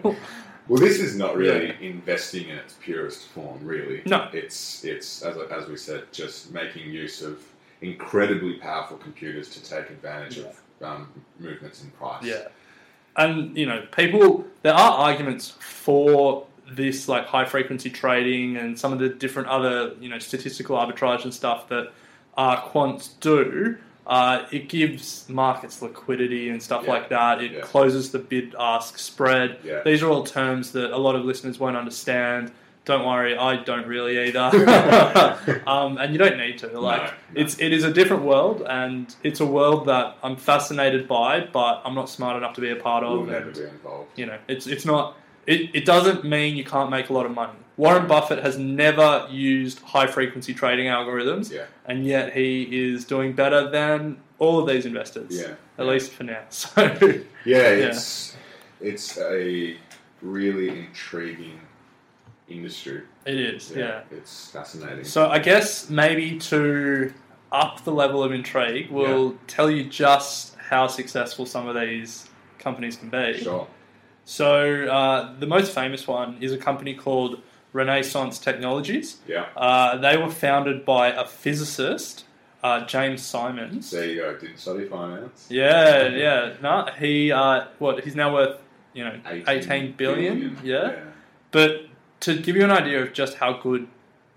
Well, 0.67 0.79
this 0.79 0.99
is 0.99 1.15
not 1.17 1.35
really 1.35 1.75
investing 1.81 2.49
in 2.49 2.57
its 2.57 2.75
purest 2.79 3.27
form, 3.29 3.57
really. 3.63 4.03
No. 4.05 4.29
It's 4.33 4.83
it's 4.85 5.23
as 5.23 5.35
as 5.51 5.67
we 5.67 5.75
said, 5.75 6.03
just 6.11 6.53
making 6.53 6.91
use 6.91 7.21
of 7.23 7.43
incredibly 7.81 8.53
powerful 8.55 8.97
computers 8.97 9.49
to 9.49 9.63
take 9.63 9.89
advantage 9.89 10.37
of 10.37 10.61
um, 10.81 11.07
movements 11.39 11.83
in 11.83 11.89
price. 11.91 12.23
Yeah. 12.23 12.49
And, 13.17 13.57
you 13.57 13.65
know, 13.65 13.85
people, 13.95 14.45
there 14.61 14.73
are 14.73 14.91
arguments 14.91 15.49
for 15.59 16.45
this 16.71 17.07
like 17.07 17.25
high 17.25 17.45
frequency 17.45 17.89
trading 17.89 18.55
and 18.57 18.77
some 18.77 18.93
of 18.93 18.99
the 18.99 19.09
different 19.09 19.47
other 19.47 19.93
you 19.99 20.07
know 20.07 20.19
statistical 20.19 20.77
arbitrage 20.77 21.23
and 21.23 21.33
stuff 21.33 21.67
that 21.67 21.91
uh, 22.39 22.55
quants 22.69 23.05
do, 23.19 23.75
uh, 24.07 24.45
it 24.57 24.63
gives 24.69 25.27
markets 25.29 25.81
liquidity 25.81 26.49
and 26.49 26.59
stuff 26.63 26.83
Yeah. 26.85 26.93
like 26.95 27.07
that. 27.09 27.41
It 27.45 27.51
Yeah. 27.51 27.59
closes 27.61 28.11
the 28.15 28.19
bid 28.31 28.55
ask 28.59 28.97
spread. 28.97 29.57
Yeah. 29.63 29.81
These 29.83 30.01
are 30.03 30.09
all 30.13 30.23
terms 30.23 30.71
that 30.71 30.89
a 30.91 30.97
lot 31.07 31.15
of 31.15 31.21
listeners 31.25 31.59
won't 31.59 31.75
understand. 31.83 32.51
Don't 32.85 33.05
worry, 33.05 33.33
I 33.37 33.51
don't 33.69 33.85
really 33.95 34.15
either. 34.27 34.49
um, 35.75 35.97
and 36.01 36.07
you 36.13 36.17
don't 36.17 36.37
need 36.37 36.57
to. 36.59 36.67
Like, 36.79 37.03
no. 37.03 37.41
it's 37.41 37.53
it 37.59 37.71
is 37.77 37.83
a 37.83 37.93
different 37.99 38.23
world, 38.23 38.63
and 38.67 39.13
it's 39.21 39.41
a 39.41 39.45
world 39.45 39.85
that 39.87 40.15
I'm 40.23 40.37
fascinated 40.51 41.07
by, 41.07 41.31
but 41.59 41.81
I'm 41.85 41.93
not 41.93 42.09
smart 42.09 42.35
enough 42.37 42.53
to 42.55 42.61
be 42.61 42.71
a 42.71 42.75
part 42.77 43.03
We'll 43.03 43.21
of. 43.21 43.27
never 43.27 43.47
and, 43.49 43.53
be 43.53 43.63
involved. 43.77 44.09
you 44.19 44.25
know, 44.29 44.37
it's 44.47 44.65
it's 44.65 44.85
not. 44.85 45.03
It, 45.45 45.59
it 45.79 45.85
doesn't 45.93 46.23
mean 46.35 46.55
you 46.55 46.63
can't 46.75 46.89
make 46.89 47.09
a 47.09 47.13
lot 47.13 47.25
of 47.25 47.33
money. 47.43 47.59
Warren 47.79 48.07
Buffett 48.07 48.43
has 48.43 48.57
never 48.57 49.25
used 49.31 49.79
high 49.79 50.05
frequency 50.05 50.53
trading 50.53 50.87
algorithms, 50.87 51.49
Yeah. 51.49 51.63
and 51.85 52.05
yet 52.05 52.33
he 52.33 52.63
is 52.89 53.05
doing 53.05 53.31
better 53.31 53.69
than 53.69 54.17
all 54.37 54.59
of 54.59 54.67
these 54.67 54.85
investors. 54.85 55.27
Yeah. 55.31 55.53
At 55.77 55.85
least 55.85 56.11
for 56.11 56.25
now. 56.25 56.41
So 56.49 56.83
Yeah, 57.45 57.69
it's 57.87 58.35
it's 58.81 59.17
a 59.17 59.77
really 60.21 60.69
intriguing 60.87 61.61
industry. 62.49 63.03
it 63.25 63.35
is. 63.37 63.71
yeah. 63.71 64.01
it's 64.11 64.51
fascinating. 64.51 65.05
So 65.05 65.29
I 65.29 65.39
guess 65.39 65.89
maybe 65.89 66.37
to 66.51 67.13
up 67.53 67.83
the 67.85 67.91
level 67.93 68.21
of 68.21 68.33
intrigue, 68.33 68.91
we'll 68.91 69.37
tell 69.47 69.71
you 69.71 69.85
just 69.85 70.55
how 70.57 70.87
successful 70.87 71.45
some 71.45 71.65
of 71.69 71.75
these 71.79 72.27
companies 72.59 72.97
can 72.97 73.09
be. 73.09 73.39
sure. 73.41 73.67
So 74.25 74.85
uh, 74.87 75.39
the 75.39 75.47
most 75.47 75.71
famous 75.73 76.05
one 76.07 76.37
is 76.41 76.51
a 76.51 76.57
company 76.57 76.93
called 76.93 77.41
Renaissance 77.73 78.39
Technologies. 78.39 79.17
Yeah. 79.27 79.45
Uh, 79.55 79.97
they 79.97 80.17
were 80.17 80.29
founded 80.31 80.85
by 80.85 81.09
a 81.09 81.25
physicist, 81.25 82.25
uh, 82.63 82.85
James 82.85 83.21
Simons. 83.21 83.91
There 83.91 84.05
you 84.05 84.15
go. 84.21 84.37
Didn't 84.37 84.57
study 84.57 84.85
finance. 84.85 85.47
Yeah, 85.49 86.07
yeah. 86.07 86.53
No, 86.61 86.87
he 86.99 87.31
uh, 87.31 87.65
what? 87.79 88.03
He's 88.03 88.15
now 88.15 88.33
worth 88.33 88.59
you 88.93 89.03
know 89.03 89.19
18 89.25 89.43
eighteen 89.49 89.91
billion. 89.95 90.33
billion, 90.39 90.57
Yeah. 90.63 90.91
yeah. 90.91 90.99
But 91.51 91.85
to 92.21 92.37
give 92.37 92.55
you 92.55 92.63
an 92.63 92.71
idea 92.71 93.01
of 93.03 93.13
just 93.13 93.35
how 93.35 93.53
good 93.53 93.87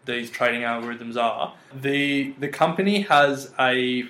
these 0.05 0.31
trading 0.31 0.63
algorithms 0.63 1.17
are, 1.17 1.55
the 1.75 2.33
the 2.39 2.49
company 2.49 3.03
has 3.03 3.53
a 3.59 4.05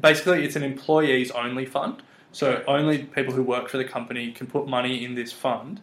basically 0.00 0.44
it's 0.44 0.56
an 0.56 0.62
employees 0.62 1.30
only 1.30 1.64
fund. 1.66 2.02
So 2.32 2.62
only 2.68 3.04
people 3.04 3.32
who 3.32 3.42
work 3.42 3.68
for 3.70 3.78
the 3.78 3.84
company 3.84 4.30
can 4.32 4.46
put 4.46 4.68
money 4.68 5.04
in 5.04 5.14
this 5.14 5.32
fund. 5.32 5.80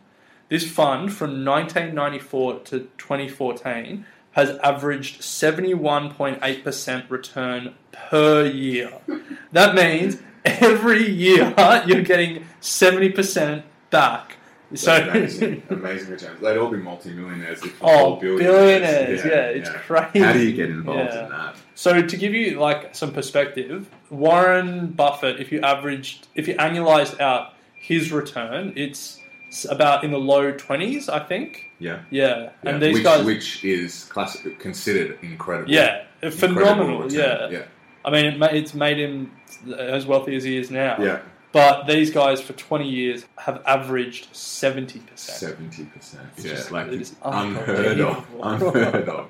This 0.49 0.69
fund 0.69 1.11
from 1.13 1.43
1994 1.45 2.59
to 2.65 2.79
2014 2.97 4.05
has 4.33 4.51
averaged 4.59 5.21
71.8% 5.21 7.09
return 7.09 7.73
per 7.91 8.45
year. 8.45 8.91
That 9.53 9.75
means 9.75 10.17
every 10.43 11.09
year 11.09 11.53
you're 11.87 12.01
getting 12.03 12.45
70% 12.61 13.63
back. 13.89 14.37
So 14.73 14.93
amazing, 14.95 15.63
amazing 15.69 16.11
returns. 16.11 16.41
They'd 16.41 16.57
all 16.57 16.69
be 16.71 16.77
multi-millionaires 16.77 17.63
if 17.63 17.81
Oh, 17.81 17.87
all 17.87 18.15
billionaires, 18.19 19.23
yeah, 19.23 19.45
it's 19.49 19.69
crazy. 19.69 20.19
How 20.19 20.33
do 20.33 20.39
you 20.41 20.53
get 20.53 20.69
involved 20.69 21.13
Yeah. 21.13 21.25
in 21.25 21.29
that? 21.31 21.55
So 21.75 22.01
to 22.01 22.17
give 22.17 22.33
you 22.33 22.59
like 22.59 22.95
some 22.95 23.13
perspective, 23.13 23.89
Warren 24.09 24.87
Buffett, 24.87 25.39
if 25.39 25.51
you 25.51 25.61
averaged, 25.61 26.27
if 26.35 26.47
you 26.47 26.55
annualized 26.55 27.19
out 27.21 27.53
his 27.75 28.11
return, 28.11 28.73
it's 28.75 29.19
about 29.63 30.03
in 30.03 30.11
the 30.11 30.17
low 30.19 30.51
twenties, 30.51 31.07
I 31.07 31.19
think. 31.19 31.71
Yeah. 31.79 31.99
Yeah, 32.09 32.49
Yeah, 32.63 32.69
and 32.69 32.81
these 32.81 32.95
which, 32.95 33.03
guys, 33.03 33.25
which 33.25 33.63
is 33.63 34.03
classic, 34.05 34.59
considered 34.59 35.17
incredible. 35.21 35.71
yeah, 35.71 36.03
Incredible 36.21 36.59
phenomenal. 36.65 37.01
return. 37.03 37.51
Yeah. 37.51 37.59
yeah, 37.59 37.65
I 38.03 38.11
mean, 38.11 38.25
it 38.43 38.53
it's 38.53 38.73
made 38.73 38.97
him 38.97 39.31
as 39.77 40.05
wealthy 40.05 40.35
as 40.35 40.43
he 40.43 40.57
is 40.57 40.69
now. 40.71 40.97
yeah. 41.01 41.19
But 41.53 41.87
these 41.87 42.11
guys 42.11 42.41
for 42.41 42.51
twenty 42.53 42.89
years 42.89 43.23
have 43.37 43.61
averaged 43.65 44.35
seventy 44.35 44.99
percent. 44.99 45.37
Seventy 45.39 45.85
percent. 45.85 46.27
It's 46.35 46.45
Yeah, 46.45 46.51
just- 46.51 46.71
like 46.71 46.87
it 46.87 47.01
is 47.01 47.15
unheard 47.23 48.01
of, 48.01 48.25
unheard 48.43 49.07
of. 49.07 49.29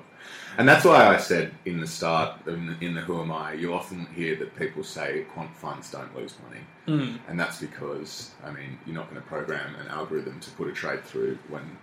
And 0.58 0.68
that's 0.68 0.84
why 0.84 1.06
I 1.14 1.16
said 1.18 1.52
in 1.64 1.80
the 1.80 1.86
start, 1.86 2.46
in 2.46 2.66
the, 2.66 2.86
in 2.86 2.94
the 2.94 3.00
Who 3.02 3.20
Am 3.20 3.30
I, 3.32 3.52
you 3.54 3.74
often 3.74 4.06
hear 4.14 4.36
that 4.36 4.56
people 4.56 4.82
say 4.84 5.24
quant 5.34 5.54
funds 5.54 5.90
don't 5.90 6.14
lose 6.16 6.34
money. 6.48 6.62
Hmm. 6.86 7.16
And 7.28 7.38
that's 7.38 7.60
because, 7.60 8.30
I 8.44 8.50
mean, 8.50 8.78
you're 8.86 8.94
not 8.94 9.10
going 9.10 9.20
to 9.20 9.26
program 9.28 9.74
an 9.76 9.88
algorithm 9.88 10.40
to 10.40 10.50
put 10.52 10.68
a 10.68 10.72
trade 10.72 11.04
through 11.04 11.38
when 11.48 11.78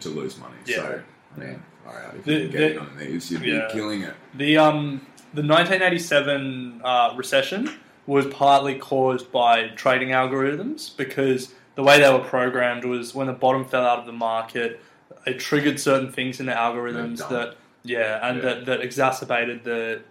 to 0.00 0.08
lose 0.08 0.38
money. 0.38 0.56
Yeah. 0.66 0.76
So, 0.76 1.02
I 1.36 1.38
mean, 1.38 1.62
all 1.86 1.94
right, 1.94 2.14
if 2.16 2.24
The- 2.24 2.32
you 2.32 2.40
can 2.48 2.50
get 2.50 2.74
the- 2.74 2.80
on 2.80 2.96
these, 2.98 3.30
you'd 3.30 3.42
Yeah. 3.42 3.66
be 3.68 3.72
killing 3.72 4.02
it. 4.02 4.14
The 4.34 4.56
um 4.58 5.06
the 5.34 5.42
1987 5.42 6.80
uh, 6.84 7.12
recession 7.16 7.70
was 8.06 8.26
partly 8.26 8.76
caused 8.78 9.30
by 9.32 9.68
trading 9.70 10.08
algorithms 10.10 10.96
because 10.96 11.52
the 11.74 11.82
way 11.82 12.00
they 12.00 12.10
were 12.10 12.20
programmed 12.20 12.84
was 12.84 13.14
when 13.14 13.26
the 13.26 13.32
bottom 13.32 13.64
fell 13.64 13.84
out 13.84 13.98
of 13.98 14.06
the 14.06 14.12
market, 14.12 14.80
it 15.26 15.38
triggered 15.38 15.78
certain 15.78 16.10
things 16.10 16.40
in 16.40 16.46
the 16.46 16.52
algorithms 16.52 17.28
that 17.28 17.56
yeah, 17.86 18.18
and 18.28 18.38
Yeah. 18.38 18.42
that 18.42 18.66
that 18.66 18.80
exacerbated 18.80 19.64
the 19.64 20.02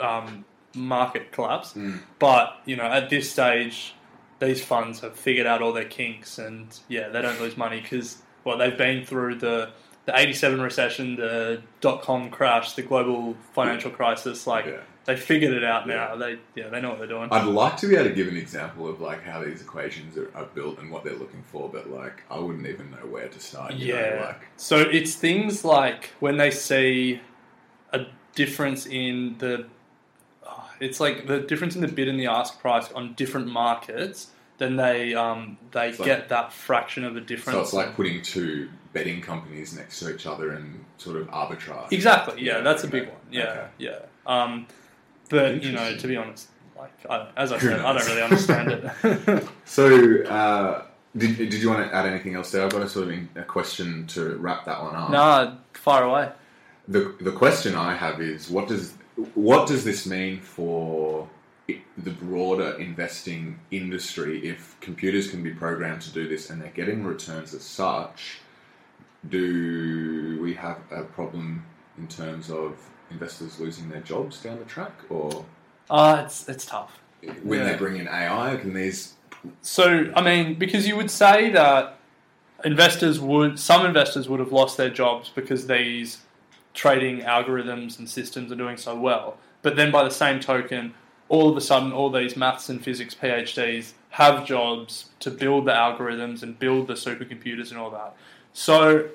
um, 0.00 0.44
market 0.74 1.32
collapse. 1.32 1.72
Mm. 1.74 2.00
But 2.18 2.60
you 2.64 2.76
know, 2.76 2.84
at 2.84 3.10
this 3.10 3.30
stage, 3.30 3.94
these 4.38 4.62
funds 4.64 5.00
have 5.00 5.16
figured 5.16 5.46
out 5.46 5.62
all 5.62 5.72
their 5.72 5.84
kinks, 5.84 6.38
and 6.38 6.66
yeah, 6.88 7.08
they 7.08 7.20
don't 7.22 7.40
lose 7.40 7.56
money 7.56 7.80
because 7.80 8.18
well, 8.44 8.56
they've 8.58 8.78
been 8.78 9.04
through 9.04 9.36
the 9.36 9.70
the 10.06 10.18
'87 10.18 10.60
recession, 10.60 11.16
the 11.16 11.62
dot 11.80 12.02
com 12.02 12.30
crash, 12.30 12.74
the 12.74 12.82
global 12.82 13.36
financial 13.52 13.90
crisis. 13.90 14.46
Like 14.46 14.66
Yeah. 14.66 14.80
They 15.08 15.16
figured 15.16 15.54
it 15.54 15.64
out 15.64 15.88
now. 15.88 16.10
Yeah. 16.12 16.16
They 16.16 16.38
yeah, 16.54 16.68
they 16.68 16.82
know 16.82 16.90
what 16.90 16.98
they're 16.98 17.06
doing. 17.08 17.30
I'd 17.32 17.46
like 17.46 17.78
to 17.78 17.88
be 17.88 17.94
able 17.96 18.10
to 18.10 18.14
give 18.14 18.28
an 18.28 18.36
example 18.36 18.86
of 18.86 19.00
like 19.00 19.22
how 19.24 19.42
these 19.42 19.62
equations 19.62 20.18
are, 20.18 20.30
are 20.34 20.44
built 20.44 20.78
and 20.78 20.90
what 20.90 21.02
they're 21.02 21.16
looking 21.16 21.42
for, 21.50 21.70
but 21.70 21.88
like 21.90 22.22
I 22.30 22.38
wouldn't 22.38 22.66
even 22.66 22.90
know 22.90 23.06
where 23.08 23.26
to 23.26 23.40
start. 23.40 23.72
you 23.72 23.94
know, 23.94 24.00
Yeah. 24.00 24.24
like 24.26 24.42
So 24.58 24.76
it's 24.80 25.14
things 25.14 25.64
like 25.64 26.10
when 26.20 26.36
they 26.36 26.50
see 26.50 27.22
a 27.94 28.04
difference 28.34 28.84
in 28.84 29.36
the, 29.38 29.66
oh, 30.46 30.70
it's 30.78 31.00
like 31.00 31.26
the 31.26 31.40
difference 31.40 31.74
in 31.74 31.80
the 31.80 31.88
bid 31.88 32.06
and 32.08 32.20
the 32.20 32.26
ask 32.26 32.60
price 32.60 32.92
on 32.92 33.14
different 33.14 33.46
markets. 33.48 34.28
Then 34.58 34.76
they 34.76 35.14
um, 35.14 35.56
they 35.70 35.88
It's 35.88 35.98
like- 36.00 36.06
get 36.06 36.28
that 36.28 36.52
fraction 36.52 37.02
of 37.04 37.16
a 37.16 37.20
difference. 37.22 37.56
so 37.56 37.62
it's 37.62 37.72
like 37.72 37.94
putting 37.96 38.20
two 38.20 38.68
betting 38.92 39.22
companies 39.22 39.74
next 39.74 40.00
to 40.00 40.12
each 40.14 40.26
other 40.26 40.50
and 40.50 40.84
sort 40.98 41.16
of 41.16 41.28
arbitrage. 41.28 41.92
exactly. 41.92 42.42
Yeah, 42.42 42.56
Yeah, 42.56 42.60
that's 42.60 42.84
a 42.84 42.88
big 42.88 43.04
one. 43.08 43.16
Yeah, 43.30 43.42
Okay. 43.44 43.66
yeah. 43.78 43.98
Um, 44.26 44.66
but 45.28 45.62
you 45.62 45.72
know, 45.72 45.96
to 45.96 46.06
be 46.06 46.16
honest, 46.16 46.48
like 46.76 46.92
I, 47.08 47.28
as 47.36 47.52
I 47.52 47.58
said, 47.58 47.80
I 47.80 47.92
don't 47.92 48.06
really 48.06 48.22
understand 48.22 48.70
it. 48.72 49.48
So, 49.64 50.22
uh, 50.24 50.84
did, 51.16 51.36
did 51.36 51.54
you 51.54 51.68
want 51.68 51.88
to 51.88 51.94
add 51.94 52.06
anything 52.06 52.34
else 52.34 52.50
there? 52.50 52.64
I've 52.64 52.72
got 52.72 52.82
a 52.82 52.88
sort 52.88 53.08
of 53.08 53.12
in- 53.12 53.28
a 53.36 53.42
question 53.42 54.06
to 54.08 54.36
wrap 54.36 54.64
that 54.64 54.82
one 54.82 54.94
up. 54.94 55.10
No, 55.10 55.58
far 55.74 56.04
away. 56.04 56.30
The, 56.86 57.14
the 57.20 57.32
question 57.32 57.74
I 57.74 57.94
have 57.94 58.20
is 58.20 58.48
what 58.48 58.68
does 58.68 58.94
what 59.34 59.66
does 59.66 59.84
this 59.84 60.06
mean 60.06 60.40
for 60.40 61.28
the 61.66 62.10
broader 62.10 62.78
investing 62.78 63.58
industry 63.70 64.46
if 64.46 64.76
computers 64.80 65.28
can 65.28 65.42
be 65.42 65.50
programmed 65.50 66.00
to 66.02 66.10
do 66.12 66.28
this 66.28 66.50
and 66.50 66.62
they're 66.62 66.70
getting 66.70 67.04
returns 67.04 67.52
as 67.52 67.62
such? 67.64 68.38
Do 69.28 70.38
we 70.40 70.54
have 70.54 70.78
a 70.90 71.02
problem 71.02 71.66
in 71.98 72.06
terms 72.06 72.50
of 72.50 72.78
investors 73.10 73.58
losing 73.60 73.88
their 73.88 74.00
jobs 74.00 74.42
down 74.42 74.58
the 74.58 74.64
track, 74.64 74.92
or 75.08 75.44
Uh, 75.90 76.22
it's 76.24 76.48
it's 76.48 76.66
tough. 76.66 76.98
when 77.42 77.60
Yeah. 77.60 77.72
they 77.72 77.76
bring 77.78 77.96
in 77.96 78.06
AI, 78.08 78.56
can 78.56 78.74
these 78.74 79.14
So, 79.62 80.10
I 80.16 80.20
mean, 80.20 80.54
because 80.58 80.86
you 80.88 80.96
would 80.96 81.10
say 81.10 81.50
that 81.50 81.96
investors 82.64 83.20
would, 83.20 83.58
some 83.58 83.86
investors 83.86 84.28
would 84.28 84.40
have 84.40 84.50
lost 84.52 84.76
their 84.76 84.90
jobs 84.90 85.30
because 85.32 85.68
these 85.68 86.18
trading 86.74 87.20
algorithms 87.20 87.98
and 88.00 88.08
systems 88.10 88.50
are 88.50 88.56
doing 88.56 88.76
so 88.76 88.96
well. 88.98 89.36
But 89.62 89.76
then 89.76 89.92
by 89.92 90.02
the 90.02 90.10
same 90.10 90.40
token, 90.40 90.92
all 91.28 91.48
of 91.48 91.56
a 91.56 91.60
sudden, 91.60 91.92
all 91.92 92.10
these 92.10 92.36
maths 92.36 92.68
and 92.68 92.82
physics 92.82 93.14
PhDs 93.14 93.92
have 94.10 94.44
jobs 94.44 95.10
to 95.20 95.30
build 95.30 95.66
the 95.66 95.72
algorithms 95.72 96.42
and 96.42 96.58
build 96.58 96.88
the 96.88 96.94
supercomputers 96.94 97.70
and 97.70 97.78
all 97.78 97.90
that. 97.90 98.14
So, 98.54 99.08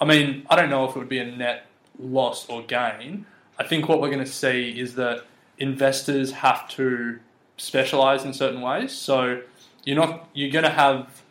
I 0.00 0.04
mean, 0.06 0.46
I 0.48 0.56
don't 0.56 0.70
know 0.70 0.84
if 0.88 0.96
it 0.96 0.98
would 0.98 1.08
be 1.08 1.18
a 1.18 1.24
net 1.36 1.66
loss 1.98 2.48
or 2.48 2.62
gain. 2.62 3.26
I 3.58 3.64
think 3.64 3.88
what 3.88 4.00
we're 4.00 4.10
going 4.10 4.24
to 4.24 4.30
see 4.30 4.78
is 4.78 4.94
that 4.96 5.24
investors 5.58 6.32
have 6.32 6.68
to 6.70 7.18
specialize 7.56 8.24
in 8.24 8.32
certain 8.34 8.60
ways. 8.60 8.92
So 8.92 9.40
you're 9.84 9.96
not 9.96 10.28
you're 10.34 10.50
going 10.50 10.64
to 10.64 10.70
have 10.70 11.22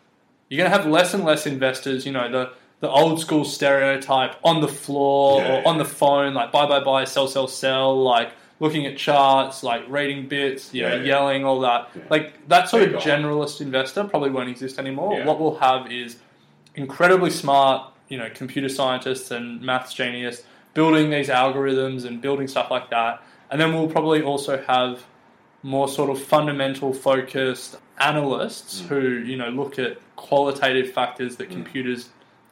you're 0.50 0.58
going 0.58 0.70
to 0.72 0.76
have 0.76 0.88
less 0.88 1.14
and 1.14 1.24
less 1.24 1.46
investors. 1.46 2.06
You 2.06 2.12
know 2.12 2.32
the 2.32 2.54
the 2.82 2.90
old 2.90 3.20
school 3.22 3.46
stereotype 3.46 4.36
on 4.44 4.62
the 4.62 4.68
floor 4.68 5.42
Yeah, 5.42 5.62
or 5.62 5.68
on 5.68 5.78
the 5.78 5.86
phone, 5.86 6.34
like 6.34 6.52
buy 6.52 6.66
buy 6.68 6.80
buy, 6.84 7.04
sell 7.06 7.28
sell 7.28 7.48
sell, 7.48 8.02
like 8.04 8.32
looking 8.60 8.86
at 8.86 8.98
charts, 8.98 9.64
like 9.64 9.84
reading 9.90 10.28
bits, 10.28 10.74
you 10.74 10.82
know, 10.84 10.96
Yeah, 10.96 11.04
yelling, 11.04 11.44
all 11.46 11.60
that. 11.62 11.90
Like 12.10 12.48
that 12.48 12.70
sort 12.70 12.84
They're 12.84 12.98
of 12.98 13.04
gone. 13.04 13.22
generalist 13.24 13.62
investor 13.62 14.04
probably 14.06 14.30
won't 14.30 14.50
exist 14.50 14.80
anymore. 14.80 15.24
What 15.24 15.40
we'll 15.40 15.56
have 15.58 15.92
is 15.92 16.18
incredibly 16.76 17.30
smart 17.30 17.92
you 18.10 18.18
know 18.18 18.30
computer 18.36 18.70
scientists 18.70 19.32
and 19.32 19.62
maths 19.62 19.94
genius 19.94 20.44
building 20.76 21.10
these 21.10 21.30
algorithms 21.30 22.06
and 22.06 22.22
building 22.22 22.48
stuff 22.48 22.70
like 22.70 22.92
that. 22.92 23.24
And 23.50 23.60
then 23.60 23.74
we'll 23.74 23.88
probably 23.90 24.22
also 24.22 24.62
have 24.68 25.04
more 25.64 25.88
sort 25.88 26.12
of 26.12 26.22
fundamental 26.22 26.94
focused 26.94 27.78
analysts 28.00 28.82
Mm. 28.82 28.88
who 28.88 29.02
you 29.30 29.38
know 29.38 29.50
look 29.50 29.80
at 29.80 29.98
qualitative 30.16 30.92
factors 30.92 31.38
that 31.38 31.50
computers 31.50 32.10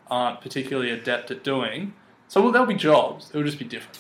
aren't 0.10 0.42
particularly 0.42 0.90
adept 0.90 1.30
at 1.30 1.44
doing. 1.44 1.94
So 2.28 2.42
well, 2.42 2.52
there'll 2.52 2.68
be 2.68 2.74
jobs. 2.76 3.30
It'll 3.30 3.44
just 3.44 3.60
be 3.60 3.66
different. 3.66 4.00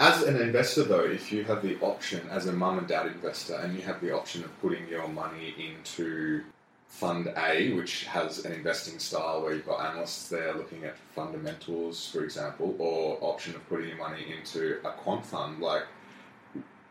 As 0.00 0.22
an 0.22 0.36
investor, 0.40 0.84
though, 0.84 1.04
if 1.04 1.32
you 1.32 1.42
have 1.44 1.60
the 1.62 1.76
option, 1.80 2.20
as 2.30 2.46
a 2.46 2.52
mum 2.52 2.78
and 2.78 2.86
dad 2.86 3.06
investor, 3.06 3.54
and 3.56 3.74
you 3.74 3.82
have 3.82 4.00
the 4.00 4.12
option 4.12 4.44
of 4.44 4.60
putting 4.60 4.88
your 4.88 5.08
money 5.08 5.54
into 5.58 6.44
Fund 6.88 7.32
A, 7.36 7.72
which 7.74 8.04
has 8.06 8.44
an 8.44 8.52
investing 8.52 8.98
style 8.98 9.42
where 9.42 9.52
you've 9.54 9.66
got 9.66 9.84
analysts 9.92 10.28
there 10.28 10.54
looking 10.54 10.84
at 10.84 10.96
fundamentals, 11.14 12.08
for 12.10 12.24
example, 12.24 12.74
or 12.78 13.18
option 13.20 13.54
of 13.54 13.68
putting 13.68 13.88
your 13.88 13.98
money 13.98 14.34
into 14.36 14.78
a 14.84 14.90
quant 14.92 15.24
fund, 15.24 15.60
like, 15.60 15.82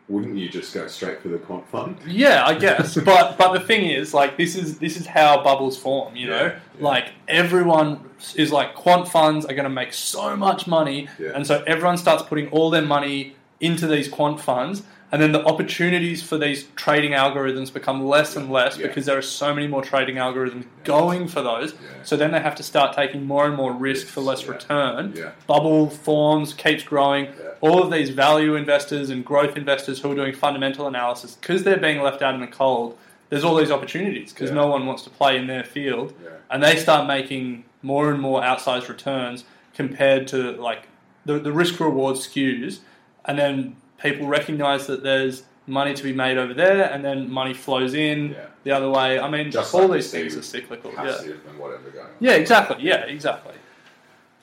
wouldn't 0.08 0.36
you 0.38 0.48
just 0.48 0.72
go 0.72 0.86
straight 0.86 1.20
for 1.20 1.28
the 1.28 1.36
quant 1.36 1.68
fund? 1.68 1.98
Yeah, 2.06 2.46
I 2.46 2.54
guess. 2.54 2.94
but 3.04 3.36
but 3.36 3.52
the 3.52 3.60
thing 3.60 3.84
is, 3.90 4.14
like 4.14 4.38
this 4.38 4.56
is 4.56 4.78
this 4.78 4.96
is 4.96 5.04
how 5.04 5.42
bubbles 5.42 5.76
form. 5.76 6.16
You 6.16 6.28
know, 6.28 6.44
Yeah, 6.46 6.58
yeah. 6.78 6.82
like 6.84 7.12
everyone 7.26 8.08
is 8.34 8.50
like 8.50 8.74
quant 8.74 9.06
funds 9.08 9.44
are 9.44 9.52
going 9.52 9.64
to 9.64 9.68
make 9.70 9.92
so 9.92 10.34
much 10.36 10.66
money, 10.66 11.08
Yeah. 11.18 11.32
and 11.34 11.46
so 11.46 11.62
everyone 11.66 11.98
starts 11.98 12.22
putting 12.22 12.48
all 12.48 12.70
their 12.70 12.80
money 12.82 13.34
into 13.60 13.86
these 13.86 14.08
quant 14.08 14.40
funds. 14.40 14.82
And 15.10 15.22
then 15.22 15.32
the 15.32 15.42
opportunities 15.44 16.22
for 16.22 16.36
these 16.36 16.66
trading 16.76 17.12
algorithms 17.12 17.72
become 17.72 18.04
less 18.06 18.36
and 18.36 18.50
less 18.50 18.76
Yeah. 18.76 18.88
because 18.88 19.06
there 19.06 19.16
are 19.16 19.22
so 19.22 19.54
many 19.54 19.66
more 19.66 19.80
trading 19.82 20.16
algorithms 20.16 20.64
going 20.84 21.28
for 21.28 21.40
those. 21.40 21.72
Yeah. 21.72 22.02
So 22.02 22.16
then 22.16 22.30
they 22.30 22.40
have 22.40 22.54
to 22.56 22.62
start 22.62 22.94
taking 22.94 23.26
more 23.26 23.46
and 23.46 23.56
more 23.56 23.72
risk 23.72 24.06
for 24.06 24.20
less 24.20 24.44
Yeah. 24.44 24.50
return. 24.52 25.14
Bubble 25.46 25.88
forms, 25.88 26.52
keeps 26.52 26.82
growing. 26.82 27.28
All 27.62 27.82
of 27.82 27.90
these 27.90 28.10
value 28.10 28.54
investors 28.54 29.08
and 29.08 29.24
growth 29.24 29.56
investors 29.56 30.00
who 30.00 30.12
are 30.12 30.14
doing 30.14 30.34
fundamental 30.34 30.86
analysis, 30.86 31.36
because 31.40 31.64
they're 31.64 31.78
being 31.78 32.02
left 32.02 32.20
out 32.20 32.34
in 32.34 32.40
the 32.42 32.46
cold, 32.46 32.96
there's 33.30 33.44
all 33.44 33.56
these 33.56 33.70
opportunities 33.70 34.32
because 34.32 34.50
no 34.50 34.66
one 34.66 34.84
wants 34.86 35.02
to 35.04 35.10
play 35.10 35.36
in 35.38 35.46
their 35.46 35.64
field. 35.64 36.12
And 36.50 36.62
they 36.62 36.76
start 36.76 37.06
making 37.06 37.64
more 37.82 38.10
and 38.10 38.20
more 38.20 38.42
outsized 38.42 38.88
returns 38.88 39.44
compared 39.74 40.28
to 40.28 40.52
like 40.52 40.88
the, 41.24 41.38
the 41.38 41.52
risk 41.52 41.80
reward 41.80 42.16
skews. 42.16 42.80
And 43.24 43.38
then 43.38 43.76
people 44.02 44.26
recognize 44.26 44.86
that 44.86 45.02
there's 45.02 45.44
money 45.66 45.92
to 45.94 46.02
be 46.02 46.12
made 46.12 46.38
over 46.38 46.54
there 46.54 46.90
and 46.92 47.04
then 47.04 47.30
money 47.30 47.52
flows 47.52 47.94
in 47.94 48.30
Yeah. 48.30 48.46
the 48.64 48.70
other 48.72 48.88
way. 48.90 49.18
I 49.18 49.28
mean, 49.28 49.50
Just 49.50 49.74
all 49.74 49.82
like 49.82 49.92
these 49.92 50.10
things 50.10 50.36
are 50.36 50.42
cyclical. 50.42 50.92
Yeah. 50.92 51.20
And 51.48 51.58
whatever 51.58 51.90
going 51.90 52.06
on. 52.06 52.12
Yeah, 52.20 52.32
exactly. 52.32 52.76
Yeah, 52.80 53.04
exactly. 53.04 53.54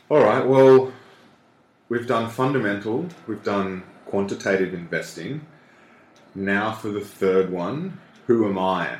All 0.09 0.21
right. 0.23 0.45
Well, 0.45 0.93
we've 1.89 2.05
done 2.07 2.29
fundamental. 2.29 3.07
We've 3.27 3.43
done 3.43 3.83
quantitative 4.05 4.73
investing. 4.73 5.45
Now 6.35 6.73
for 6.73 6.89
the 6.89 7.01
third 7.01 7.49
one. 7.49 7.99
Who 8.27 8.45
am 8.47 8.57
I? 8.59 8.97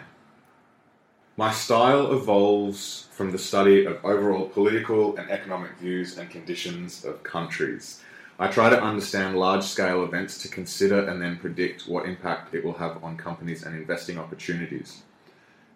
My 1.38 1.51
style 1.51 2.14
evolves 2.14 3.08
from 3.12 3.32
the 3.32 3.38
study 3.38 3.86
of 3.86 4.03
overall 4.06 4.47
political 4.47 5.18
and 5.18 5.30
economic 5.30 5.72
views 5.78 6.18
and 6.18 6.30
conditions 6.30 7.03
of 7.03 7.22
countries. 7.24 8.01
I 8.38 8.48
try 8.48 8.70
to 8.70 8.82
understand 8.82 9.38
large 9.38 9.64
scale 9.64 10.04
events 10.04 10.38
to 10.40 10.50
consider 10.50 11.08
and 11.08 11.22
then 11.22 11.38
predict 11.38 11.88
what 11.88 12.06
impact 12.06 12.54
it 12.54 12.66
will 12.66 12.74
have 12.74 13.02
on 13.02 13.16
companies 13.16 13.64
and 13.64 13.74
investing 13.74 14.20
opportunities. 14.20 15.04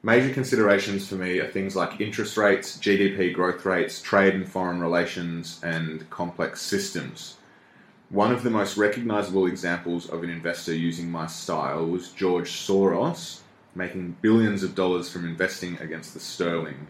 Major 0.03 0.33
considerations 0.33 1.07
for 1.07 1.15
me 1.15 1.39
are 1.39 1.47
things 1.47 1.77
like 1.77 2.01
interest 2.01 2.35
rates, 2.35 2.77
GDP 2.77 3.33
growth 3.33 3.65
rates, 3.65 4.01
trade 4.01 4.33
and 4.33 4.47
foreign 4.47 4.81
relations, 4.81 5.61
and 5.63 6.09
complex 6.09 6.61
systems. 6.61 7.37
One 8.09 8.33
of 8.33 8.43
the 8.43 8.49
most 8.49 8.75
recognizable 8.75 9.45
examples 9.45 10.09
of 10.09 10.23
an 10.23 10.29
investor 10.29 10.73
using 10.73 11.09
my 11.09 11.27
style 11.27 11.85
was 11.85 12.11
George 12.11 12.51
Soros, 12.51 13.39
making 13.73 14.17
billions 14.21 14.63
of 14.63 14.75
dollars 14.75 15.09
from 15.09 15.25
investing 15.25 15.77
against 15.79 16.13
the 16.13 16.19
sterling. 16.19 16.87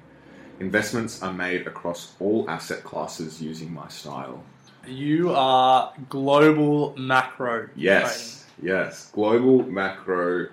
Investments 0.60 1.22
are 1.22 1.34
made 1.34 1.68
across 1.68 2.16
all 2.20 2.50
asset 2.50 2.84
classes 2.84 3.42
using 3.42 3.72
my 3.72 3.88
style. 3.88 4.44
You 4.90 5.32
are 5.34 5.94
global 6.10 6.96
macro. 6.98 7.70
Yes, 7.76 8.46
yes. 8.62 9.12
Global 9.12 9.64
macro. 9.64 10.48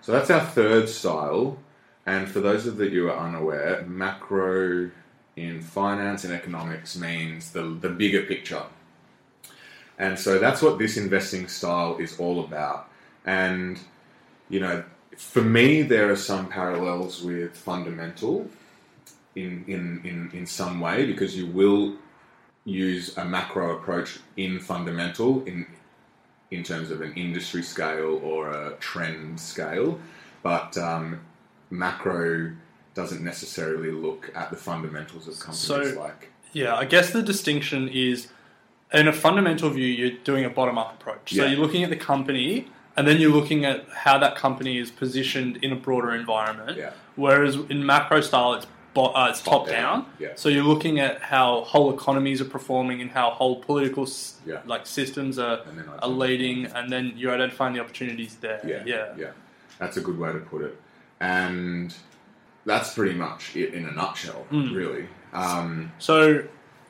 So 0.00 0.12
that's 0.12 0.30
our 0.30 0.40
third 0.40 0.88
style. 0.88 1.58
And 2.06 2.28
for 2.28 2.40
those 2.40 2.66
of 2.66 2.80
you 2.80 3.02
who 3.02 3.08
are 3.08 3.18
unaware, 3.18 3.84
macro 3.86 4.90
in 5.34 5.60
finance 5.60 6.24
and 6.24 6.32
economics 6.32 6.96
means 6.96 7.50
the, 7.52 7.62
the 7.80 7.88
bigger 7.88 8.22
picture. 8.22 8.62
And 9.98 10.18
so 10.18 10.38
that's 10.38 10.62
what 10.62 10.78
this 10.78 10.96
investing 10.96 11.48
style 11.48 11.96
is 11.98 12.18
all 12.18 12.44
about. 12.44 12.88
And, 13.24 13.78
you 14.48 14.60
know, 14.60 14.84
for 15.16 15.42
me, 15.42 15.82
there 15.82 16.10
are 16.10 16.16
some 16.16 16.48
parallels 16.48 17.22
with 17.22 17.56
fundamental 17.56 18.48
in, 19.34 19.64
in, 19.66 20.00
in, 20.04 20.30
in 20.32 20.46
some 20.46 20.80
way 20.80 21.06
because 21.06 21.36
you 21.36 21.46
will 21.46 21.96
use 22.76 23.16
a 23.16 23.24
macro 23.24 23.76
approach 23.78 24.18
in 24.36 24.58
fundamental 24.60 25.42
in 25.44 25.66
in 26.52 26.62
terms 26.62 26.90
of 26.92 27.00
an 27.00 27.12
industry 27.14 27.62
scale 27.62 28.20
or 28.22 28.50
a 28.50 28.74
trend 28.78 29.38
scale, 29.40 29.98
but 30.44 30.76
um, 30.78 31.20
macro 31.70 32.52
doesn't 32.94 33.22
necessarily 33.24 33.90
look 33.90 34.30
at 34.34 34.50
the 34.50 34.56
fundamentals 34.56 35.26
of 35.26 35.34
companies 35.40 35.60
So- 35.94 36.00
like 36.00 36.30
Yeah, 36.52 36.76
I 36.76 36.84
guess 36.84 37.10
the 37.10 37.22
distinction 37.22 37.88
is 37.88 38.28
in 38.92 39.08
a 39.08 39.12
fundamental 39.12 39.68
view, 39.70 39.86
you're 39.88 40.16
doing 40.22 40.44
a 40.44 40.48
bottom 40.48 40.78
up 40.78 41.00
approach. 41.00 41.34
So 41.34 41.42
Yeah. 41.42 41.50
you're 41.50 41.58
looking 41.60 41.82
at 41.82 41.90
the 41.90 41.96
company 41.96 42.68
and 42.96 43.06
then 43.08 43.20
you're 43.20 43.32
looking 43.32 43.64
at 43.64 43.84
how 43.90 44.16
that 44.18 44.36
company 44.36 44.78
is 44.78 44.90
positioned 44.92 45.58
in 45.62 45.72
a 45.72 45.76
broader 45.76 46.14
environment. 46.14 46.78
Yeah. 46.78 46.92
Whereas 47.16 47.56
in 47.68 47.84
macro 47.84 48.20
style, 48.20 48.54
it's 48.54 48.66
bo- 48.96 49.12
uh, 49.14 49.28
it's 49.30 49.40
top, 49.40 49.52
Top 49.52 49.66
down. 49.68 50.00
down, 50.00 50.06
yeah. 50.18 50.28
So 50.34 50.48
you're 50.48 50.64
looking 50.64 50.98
at 51.00 51.20
how 51.22 51.62
whole 51.62 51.94
economies 51.94 52.40
are 52.40 52.46
performing 52.58 53.00
and 53.02 53.10
how 53.10 53.30
whole 53.30 53.56
political 53.62 54.04
s- 54.04 54.40
Yeah. 54.46 54.60
like 54.66 54.86
systems 54.86 55.38
are, 55.38 55.60
are 56.02 56.08
leading, 56.08 56.66
and 56.66 56.90
then 56.90 57.12
you're 57.16 57.32
identifying 57.34 57.74
the 57.74 57.80
opportunities 57.80 58.36
there. 58.40 58.60
yeah, 58.66 58.82
yeah. 58.86 59.06
yeah. 59.16 59.30
That's 59.78 59.96
a 59.98 60.00
good 60.00 60.18
way 60.18 60.32
to 60.32 60.38
put 60.38 60.62
it, 60.62 60.74
and 61.20 61.94
that's 62.64 62.94
pretty 62.94 63.14
much 63.14 63.54
it 63.54 63.74
in 63.74 63.84
a 63.86 63.92
nutshell, 63.92 64.46
Hmm. 64.50 64.72
really. 64.74 65.06
Um, 65.32 65.92
So, 65.98 66.42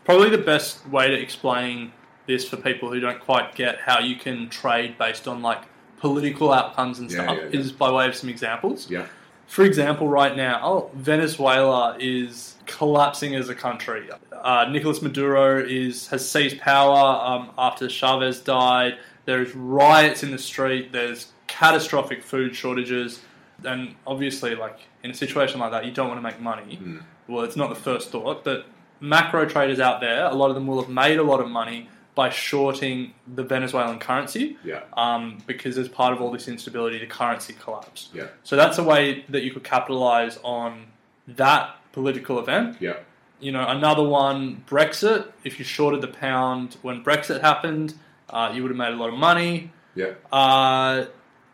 probably 0.04 0.30
the 0.30 0.38
best 0.54 0.86
way 0.88 1.08
to 1.08 1.18
explain 1.20 1.92
this 2.26 2.48
for 2.48 2.56
people 2.56 2.88
who 2.92 3.00
don't 3.00 3.20
quite 3.20 3.54
get 3.54 3.80
how 3.80 3.98
you 4.00 4.16
can 4.16 4.48
trade 4.48 4.96
based 4.98 5.26
on 5.28 5.42
like 5.42 5.62
political 5.98 6.52
outcomes 6.52 6.98
and 7.00 7.10
Yeah, 7.10 7.22
stuff 7.24 7.36
yeah, 7.38 7.48
yeah. 7.52 7.60
is 7.60 7.72
by 7.72 7.90
way 7.90 8.06
of 8.06 8.14
some 8.14 8.28
examples. 8.30 8.88
yeah, 8.90 9.06
For 9.46 9.64
example, 9.64 10.08
right 10.08 10.36
now, 10.36 10.90
Venezuela 10.94 11.96
is 11.98 12.56
collapsing 12.66 13.34
as 13.36 13.48
a 13.48 13.54
country. 13.54 14.08
Uh, 14.32 14.66
Nicolas 14.70 15.00
Maduro 15.00 15.64
is 15.64 16.08
has 16.08 16.28
seized 16.28 16.58
power 16.58 17.20
um, 17.24 17.50
after 17.56 17.88
Chavez 17.88 18.40
died. 18.40 18.98
There's 19.24 19.54
riots 19.54 20.22
in 20.22 20.30
the 20.30 20.38
street. 20.38 20.92
There's 20.92 21.32
catastrophic 21.46 22.22
food 22.22 22.54
shortages, 22.54 23.20
and 23.64 23.94
obviously, 24.06 24.54
like 24.54 24.80
in 25.02 25.10
a 25.10 25.14
situation 25.14 25.60
like 25.60 25.70
that, 25.70 25.84
you 25.84 25.92
don't 25.92 26.08
want 26.08 26.18
to 26.18 26.22
make 26.22 26.40
money. 26.40 26.76
Hmm. 26.76 26.98
Well, 27.28 27.44
it's 27.44 27.56
not 27.56 27.70
the 27.70 27.80
first 27.80 28.10
thought, 28.10 28.44
but 28.44 28.66
macro 29.00 29.46
traders 29.46 29.80
out 29.80 30.00
there, 30.00 30.26
a 30.26 30.34
lot 30.34 30.48
of 30.48 30.54
them 30.54 30.66
will 30.66 30.80
have 30.80 30.90
made 30.90 31.18
a 31.18 31.22
lot 31.22 31.40
of 31.40 31.48
money 31.48 31.88
by 32.16 32.30
shorting 32.30 33.12
the 33.36 33.44
Venezuelan 33.44 33.98
currency 34.00 34.56
yeah, 34.64 34.80
um, 34.96 35.38
because 35.46 35.76
as 35.78 35.88
part 35.88 36.12
of 36.14 36.20
all 36.22 36.30
this 36.32 36.48
instability, 36.48 36.98
the 36.98 37.06
currency 37.06 37.52
collapsed. 37.62 38.08
yeah, 38.14 38.28
So 38.42 38.56
that's 38.56 38.78
a 38.78 38.82
way 38.82 39.24
that 39.28 39.42
you 39.44 39.52
could 39.52 39.62
capitalize 39.64 40.38
on 40.42 40.86
that 41.28 41.76
political 41.92 42.38
event. 42.40 42.78
yeah, 42.80 42.96
You 43.38 43.52
know, 43.52 43.64
another 43.68 44.02
one, 44.02 44.64
Brexit. 44.66 45.30
If 45.44 45.58
you 45.58 45.64
shorted 45.64 46.00
the 46.00 46.08
pound 46.08 46.78
when 46.82 47.04
Brexit 47.04 47.42
happened, 47.42 47.94
uh, 48.30 48.50
you 48.54 48.62
would 48.62 48.70
have 48.70 48.78
made 48.78 48.94
a 48.94 48.96
lot 48.96 49.10
of 49.12 49.18
money. 49.18 49.70
yeah, 49.94 50.12
Uh, 50.32 51.04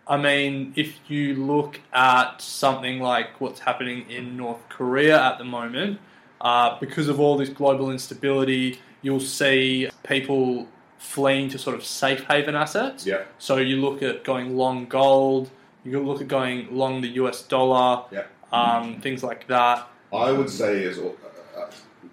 I 0.06 0.16
mean, 0.16 0.72
if 0.76 0.98
you 1.08 1.34
look 1.34 1.80
at 1.92 2.40
something 2.40 3.00
like 3.00 3.40
what's 3.40 3.60
happening 3.60 4.08
in 4.08 4.36
North 4.36 4.60
Korea 4.68 5.20
at 5.20 5.38
the 5.38 5.44
moment, 5.44 5.98
uh, 6.40 6.78
because 6.80 7.08
of 7.08 7.18
all 7.20 7.36
this 7.36 7.48
global 7.48 7.90
instability, 7.90 8.80
you'll 9.02 9.20
see 9.20 9.88
people 10.04 10.66
fleeing 10.98 11.48
to 11.50 11.58
sort 11.58 11.76
of 11.76 11.84
safe 11.84 12.24
haven 12.24 12.54
assets. 12.54 13.04
yeah, 13.06 13.22
So 13.38 13.56
you 13.56 13.76
look 13.76 14.02
at 14.02 14.24
going 14.24 14.56
long 14.56 14.86
gold, 14.86 15.50
you 15.84 16.00
look 16.00 16.20
at 16.20 16.28
going 16.28 16.74
long 16.74 17.00
the 17.00 17.08
US 17.22 17.42
dollar, 17.42 18.04
yeah. 18.12 18.24
um, 18.52 19.00
things 19.00 19.22
like 19.22 19.46
that. 19.48 19.86
I 20.12 20.30
would 20.30 20.48
say 20.48 20.82
is 20.84 20.98
uh, 20.98 21.10
uh, 21.58 21.70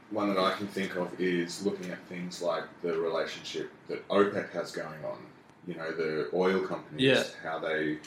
one 0.09 0.33
that 0.33 0.39
I 0.39 0.55
can 0.55 0.67
think 0.67 0.95
of 0.95 1.07
is 1.19 1.63
looking 1.65 1.91
at 1.91 1.99
things 2.07 2.41
like 2.41 2.63
the 2.81 2.97
relationship 2.99 3.71
that 3.87 4.07
OPEC 4.09 4.51
has 4.53 4.71
going 4.71 5.03
on. 5.05 5.19
You 5.67 5.75
know, 5.75 5.91
the 5.91 6.29
oil 6.33 6.65
companies, 6.65 7.01
Yeah. 7.03 7.23
how 7.43 7.59
they 7.59 7.97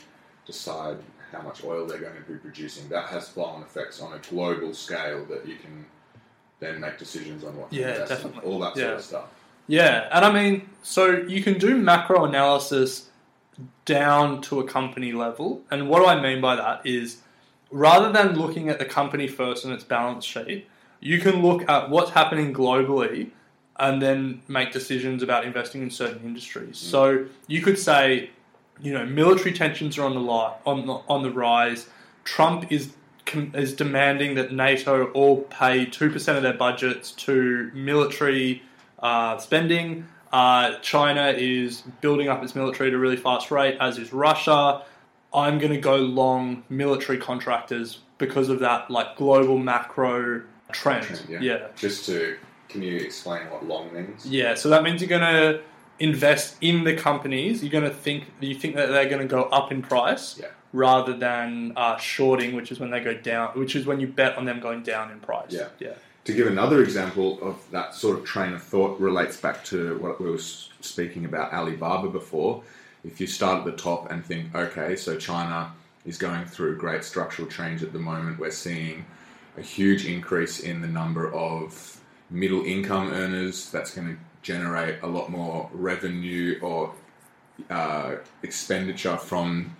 decide 0.46 0.96
how 1.30 1.42
much 1.42 1.62
oil 1.64 1.86
they're 1.86 1.98
going 1.98 2.16
to 2.16 2.22
be 2.22 2.38
producing. 2.38 2.88
That 2.88 3.06
has 3.06 3.28
flow-on 3.28 3.62
effects 3.62 4.00
on 4.02 4.12
a 4.14 4.18
global 4.18 4.74
scale 4.74 5.24
that 5.26 5.46
you 5.46 5.56
can 5.56 5.84
then 6.62 6.80
make 6.80 6.98
decisions 6.98 7.44
on 7.44 7.56
what 7.56 7.70
to 7.70 7.76
Yeah, 7.76 8.02
invest 8.02 8.24
in, 8.24 8.38
all 8.38 8.58
that 8.60 8.76
sort 8.76 8.94
of 8.94 9.02
stuff. 9.02 9.24
Yeah, 9.66 10.08
and 10.12 10.24
I 10.24 10.32
mean, 10.32 10.68
so 10.82 11.10
you 11.10 11.42
can 11.42 11.58
do 11.58 11.76
macro 11.76 12.24
analysis 12.24 13.10
down 13.84 14.40
to 14.42 14.60
a 14.60 14.64
company 14.64 15.12
level. 15.12 15.62
And 15.70 15.88
what 15.88 16.00
do 16.00 16.06
I 16.06 16.20
mean 16.20 16.40
by 16.40 16.56
that 16.56 16.86
is 16.86 17.18
rather 17.70 18.12
than 18.12 18.38
looking 18.38 18.68
at 18.68 18.78
the 18.78 18.84
company 18.84 19.26
first 19.26 19.64
and 19.64 19.72
its 19.72 19.84
balance 19.84 20.24
sheet, 20.24 20.66
you 21.00 21.18
can 21.18 21.42
look 21.42 21.68
at 21.68 21.90
what's 21.90 22.10
happening 22.10 22.54
globally 22.54 23.30
and 23.76 24.00
then 24.00 24.42
make 24.46 24.72
decisions 24.72 25.22
about 25.22 25.44
investing 25.44 25.82
in 25.82 25.90
certain 25.90 26.24
industries. 26.24 26.76
Mm. 26.76 26.90
So 26.90 27.26
you 27.48 27.62
could 27.62 27.78
say, 27.78 28.30
you 28.80 28.92
know, 28.92 29.04
military 29.04 29.52
tensions 29.52 29.98
are 29.98 30.04
on 30.04 30.14
the 30.14 30.20
li- 30.20 30.54
on 30.64 30.86
the, 30.86 30.92
on 31.08 31.22
the 31.22 31.30
rise. 31.30 31.88
Trump 32.24 32.70
is 32.70 32.92
is 33.54 33.74
demanding 33.74 34.34
that 34.36 34.52
NATO 34.52 35.10
all 35.12 35.42
pay 35.42 35.86
two 35.86 36.10
percent 36.10 36.36
of 36.36 36.42
their 36.42 36.54
budgets 36.54 37.12
to 37.12 37.70
military 37.74 38.62
uh, 39.00 39.38
spending. 39.38 40.06
Uh, 40.32 40.78
China 40.78 41.28
is 41.36 41.82
building 42.00 42.28
up 42.28 42.42
its 42.42 42.54
military 42.54 42.88
at 42.88 42.94
a 42.94 42.98
really 42.98 43.16
fast 43.16 43.50
rate, 43.50 43.76
as 43.80 43.98
is 43.98 44.12
Russia. 44.12 44.82
I'm 45.34 45.58
going 45.58 45.72
to 45.72 45.80
go 45.80 45.96
long 45.96 46.62
military 46.68 47.18
contractors 47.18 48.00
because 48.18 48.48
of 48.48 48.60
that, 48.60 48.90
like 48.90 49.16
global 49.16 49.58
macro 49.58 50.42
trend. 50.72 51.22
Yeah. 51.28 51.40
yeah. 51.40 51.66
Just 51.76 52.06
to, 52.06 52.38
can 52.68 52.82
you 52.82 52.96
explain 52.96 53.50
what 53.50 53.66
long 53.66 53.92
means? 53.92 54.26
Yeah, 54.26 54.54
so 54.54 54.68
that 54.70 54.82
means 54.82 55.00
you're 55.02 55.08
going 55.08 55.20
to 55.20 55.60
invest 55.98 56.56
in 56.60 56.84
the 56.84 56.96
companies. 56.96 57.62
You're 57.62 57.72
going 57.72 57.84
to 57.84 57.90
think 57.90 58.24
you 58.40 58.54
think 58.54 58.76
that 58.76 58.86
they're 58.86 59.08
going 59.08 59.26
to 59.26 59.28
go 59.28 59.44
up 59.44 59.70
in 59.70 59.82
price, 59.82 60.38
Yeah. 60.38 60.48
Rather 60.72 61.14
than 61.16 61.72
uh, 61.76 61.96
shorting, 61.98 62.54
which 62.54 62.72
is 62.72 62.80
when 62.80 62.90
they 62.90 63.00
go 63.00 63.14
down, 63.14 63.50
which 63.58 63.76
is 63.76 63.86
when 63.86 64.00
you 64.00 64.06
bet 64.06 64.36
on 64.36 64.44
them 64.44 64.60
going 64.60 64.82
down 64.82 65.10
in 65.10 65.20
price. 65.20 65.50
Yeah. 65.50 65.68
yeah, 65.78 65.94
To 66.24 66.32
give 66.32 66.46
another 66.46 66.82
example 66.82 67.38
of 67.42 67.58
that 67.70 67.94
sort 67.94 68.18
of 68.18 68.24
train 68.24 68.54
of 68.54 68.62
thought 68.62 68.98
relates 68.98 69.36
back 69.36 69.64
to 69.66 69.98
what 69.98 70.20
we 70.20 70.30
were 70.30 70.38
speaking 70.38 71.24
about 71.24 71.52
Alibaba 71.52 72.08
before. 72.08 72.62
If 73.04 73.20
you 73.20 73.26
start 73.26 73.58
at 73.58 73.64
the 73.64 73.72
top 73.82 74.10
and 74.10 74.24
think, 74.24 74.54
okay, 74.54 74.96
so 74.96 75.16
China 75.16 75.72
is 76.06 76.18
going 76.18 76.44
through 76.46 76.78
great 76.78 77.04
structural 77.04 77.48
change 77.48 77.82
at 77.82 77.92
the 77.92 77.98
moment, 77.98 78.38
we're 78.38 78.50
seeing 78.50 79.04
a 79.58 79.62
huge 79.62 80.06
increase 80.06 80.60
in 80.60 80.80
the 80.80 80.88
number 80.88 81.32
of 81.34 82.00
middle 82.30 82.64
income 82.64 83.12
earners. 83.12 83.70
That's 83.70 83.94
going 83.94 84.16
to 84.16 84.16
generate 84.40 85.02
a 85.02 85.06
lot 85.06 85.30
more 85.30 85.68
revenue 85.72 86.58
or 86.62 86.94
uh, 87.68 88.16
expenditure 88.42 89.16
from 89.16 89.76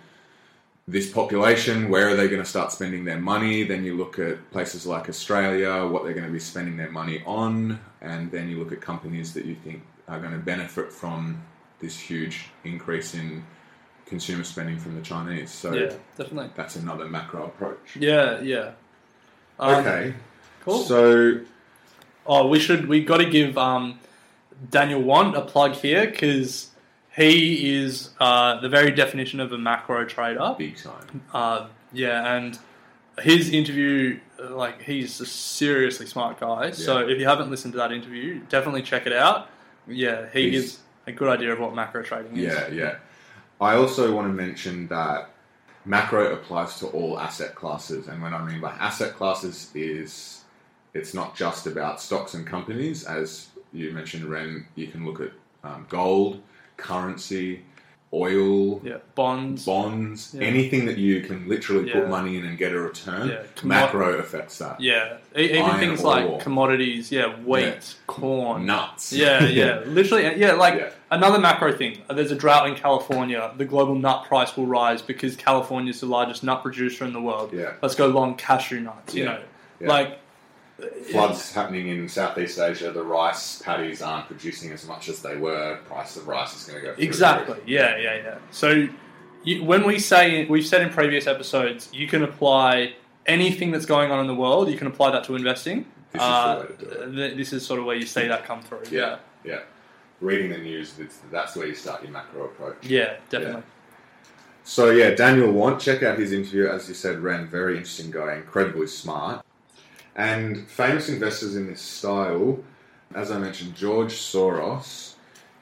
this 0.87 1.09
population, 1.11 1.89
where 1.89 2.09
are 2.09 2.15
they 2.15 2.27
going 2.27 2.41
to 2.41 2.47
start 2.47 2.71
spending 2.71 3.05
their 3.05 3.19
money? 3.19 3.63
Then 3.63 3.83
you 3.83 3.95
look 3.95 4.19
at 4.19 4.51
places 4.51 4.85
like 4.85 5.07
Australia, 5.07 5.85
what 5.87 6.03
they're 6.03 6.13
going 6.13 6.25
to 6.25 6.31
be 6.31 6.39
spending 6.39 6.75
their 6.75 6.91
money 6.91 7.23
on, 7.25 7.79
and 8.01 8.29
then 8.31 8.49
you 8.49 8.59
look 8.59 8.71
at 8.71 8.81
companies 8.81 9.33
that 9.33 9.45
you 9.45 9.55
think 9.55 9.81
are 10.07 10.19
going 10.19 10.33
to 10.33 10.39
benefit 10.39 10.91
from 10.91 11.41
this 11.79 11.97
huge 11.97 12.47
increase 12.65 13.13
in 13.13 13.43
consumer 14.05 14.43
spending 14.43 14.77
from 14.77 14.95
the 14.95 15.01
Chinese. 15.01 15.51
So 15.51 15.73
yeah, 15.73 15.93
definitely. 16.17 16.51
that's 16.55 16.75
another 16.75 17.05
macro 17.05 17.45
approach. 17.45 17.95
Yeah, 17.97 18.41
yeah. 18.41 18.71
Um, 19.59 19.75
okay, 19.75 20.13
cool. 20.65 20.83
So 20.83 21.39
Oh, 22.25 22.47
we 22.47 22.59
should. 22.59 22.87
we've 22.87 23.05
got 23.05 23.17
to 23.17 23.29
give 23.29 23.57
um, 23.57 23.99
Daniel 24.69 25.01
Want 25.01 25.35
a 25.35 25.41
plug 25.41 25.73
here 25.73 26.05
because 26.09 26.69
he 27.15 27.75
is 27.83 28.09
uh, 28.19 28.59
the 28.61 28.69
very 28.69 28.91
definition 28.91 29.39
of 29.39 29.51
a 29.51 29.57
macro 29.57 30.05
trader. 30.05 30.55
big 30.57 30.77
time. 30.77 31.21
Uh, 31.33 31.67
yeah, 31.91 32.35
and 32.35 32.57
his 33.19 33.49
interview, 33.51 34.19
uh, 34.43 34.55
like, 34.55 34.81
he's 34.81 35.21
a 35.21 35.25
seriously 35.25 36.05
smart 36.07 36.39
guy. 36.39 36.71
So 36.71 37.07
if 37.07 37.19
you 37.19 37.25
haven't 37.27 37.51
listened 37.51 37.73
to 37.73 37.77
that 37.77 37.91
interview, 37.91 38.39
definitely 38.49 38.81
check 38.81 39.05
it 39.05 39.13
out. 39.13 39.49
Yeah, 39.87 40.25
he 40.33 40.49
He's- 40.49 40.61
gives 40.61 40.79
a 41.05 41.11
good 41.11 41.27
idea 41.29 41.51
of 41.53 41.59
what 41.59 41.75
macro 41.75 42.01
trading 42.01 42.35
is. 42.37 42.43
Yeah, 42.53 42.67
yeah. 42.69 42.95
I 43.61 43.75
also 43.75 44.13
want 44.15 44.27
to 44.27 44.33
mention 44.33 44.87
that 44.87 45.29
macro 45.85 46.33
applies 46.33 46.79
to 46.79 46.87
all 46.87 47.19
asset 47.19 47.53
classes, 47.55 48.07
and 48.07 48.21
what 48.21 48.33
I 48.33 48.43
mean 48.43 48.59
by 48.61 48.71
asset 48.71 49.13
classes 49.15 49.69
is 49.75 50.41
it's 50.93 51.13
not 51.13 51.35
just 51.35 51.67
about 51.67 52.01
stocks 52.01 52.33
and 52.33 52.47
companies. 52.47 53.03
As 53.03 53.49
you 53.73 53.91
mentioned, 53.91 54.25
Ren, 54.25 54.65
you 54.75 54.87
can 54.87 55.05
look 55.05 55.19
at 55.21 55.31
um, 55.63 55.85
gold, 55.89 56.41
currency, 56.77 57.61
oil, 58.15 58.79
Yeah, 58.83 58.97
bonds. 59.15 59.65
bonds, 59.65 60.35
Yeah. 60.37 60.45
anything 60.45 60.85
that 60.85 60.99
you 60.99 61.21
can 61.21 61.49
literally 61.49 61.87
Yeah. 61.87 61.93
put 62.01 62.09
money 62.09 62.37
in 62.37 62.45
and 62.45 62.57
get 62.59 62.71
a 62.71 62.79
return. 62.79 63.35
Commo- 63.55 63.63
Macro 63.65 64.19
affects 64.19 64.59
that. 64.59 64.79
Yeah, 64.79 65.17
even 65.35 65.63
Iron 65.63 65.79
things 65.79 66.03
ore. 66.03 66.11
like 66.15 66.39
commodities. 66.39 67.11
Yeah, 67.11 67.29
wheat, 67.43 67.95
corn, 68.05 68.67
Nuts. 68.67 69.11
Yeah, 69.23 69.45
yeah, 69.47 69.79
literally. 69.87 70.35
Yeah, 70.37 70.53
like 70.53 70.93
another 71.09 71.39
macro 71.39 71.71
thing. 71.71 72.03
There's 72.07 72.31
a 72.31 72.35
drought 72.35 72.67
in 72.67 72.75
California. 72.75 73.51
The 73.57 73.65
global 73.65 73.95
nut 73.95 74.25
price 74.27 74.55
will 74.55 74.67
rise 74.67 75.01
because 75.01 75.35
California 75.35 75.89
is 75.89 75.99
the 75.99 76.05
largest 76.05 76.43
nut 76.43 76.61
producer 76.61 77.05
in 77.05 77.13
the 77.13 77.21
world. 77.21 77.49
Yeah. 77.51 77.71
Let's 77.81 77.95
go 77.95 78.05
long 78.07 78.35
cashew 78.35 78.79
nuts. 78.81 79.15
You 79.15 79.25
know, 79.25 79.39
like 79.81 80.19
floods 81.11 81.53
happening 81.53 81.87
in 81.89 82.09
Southeast 82.09 82.59
Asia, 82.59 82.91
the 82.91 83.03
rice 83.03 83.61
paddies 83.61 84.01
aren't 84.01 84.27
producing 84.27 84.71
as 84.71 84.87
much 84.87 85.09
as 85.09 85.21
they 85.21 85.35
were. 85.37 85.77
Price 85.87 86.15
of 86.17 86.27
rice 86.27 86.55
is 86.55 86.63
going 86.67 86.81
to 86.81 86.87
go 86.91 86.95
exactly. 86.97 87.57
Yeah, 87.65 87.97
yeah, 87.97 88.15
yeah. 88.15 88.37
So 88.51 88.87
you, 89.43 89.63
when 89.63 89.85
we 89.85 89.99
say 89.99 90.45
we've 90.45 90.65
said 90.65 90.81
in 90.81 90.89
previous 90.89 91.27
episodes, 91.27 91.89
you 91.93 92.07
can 92.07 92.23
apply 92.23 92.93
anything 93.25 93.71
that's 93.71 93.85
going 93.85 94.11
on 94.11 94.19
in 94.19 94.27
the 94.27 94.35
world. 94.35 94.69
You 94.69 94.77
can 94.77 94.87
apply 94.87 95.11
that 95.11 95.23
to 95.25 95.35
investing. 95.35 95.85
This 96.11 96.21
is 96.21 96.27
the 96.27 96.33
Uh, 96.33 96.59
way 96.59 96.67
to 96.67 96.73
do 96.85 96.85
it. 96.91 97.15
th- 97.15 97.37
This 97.37 97.53
is 97.53 97.65
sort 97.65 97.79
of 97.79 97.85
where 97.85 97.95
you 97.95 98.05
see 98.05 98.27
that 98.27 98.45
come 98.45 98.61
through. 98.61 98.83
Yeah, 98.91 99.17
yeah. 99.43 99.59
Reading 100.21 100.49
the 100.51 100.57
news, 100.57 100.93
that's, 100.93 101.17
that's 101.31 101.55
where 101.55 101.67
you 101.67 101.75
start 101.75 102.01
your 102.03 102.11
macro 102.11 102.45
approach. 102.45 102.77
Yeah, 102.85 103.15
definitely. 103.29 103.63
So 104.63 104.91
yeah, 104.91 105.11
Daniel 105.11 105.51
Want, 105.51 105.81
check 105.81 106.03
out 106.03 106.17
his 106.17 106.31
interview. 106.31 106.67
As 106.67 106.87
you 106.87 106.93
said, 106.95 107.19
Ren, 107.19 107.47
very 107.47 107.75
interesting 107.77 108.11
guy, 108.11 108.35
incredibly 108.35 108.87
smart. 108.87 109.43
And 110.15 110.67
famous 110.67 111.09
investors 111.09 111.55
in 111.55 111.67
this 111.67 111.81
style, 111.81 112.59
as 113.15 113.31
I 113.31 113.37
mentioned, 113.37 113.75
George 113.75 114.13
Soros, 114.13 115.15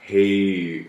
he 0.05 0.87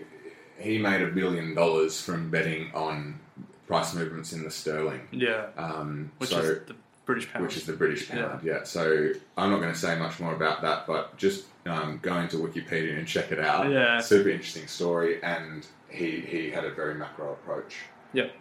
he 0.59 0.77
made 0.77 1.01
a 1.01 1.07
billion 1.07 1.53
dollars 1.55 2.01
from 2.01 2.29
betting 2.29 2.71
on 2.73 3.19
price 3.67 3.93
movements 3.93 4.33
in 4.33 4.43
the 4.43 4.51
sterling. 4.51 5.01
Yeah. 5.11 5.47
Um, 5.57 6.11
Which 6.17 6.29
so, 6.29 6.39
is 6.39 6.67
the 6.67 6.75
British 7.05 7.31
pound. 7.31 7.45
which 7.45 7.57
is 7.57 7.65
the 7.65 7.73
British 7.73 8.09
pound. 8.09 8.43
Yeah. 8.43 8.63
So 8.63 9.11
I'm 9.37 9.49
not 9.49 9.59
going 9.59 9.73
to 9.73 9.79
say 9.79 9.97
much 9.97 10.19
more 10.19 10.33
about 10.33 10.61
that, 10.61 10.85
but 10.87 11.17
just 11.17 11.45
um, 11.65 11.99
go 12.01 12.17
into 12.17 12.37
Wikipedia 12.37 12.97
and 12.97 13.07
check 13.07 13.31
it 13.31 13.39
out. 13.39 13.71
Yeah. 13.71 13.99
Super 13.99 14.29
interesting 14.29 14.67
story, 14.67 15.23
and 15.23 15.65
he 15.89 16.21
he 16.21 16.49
had 16.49 16.65
a 16.65 16.71
very 16.71 16.95
macro 16.95 17.33
approach. 17.33 17.77
Yep. 18.13 18.31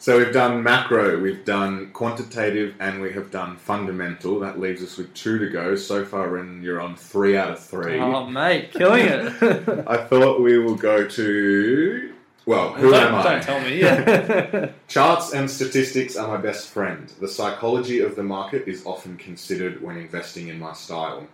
So 0.00 0.16
we've 0.16 0.32
done 0.32 0.62
macro, 0.62 1.20
we've 1.20 1.44
done 1.44 1.90
quantitative, 1.92 2.74
and 2.80 3.02
we 3.02 3.12
have 3.12 3.30
done 3.30 3.58
fundamental. 3.58 4.40
That 4.40 4.58
leaves 4.58 4.82
us 4.82 4.96
with 4.96 5.12
two 5.12 5.38
to 5.38 5.50
go. 5.50 5.76
So 5.76 6.06
far, 6.06 6.38
and 6.38 6.64
you're 6.64 6.80
on 6.80 6.96
three 6.96 7.36
out 7.36 7.50
of 7.50 7.62
three. 7.62 8.00
Oh, 8.00 8.24
mate, 8.24 8.72
killing 8.72 9.04
it. 9.06 9.84
I 9.86 9.98
thought 9.98 10.40
we 10.40 10.58
will 10.58 10.74
go 10.74 11.06
to. 11.06 12.14
Well, 12.46 12.72
who 12.72 12.92
don't, 12.92 13.08
am 13.08 13.14
I? 13.14 13.22
don't 13.22 13.42
tell 13.42 13.60
me. 13.60 13.78
Yeah. 13.78 14.70
Charts 14.88 15.34
and 15.34 15.50
statistics 15.50 16.16
are 16.16 16.28
my 16.28 16.38
best 16.38 16.70
friend. 16.70 17.12
The 17.20 17.28
psychology 17.28 18.00
of 18.00 18.16
the 18.16 18.22
market 18.22 18.66
is 18.66 18.86
often 18.86 19.18
considered 19.18 19.82
when 19.82 19.98
investing 19.98 20.48
in 20.48 20.58
my 20.58 20.72
style. 20.72 21.26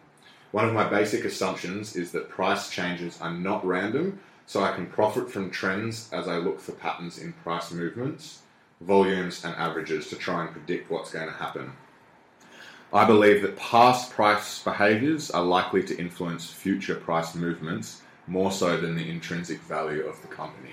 One 0.51 0.64
of 0.64 0.75
my 0.75 0.89
basic 0.89 1.25
assumptions 1.25 1.95
is 1.95 2.11
that 2.11 2.29
price 2.29 2.69
changes 2.69 3.21
are 3.21 3.33
not 3.33 3.64
random, 3.64 4.19
so 4.45 4.64
I 4.64 4.75
can 4.75 4.87
profit 4.87 5.31
from 5.31 5.51
trends 5.53 6.09
as 6.12 6.27
I 6.27 6.39
look 6.39 6.59
for 6.59 6.73
patterns 6.73 7.19
in 7.19 7.33
price 7.33 7.71
movements, 7.71 8.41
volumes, 8.81 9.45
and 9.45 9.55
averages 9.57 10.09
to 10.09 10.16
try 10.16 10.43
and 10.43 10.53
predict 10.53 10.91
what's 10.91 11.12
going 11.12 11.27
to 11.27 11.35
happen. 11.35 11.72
I 12.93 13.05
believe 13.05 13.43
that 13.43 13.57
past 13.57 14.12
price 14.12 14.62
behaviors 14.62 15.31
are 15.31 15.43
likely 15.43 15.83
to 15.85 15.99
influence 15.99 16.51
future 16.51 16.95
price 16.95 17.35
movements 17.35 18.03
more 18.27 18.53
so 18.53 18.77
than 18.77 18.97
the 18.97 19.09
intrinsic 19.09 19.61
value 19.62 20.05
of 20.07 20.20
the 20.22 20.29
company. 20.29 20.70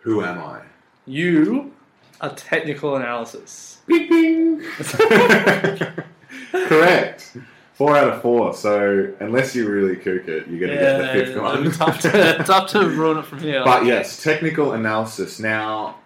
Who 0.00 0.22
am 0.22 0.38
I? 0.38 0.62
you 1.06 1.72
are 2.20 2.34
technical 2.34 2.96
analysis. 2.96 3.78
Bing. 3.86 4.60
Correct. 6.52 7.36
Four 7.74 7.96
out 7.96 8.08
of 8.08 8.22
four. 8.22 8.54
So 8.54 9.12
unless 9.20 9.54
you 9.54 9.68
really 9.68 9.96
kook 9.96 10.26
it, 10.28 10.48
you're 10.48 10.58
going 10.58 10.72
to 10.72 10.76
get 10.76 10.98
the 10.98 11.08
fifth 11.12 11.36
one. 11.40 11.70
tough 11.72 12.00
to, 12.00 12.42
tough 12.44 12.70
to 12.70 12.88
ruin 12.88 13.18
it 13.18 13.26
from 13.26 13.40
here. 13.40 13.62
But 13.64 13.84
yes, 13.84 14.22
technical 14.22 14.72
analysis. 14.72 15.38
Now, 15.38 15.96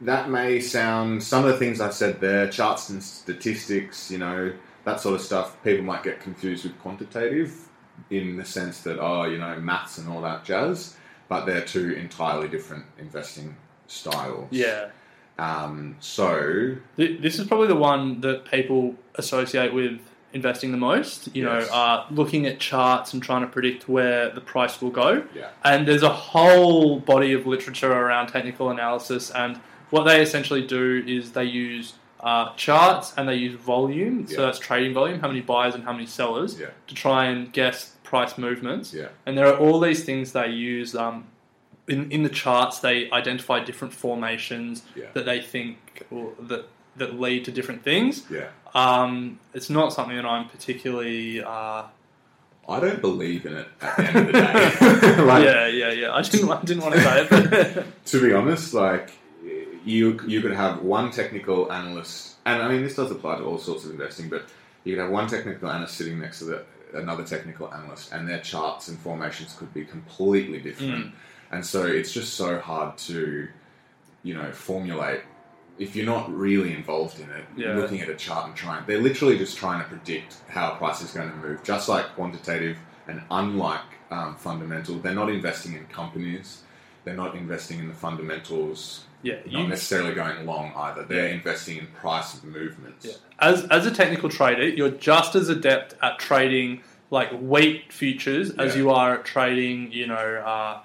that 0.00 0.28
may 0.30 0.60
sound 0.60 1.22
some 1.22 1.44
of 1.44 1.50
the 1.52 1.56
things 1.58 1.80
I've 1.80 1.94
said 1.94 2.20
there, 2.20 2.48
charts 2.48 2.90
and 2.90 3.02
statistics, 3.02 4.10
you 4.10 4.18
know, 4.18 4.52
that 4.84 5.00
sort 5.00 5.14
of 5.14 5.20
stuff. 5.20 5.62
People 5.64 5.84
might 5.84 6.02
get 6.02 6.20
confused 6.20 6.64
with 6.64 6.78
quantitative 6.80 7.68
in 8.10 8.36
the 8.36 8.44
sense 8.44 8.80
that 8.82 8.98
oh, 9.00 9.24
you 9.24 9.38
know, 9.38 9.58
maths 9.60 9.98
and 9.98 10.08
all 10.08 10.20
that 10.22 10.44
jazz. 10.44 10.96
But 11.28 11.46
they're 11.46 11.64
two 11.64 11.92
entirely 11.92 12.48
different 12.48 12.84
investing 12.98 13.56
styles. 13.86 14.48
yeah. 14.50 14.90
Um, 15.38 15.96
so 15.98 16.76
Th- 16.96 17.20
This 17.20 17.38
is 17.40 17.46
probably 17.48 17.66
the 17.66 17.74
one 17.74 18.20
that 18.20 18.44
people 18.44 18.94
associate 19.16 19.74
with 19.74 20.00
investing 20.32 20.70
the 20.70 20.76
most. 20.78 21.34
You 21.34 21.44
Yes. 21.44 21.68
know, 21.68 21.74
uh, 21.74 22.06
looking 22.10 22.46
at 22.46 22.60
charts 22.60 23.12
and 23.14 23.22
trying 23.22 23.40
to 23.40 23.48
predict 23.48 23.88
where 23.88 24.30
the 24.30 24.40
price 24.40 24.80
will 24.80 24.90
go. 24.90 25.24
Yeah. 25.34 25.48
And 25.64 25.88
there's 25.88 26.02
a 26.04 26.08
whole 26.12 27.00
body 27.00 27.32
of 27.32 27.46
literature 27.46 27.90
around 27.92 28.28
technical 28.28 28.70
analysis, 28.70 29.30
and 29.30 29.58
what 29.94 30.02
they 30.04 30.20
essentially 30.22 30.64
do 30.66 31.04
is 31.06 31.32
they 31.32 31.44
use 31.44 31.94
uh, 32.20 32.52
charts 32.56 33.14
and 33.16 33.28
they 33.28 33.36
use 33.36 33.54
volume, 33.54 34.26
so 34.26 34.38
that's 34.44 34.58
trading 34.58 34.92
volume, 34.92 35.20
how 35.20 35.28
many 35.28 35.40
buyers 35.40 35.74
and 35.76 35.84
how 35.84 35.92
many 35.92 36.06
sellers, 36.06 36.58
Yeah. 36.58 36.70
to 36.88 36.94
try 36.94 37.26
and 37.26 37.52
guess 37.52 37.76
price 38.02 38.36
movements. 38.36 38.92
Yeah. 38.92 39.08
And 39.26 39.38
there 39.38 39.46
are 39.46 39.56
all 39.56 39.78
these 39.78 40.02
things 40.04 40.32
they 40.32 40.48
use. 40.48 40.96
Um, 40.96 41.16
in, 41.86 42.10
in 42.10 42.22
the 42.22 42.28
charts, 42.42 42.80
they 42.80 43.10
identify 43.10 43.56
different 43.62 43.92
formations 43.94 44.82
Yeah. 44.96 45.06
that 45.14 45.26
they 45.26 45.40
think 45.40 45.76
or 46.10 46.32
that 46.50 46.64
that 46.96 47.20
lead 47.20 47.44
to 47.44 47.50
different 47.52 47.82
things. 47.90 48.22
Yeah. 48.30 48.48
Um, 48.74 49.38
it's 49.52 49.68
not 49.68 49.92
something 49.92 50.16
that 50.16 50.24
I'm 50.34 50.48
particularly. 50.48 51.42
Uh, 51.42 51.82
I 52.74 52.80
don't 52.80 53.00
believe 53.00 53.44
in 53.46 53.54
it 53.62 53.68
at 53.82 53.96
the 53.96 54.04
end 54.08 54.16
of 54.18 54.26
the 54.26 54.32
day. 54.32 55.24
Like, 55.30 55.44
yeah, 55.44 55.66
yeah, 55.66 55.92
yeah. 56.02 56.14
I 56.18 56.22
didn't. 56.22 56.50
I 56.50 56.62
didn't 56.68 56.82
want 56.82 56.94
to 56.94 57.02
say 57.02 57.14
it, 57.22 57.30
but 57.30 57.86
to 58.12 58.16
be 58.22 58.32
honest, 58.32 58.72
like 58.74 59.06
you 59.84 60.20
you 60.26 60.40
could 60.40 60.52
have 60.52 60.82
one 60.82 61.10
technical 61.10 61.70
analyst, 61.72 62.36
and 62.46 62.62
I 62.62 62.68
mean 62.68 62.82
this 62.82 62.96
does 62.96 63.10
apply 63.10 63.38
to 63.38 63.44
all 63.44 63.58
sorts 63.58 63.84
of 63.84 63.90
investing, 63.90 64.28
but 64.28 64.44
you 64.84 64.94
could 64.94 65.02
have 65.02 65.10
one 65.10 65.28
technical 65.28 65.68
analyst 65.70 65.96
sitting 65.96 66.18
next 66.18 66.40
to 66.40 66.44
the, 66.46 66.64
another 66.94 67.24
technical 67.24 67.72
analyst, 67.72 68.12
and 68.12 68.28
their 68.28 68.40
charts 68.40 68.88
and 68.88 68.98
formations 68.98 69.54
could 69.58 69.72
be 69.74 69.84
completely 69.84 70.60
different, 70.60 71.12
and 71.50 71.64
so 71.64 71.84
it's 71.86 72.12
just 72.12 72.34
so 72.34 72.58
hard 72.58 72.96
to 72.98 73.48
you 74.22 74.34
know 74.34 74.50
formulate. 74.52 75.20
If 75.76 75.96
you're 75.96 76.06
not 76.06 76.32
really 76.32 76.72
involved 76.72 77.18
in 77.18 77.28
it, 77.30 77.44
Yeah. 77.56 77.74
looking 77.74 78.00
at 78.00 78.08
a 78.08 78.14
chart 78.14 78.46
and 78.46 78.54
trying, 78.54 78.84
they're 78.86 79.00
literally 79.02 79.36
just 79.36 79.56
trying 79.58 79.82
to 79.82 79.88
predict 79.88 80.36
how 80.48 80.70
a 80.72 80.76
price 80.76 81.02
is 81.02 81.10
going 81.10 81.28
to 81.30 81.36
move. 81.36 81.64
Just 81.64 81.88
like 81.88 82.06
quantitative 82.14 82.76
and 83.08 83.20
unlike 83.28 83.80
um, 84.12 84.36
fundamental, 84.36 84.94
they're 85.00 85.14
not 85.14 85.30
investing 85.30 85.74
in 85.74 85.84
companies. 85.86 86.62
They're 87.02 87.16
not 87.16 87.34
investing 87.34 87.80
in 87.80 87.88
the 87.88 87.94
fundamentals. 87.94 89.02
Yeah, 89.24 89.36
not 89.46 89.62
you- 89.62 89.68
necessarily 89.68 90.14
going 90.14 90.46
long 90.46 90.72
either. 90.76 91.02
They're 91.02 91.28
Yeah. 91.28 91.34
investing 91.34 91.78
in 91.78 91.86
price 91.88 92.40
movements. 92.44 93.06
Yeah. 93.06 93.12
as 93.40 93.64
as 93.64 93.84
a 93.84 93.90
technical 93.90 94.28
trader, 94.28 94.68
you're 94.68 94.90
just 94.90 95.34
as 95.34 95.48
adept 95.48 95.94
at 96.02 96.18
trading 96.20 96.82
like 97.10 97.30
wheat 97.32 97.92
futures 97.92 98.50
as 98.50 98.74
Yeah. 98.74 98.82
you 98.82 98.90
are 98.90 99.14
at 99.14 99.24
trading, 99.24 99.90
you 99.92 100.06
know, 100.06 100.14
uh, 100.46 100.78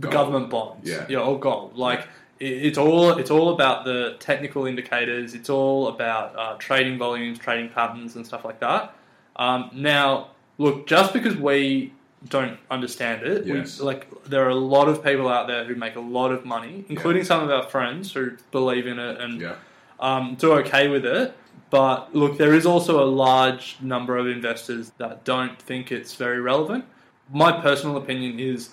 government 0.00 0.50
bonds, 0.50 0.88
Yeah. 0.88 1.04
yeah, 1.08 1.18
or 1.18 1.38
gold. 1.38 1.76
Like 1.76 2.08
it, 2.40 2.46
it's 2.66 2.78
all 2.78 3.10
it's 3.18 3.30
all 3.30 3.50
about 3.54 3.84
the 3.84 4.16
technical 4.18 4.66
indicators. 4.66 5.34
It's 5.34 5.50
all 5.50 5.88
about 5.88 6.34
uh, 6.36 6.54
trading 6.58 6.98
volumes, 6.98 7.38
trading 7.38 7.68
patterns, 7.68 8.16
and 8.16 8.26
stuff 8.26 8.44
like 8.44 8.58
that. 8.60 8.94
Um, 9.36 9.70
now, 9.72 10.28
look, 10.58 10.86
just 10.86 11.12
because 11.12 11.36
we 11.36 11.92
don't 12.28 12.58
understand 12.70 13.22
it, 13.22 13.46
Yes. 13.46 13.78
we, 13.80 13.86
like 13.86 14.06
there 14.24 14.44
are 14.44 14.50
a 14.50 14.54
lot 14.54 14.88
of 14.88 15.02
people 15.04 15.28
out 15.28 15.46
there 15.48 15.64
who 15.64 15.74
make 15.74 15.96
a 15.96 16.00
lot 16.00 16.30
of 16.32 16.44
money, 16.44 16.84
including 16.88 17.24
some 17.24 17.42
of 17.42 17.50
our 17.50 17.64
friends 17.64 18.12
who 18.12 18.32
believe 18.50 18.86
in 18.86 18.98
it 18.98 19.20
and 19.20 19.40
Yeah. 19.40 19.54
um, 20.00 20.36
do 20.36 20.52
okay 20.54 20.88
with 20.88 21.04
it. 21.04 21.34
But 21.70 22.14
look, 22.14 22.38
there 22.38 22.54
is 22.54 22.66
also 22.66 23.02
a 23.02 23.08
large 23.08 23.76
number 23.80 24.16
of 24.18 24.26
investors 24.26 24.92
that 24.98 25.24
don't 25.24 25.58
think 25.60 25.90
it's 25.90 26.14
very 26.14 26.40
relevant. 26.40 26.84
My 27.32 27.52
personal 27.60 27.96
opinion 27.96 28.38
is, 28.38 28.70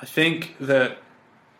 I 0.00 0.06
think 0.06 0.56
that 0.60 0.98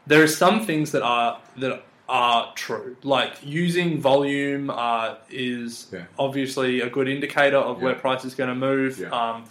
there 0.07 0.22
are 0.22 0.28
some 0.28 0.64
things 0.64 0.93
that 0.93 1.03
are 1.03 1.39
that 1.57 1.82
are 2.09 2.53
true. 2.55 2.97
Like 3.03 3.32
using 3.43 4.01
volume 4.01 4.70
uh, 4.70 5.16
is 5.28 5.89
Yeah. 5.93 6.05
obviously 6.18 6.80
a 6.80 6.89
good 6.89 7.09
indicator 7.09 7.57
of 7.57 7.82
where 7.82 7.95
price 7.97 8.24
is 8.24 8.34
going 8.37 8.49
to 8.49 8.55
move. 8.55 9.01
Yeah. 9.01 9.09
Um, 9.09 9.45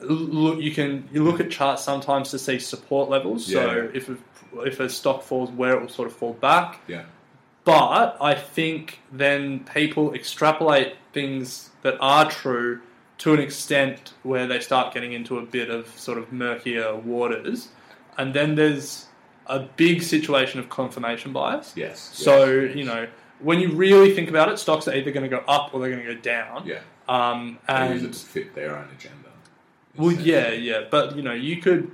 look, 0.00 0.60
you 0.60 0.72
can 0.72 1.08
you 1.12 1.24
look 1.24 1.40
at 1.40 1.50
charts 1.50 1.82
sometimes 1.82 2.30
to 2.30 2.38
see 2.38 2.58
support 2.58 3.08
levels. 3.08 3.48
Yeah, 3.48 3.60
so 3.60 3.90
if 3.94 4.08
a, 4.08 4.16
if 4.60 4.80
a 4.80 4.88
stock 4.88 5.22
falls, 5.22 5.50
where 5.50 5.74
it 5.74 5.80
will 5.80 5.88
sort 5.88 6.08
of 6.08 6.14
fall 6.14 6.34
back. 6.34 6.80
Yeah. 6.86 7.04
But 7.64 8.16
I 8.20 8.34
think 8.34 9.00
then 9.12 9.60
people 9.60 10.14
extrapolate 10.14 10.96
things 11.12 11.70
that 11.82 11.98
are 12.00 12.30
true 12.30 12.80
to 13.18 13.34
an 13.34 13.40
extent 13.40 14.14
where 14.22 14.46
they 14.46 14.60
start 14.60 14.94
getting 14.94 15.12
into 15.12 15.38
a 15.38 15.42
bit 15.42 15.68
of 15.68 15.86
sort 15.98 16.18
of 16.18 16.32
murkier 16.32 16.96
waters. 16.96 17.68
And 18.16 18.32
then 18.32 18.54
there's 18.54 19.06
a 19.46 19.60
big 19.60 20.02
situation 20.02 20.60
of 20.60 20.68
confirmation 20.68 21.32
bias. 21.32 21.74
Yes. 21.76 22.00
So, 22.00 22.46
yes. 22.46 22.76
you 22.76 22.84
know, 22.84 23.06
when 23.40 23.60
you 23.60 23.72
really 23.72 24.14
think 24.14 24.28
about 24.28 24.48
it, 24.48 24.58
stocks 24.58 24.88
are 24.88 24.94
either 24.94 25.10
going 25.10 25.28
to 25.28 25.36
go 25.36 25.44
up 25.48 25.74
or 25.74 25.80
they're 25.80 25.90
going 25.90 26.06
to 26.06 26.14
go 26.14 26.20
down. 26.20 26.66
Yeah. 26.66 26.80
Um, 27.08 27.58
They 27.68 27.92
use 27.92 28.02
it 28.02 28.06
and 28.06 28.14
to 28.14 28.20
fit 28.20 28.54
their 28.54 28.76
own 28.76 28.88
agenda. 28.96 29.17
Well, 29.98 30.12
yeah, 30.12 30.50
yeah, 30.52 30.84
but 30.90 31.16
you 31.16 31.22
know, 31.22 31.34
you 31.34 31.60
could. 31.60 31.90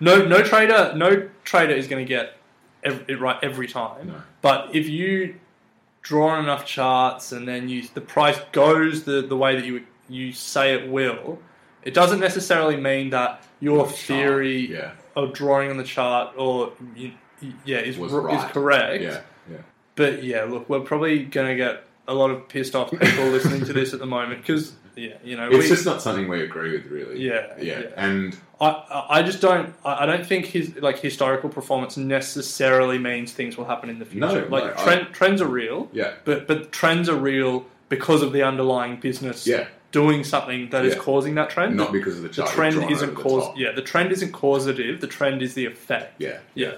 No, 0.00 0.24
no 0.24 0.42
trader, 0.42 0.92
no 0.94 1.28
trader 1.42 1.74
is 1.74 1.88
going 1.88 2.04
to 2.04 2.08
get 2.08 2.36
it 2.84 3.20
right 3.20 3.38
every 3.42 3.66
time. 3.66 4.08
No. 4.08 4.22
But 4.42 4.74
if 4.74 4.88
you 4.88 5.34
draw 6.02 6.28
on 6.30 6.44
enough 6.44 6.64
charts 6.64 7.32
and 7.32 7.46
then 7.46 7.68
you 7.68 7.82
the 7.94 8.00
price 8.00 8.38
goes 8.52 9.04
the, 9.04 9.22
the 9.22 9.36
way 9.36 9.56
that 9.56 9.64
you 9.64 9.84
you 10.08 10.32
say 10.32 10.74
it 10.74 10.88
will, 10.88 11.38
it 11.82 11.94
doesn't 11.94 12.20
necessarily 12.20 12.76
mean 12.76 13.10
that 13.10 13.42
your 13.60 13.86
chart, 13.86 13.96
theory 13.96 14.72
yeah. 14.72 14.92
of 15.16 15.32
drawing 15.32 15.70
on 15.70 15.76
the 15.76 15.84
chart 15.84 16.34
or 16.36 16.72
you, 16.94 17.12
yeah 17.64 17.78
is 17.78 17.96
right. 17.96 18.38
is 18.38 18.52
correct. 18.52 19.02
Yeah. 19.02 19.20
Yeah. 19.50 19.58
But 19.96 20.22
yeah, 20.22 20.44
look, 20.44 20.68
we're 20.68 20.80
probably 20.80 21.24
going 21.24 21.48
to 21.48 21.56
get 21.56 21.84
a 22.06 22.14
lot 22.14 22.30
of 22.30 22.48
pissed 22.48 22.74
off 22.74 22.90
people 22.90 23.24
listening 23.26 23.64
to 23.64 23.72
this 23.72 23.92
at 23.92 23.98
the 23.98 24.06
moment 24.06 24.40
because 24.40 24.72
yeah, 24.98 25.14
you 25.24 25.36
know, 25.36 25.48
It's 25.48 25.64
we, 25.64 25.68
just 25.68 25.86
not 25.86 26.02
something 26.02 26.28
we 26.28 26.42
agree 26.42 26.72
with, 26.72 26.86
really. 26.86 27.20
Yeah, 27.20 27.46
Yeah. 27.60 27.80
yeah. 27.80 27.86
And 27.96 28.36
I- 28.60 29.06
I, 29.10 29.22
just 29.22 29.40
don't. 29.40 29.72
I 29.84 30.04
don't 30.06 30.26
think 30.26 30.46
his 30.46 30.74
like 30.76 30.98
historical 30.98 31.48
performance 31.48 31.96
necessarily 31.96 32.98
means 32.98 33.32
things 33.32 33.56
will 33.56 33.64
happen 33.66 33.88
in 33.90 33.98
the 33.98 34.06
No, 34.12 34.28
future. 34.30 34.48
like 34.48 34.76
no, 34.76 34.92
I- 34.92 35.04
trends 35.12 35.40
are 35.40 35.46
real. 35.46 35.88
Yeah. 35.92 36.14
But 36.24 36.46
but 36.48 36.72
trends 36.72 37.08
are 37.08 37.16
real 37.16 37.66
because 37.88 38.22
of 38.22 38.32
the 38.32 38.42
underlying 38.42 38.96
business. 38.96 39.46
Yeah. 39.46 39.66
Doing 39.90 40.22
something 40.24 40.68
that 40.70 40.84
is 40.84 40.94
Yeah. 40.94 41.00
causing 41.00 41.34
that 41.36 41.48
trend. 41.50 41.76
not 41.76 41.92
because 41.92 42.16
of 42.16 42.22
the 42.22 42.28
the 42.28 42.48
trend 42.48 42.76
isn't 42.90 43.10
over 43.10 43.22
the 43.22 43.22
cause. 43.22 43.56
Yeah, 43.56 43.72
the 43.72 43.80
trend 43.82 44.12
isn't 44.12 44.32
causative. 44.32 45.00
The 45.00 45.06
trend 45.06 45.40
is 45.40 45.54
the 45.54 45.64
effect. 45.66 46.14
Yeah. 46.18 46.38
Yeah. 46.54 46.72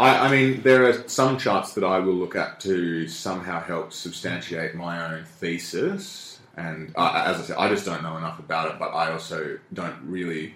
I, 0.00 0.26
I 0.26 0.30
mean, 0.30 0.62
there 0.62 0.84
are 0.88 1.08
some 1.08 1.38
charts 1.38 1.74
that 1.74 1.84
I 1.84 1.98
will 2.00 2.14
look 2.14 2.34
at 2.34 2.60
to 2.60 3.06
somehow 3.08 3.60
help 3.62 3.92
substantiate 3.92 4.74
my 4.74 4.94
own 5.14 5.24
thesis. 5.40 6.31
And 6.56 6.92
uh, 6.96 7.24
as 7.26 7.38
I 7.38 7.42
said, 7.42 7.56
I 7.58 7.68
just 7.68 7.84
don't 7.86 8.02
know 8.02 8.16
enough 8.16 8.38
about 8.38 8.70
it, 8.70 8.78
but 8.78 8.88
I 8.90 9.10
also 9.12 9.58
don't 9.72 9.96
really 10.04 10.54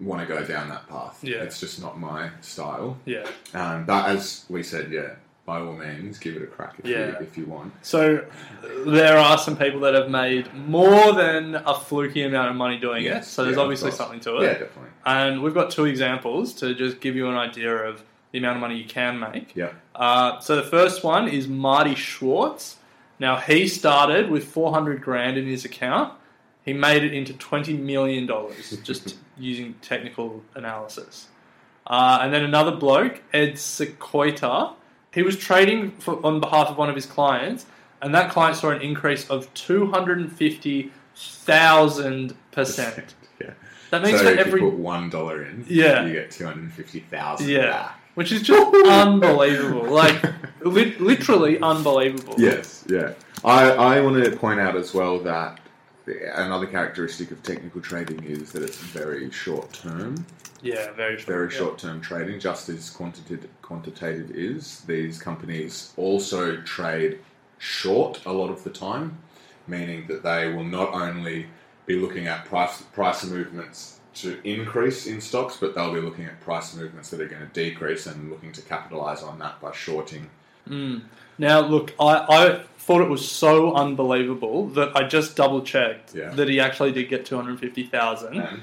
want 0.00 0.20
to 0.20 0.26
go 0.26 0.44
down 0.44 0.68
that 0.68 0.88
path. 0.88 1.18
Yeah. 1.22 1.42
It's 1.42 1.60
just 1.60 1.82
not 1.82 1.98
my 1.98 2.30
style. 2.40 2.96
Yeah. 3.04 3.26
Um, 3.52 3.84
but 3.84 4.08
as 4.08 4.44
we 4.48 4.62
said, 4.62 4.90
yeah, 4.92 5.16
by 5.44 5.60
all 5.60 5.72
means, 5.72 6.18
give 6.18 6.36
it 6.36 6.42
a 6.42 6.46
crack 6.46 6.76
if, 6.78 6.86
Yeah. 6.86 7.06
you, 7.08 7.16
if 7.20 7.36
you 7.36 7.46
want. 7.46 7.72
So 7.82 8.24
there 8.86 9.18
are 9.18 9.36
some 9.38 9.56
people 9.56 9.80
that 9.80 9.94
have 9.94 10.08
made 10.08 10.52
more 10.54 11.12
than 11.12 11.56
a 11.56 11.74
fluky 11.74 12.22
amount 12.22 12.50
of 12.50 12.56
money 12.56 12.78
doing 12.78 13.04
it. 13.06 13.24
So 13.24 13.44
there's 13.44 13.56
yeah, 13.56 13.62
obviously 13.62 13.90
something 13.90 14.20
to 14.20 14.36
it. 14.38 14.42
Yeah, 14.44 14.52
definitely. 14.52 14.90
And 15.04 15.42
we've 15.42 15.54
got 15.54 15.70
two 15.70 15.86
examples 15.86 16.52
to 16.54 16.74
just 16.74 17.00
give 17.00 17.16
you 17.16 17.28
an 17.28 17.36
idea 17.36 17.74
of 17.74 18.02
the 18.32 18.38
amount 18.38 18.56
of 18.56 18.60
money 18.60 18.76
you 18.76 18.84
can 18.84 19.18
make. 19.18 19.56
Yeah. 19.56 19.72
Uh, 19.94 20.38
so 20.40 20.54
the 20.56 20.62
first 20.62 21.02
one 21.02 21.28
is 21.28 21.48
Marty 21.48 21.94
Schwartz. 21.94 22.76
Now 23.18 23.36
he 23.36 23.66
started 23.68 24.30
with 24.30 24.44
400 24.44 25.02
grand 25.02 25.36
in 25.36 25.46
his 25.46 25.64
account. 25.64 26.12
He 26.64 26.72
made 26.72 27.02
it 27.02 27.12
into 27.14 27.32
20 27.32 27.72
million 27.74 28.26
dollars 28.26 28.76
just 28.84 29.16
using 29.38 29.74
technical 29.82 30.42
analysis. 30.54 31.26
Uh, 31.86 32.18
and 32.22 32.32
then 32.34 32.44
another 32.44 32.72
bloke, 32.76 33.22
Ed 33.32 33.54
Seykota, 33.54 34.74
he 35.14 35.22
was 35.22 35.36
trading 35.38 35.92
for, 35.92 36.24
on 36.24 36.38
behalf 36.40 36.68
of 36.68 36.76
one 36.76 36.90
of 36.90 36.94
his 36.94 37.06
clients, 37.06 37.64
and 38.02 38.14
that 38.14 38.30
client 38.30 38.56
saw 38.58 38.68
an 38.70 38.82
increase 38.82 39.26
of 39.30 39.52
250,000 39.54 42.34
percent. 42.50 43.14
Yeah. 43.40 43.52
That 43.90 44.02
means 44.02 44.18
so 44.18 44.24
for 44.24 44.30
if 44.32 44.38
every 44.48 44.60
you 44.60 44.70
put 44.70 44.78
one 44.80 45.10
dollar 45.10 45.44
in, 45.44 45.64
Yeah. 45.68 46.04
you 46.04 46.12
get 46.12 46.32
two 46.32 46.44
hundred 46.44 46.72
fifty 46.72 46.98
thousand. 46.98 47.48
Yeah, 47.48 47.92
which 48.18 48.32
is 48.32 48.42
just 48.42 48.74
unbelievable. 48.88 49.88
Like, 49.88 50.20
li- 50.64 50.96
literally 50.96 51.60
unbelievable. 51.60 52.34
Yes, 52.36 52.84
yeah. 52.88 53.12
I, 53.44 53.70
I 53.70 54.00
want 54.00 54.24
to 54.24 54.36
point 54.36 54.58
out 54.58 54.74
as 54.74 54.92
well 54.92 55.20
that 55.20 55.60
another 56.34 56.66
characteristic 56.66 57.30
of 57.30 57.40
technical 57.44 57.80
trading 57.80 58.24
is 58.24 58.50
that 58.50 58.64
it's 58.64 58.76
very 58.76 59.30
short 59.30 59.72
term, 59.72 60.26
yeah, 60.62 60.90
very 60.94 61.16
short. 61.16 61.28
very 61.28 61.52
yeah. 61.52 61.58
short 61.58 61.78
term 61.78 62.00
trading, 62.00 62.40
just 62.40 62.68
as 62.68 62.90
quantitative, 62.90 63.50
quantitative 63.62 64.32
is. 64.32 64.80
These 64.80 65.22
companies 65.22 65.92
also 65.96 66.56
trade 66.62 67.20
short 67.58 68.20
a 68.26 68.32
lot 68.32 68.50
of 68.50 68.64
the 68.64 68.70
time, 68.70 69.16
meaning 69.68 70.08
that 70.08 70.24
they 70.24 70.52
will 70.52 70.64
not 70.64 70.92
only 70.92 71.46
be 71.86 71.94
looking 71.94 72.26
at 72.26 72.46
price 72.46 72.82
price 72.82 73.24
movements 73.24 73.97
to 74.22 74.38
increase 74.48 75.06
in 75.06 75.20
stocks, 75.20 75.56
but 75.58 75.74
they'll 75.74 75.92
be 75.94 76.00
looking 76.00 76.24
at 76.24 76.40
price 76.40 76.74
movements 76.74 77.10
that 77.10 77.20
are 77.20 77.26
going 77.28 77.42
to 77.42 77.48
decrease 77.52 78.06
and 78.06 78.30
looking 78.30 78.52
to 78.52 78.62
capitalize 78.62 79.22
on 79.22 79.38
that 79.38 79.60
by 79.60 79.72
shorting. 79.72 80.28
Hmm. 80.66 80.98
Now, 81.38 81.60
look, 81.60 81.94
I, 82.00 82.14
I 82.28 82.62
thought 82.78 83.00
it 83.00 83.08
was 83.08 83.28
so 83.30 83.74
unbelievable 83.74 84.66
that 84.70 84.96
I 84.96 85.06
just 85.06 85.36
double 85.36 85.62
checked 85.62 86.14
Yeah. 86.14 86.30
that 86.30 86.48
he 86.48 86.58
actually 86.60 86.92
did 86.92 87.08
get 87.08 87.24
two 87.26 87.36
hundred 87.36 87.60
fifty 87.60 87.84
thousand. 87.86 88.62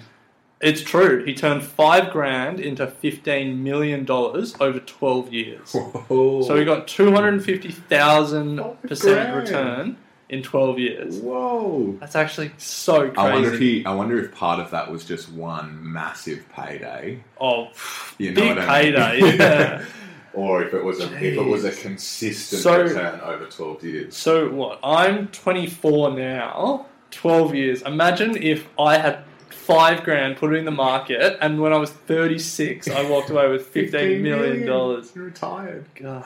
It's 0.62 0.82
true. 0.82 1.24
He 1.26 1.34
turned 1.34 1.64
five 1.64 2.12
grand 2.12 2.60
into 2.60 2.88
fifteen 2.88 3.64
million 3.64 4.04
dollars 4.06 4.56
over 4.60 4.80
twelve 4.80 5.32
years. 5.34 5.76
So 6.10 6.56
he 6.56 6.66
got 6.66 6.88
two 6.88 7.12
hundred 7.14 7.44
fifty 7.44 7.72
thousand 7.72 8.62
percent 8.88 9.36
return 9.36 9.98
in 10.30 10.42
twelve 10.44 10.80
years. 10.80 11.18
Whoa. 11.20 11.96
That's 12.00 12.16
actually 12.16 12.52
so 12.58 13.10
crazy. 13.12 13.18
I 13.18 13.34
wonder 13.34 13.54
if 13.54 13.60
he. 13.60 13.86
I 13.86 13.94
wonder 13.94 14.18
if 14.24 14.34
part 14.34 14.60
of 14.60 14.72
that 14.72 14.92
was 14.92 15.06
just 15.06 15.32
one 15.32 15.80
massive 15.92 16.44
payday. 16.50 17.24
oh, 17.40 17.70
You 18.18 18.32
know 18.32 18.42
big 18.42 18.58
I 18.58 18.84
mean? 18.84 18.94
payday. 18.94 19.38
Yeah. 19.38 19.86
or 20.34 20.64
if 20.64 20.74
it 20.74 20.84
was 20.84 21.00
a 21.00 21.06
if 21.16 21.38
it 21.38 21.42
was 21.46 21.64
a 21.64 21.72
consistent 21.72 22.62
So- 22.62 22.82
return 22.84 23.20
over 23.22 23.46
twelve 23.46 23.84
years. 23.84 24.18
so 24.18 24.50
what? 24.50 24.80
I'm 24.84 25.28
24 25.30 26.12
now. 26.18 26.88
12 27.12 27.56
years. 27.56 27.82
Imagine 27.84 28.36
if 28.36 28.68
I 28.78 28.98
had 28.98 29.20
five 29.50 30.04
grand 30.04 30.36
put 30.36 30.54
it 30.54 30.58
in 30.58 30.66
the 30.66 30.72
market, 30.72 31.38
and 31.40 31.62
when 31.62 31.72
I 31.72 31.78
was 31.78 31.90
36, 31.90 32.90
I 32.90 33.10
walked 33.10 33.30
away 33.30 33.48
with 33.48 33.68
15 33.78 34.22
million 34.22 34.66
dollars. 34.66 35.14
You're 35.16 35.26
retired. 35.26 35.86
God. 35.96 36.26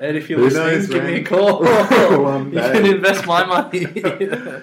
And 0.00 0.16
if 0.16 0.30
you're 0.30 0.38
Who 0.38 0.44
listening, 0.46 0.66
knows, 0.66 0.86
give 0.86 1.04
me 1.04 1.14
a 1.16 1.24
call. 1.24 1.62
One 2.22 2.46
you 2.52 2.58
day. 2.58 2.72
can 2.72 2.86
invest 2.86 3.26
my 3.26 3.44
money. 3.44 3.86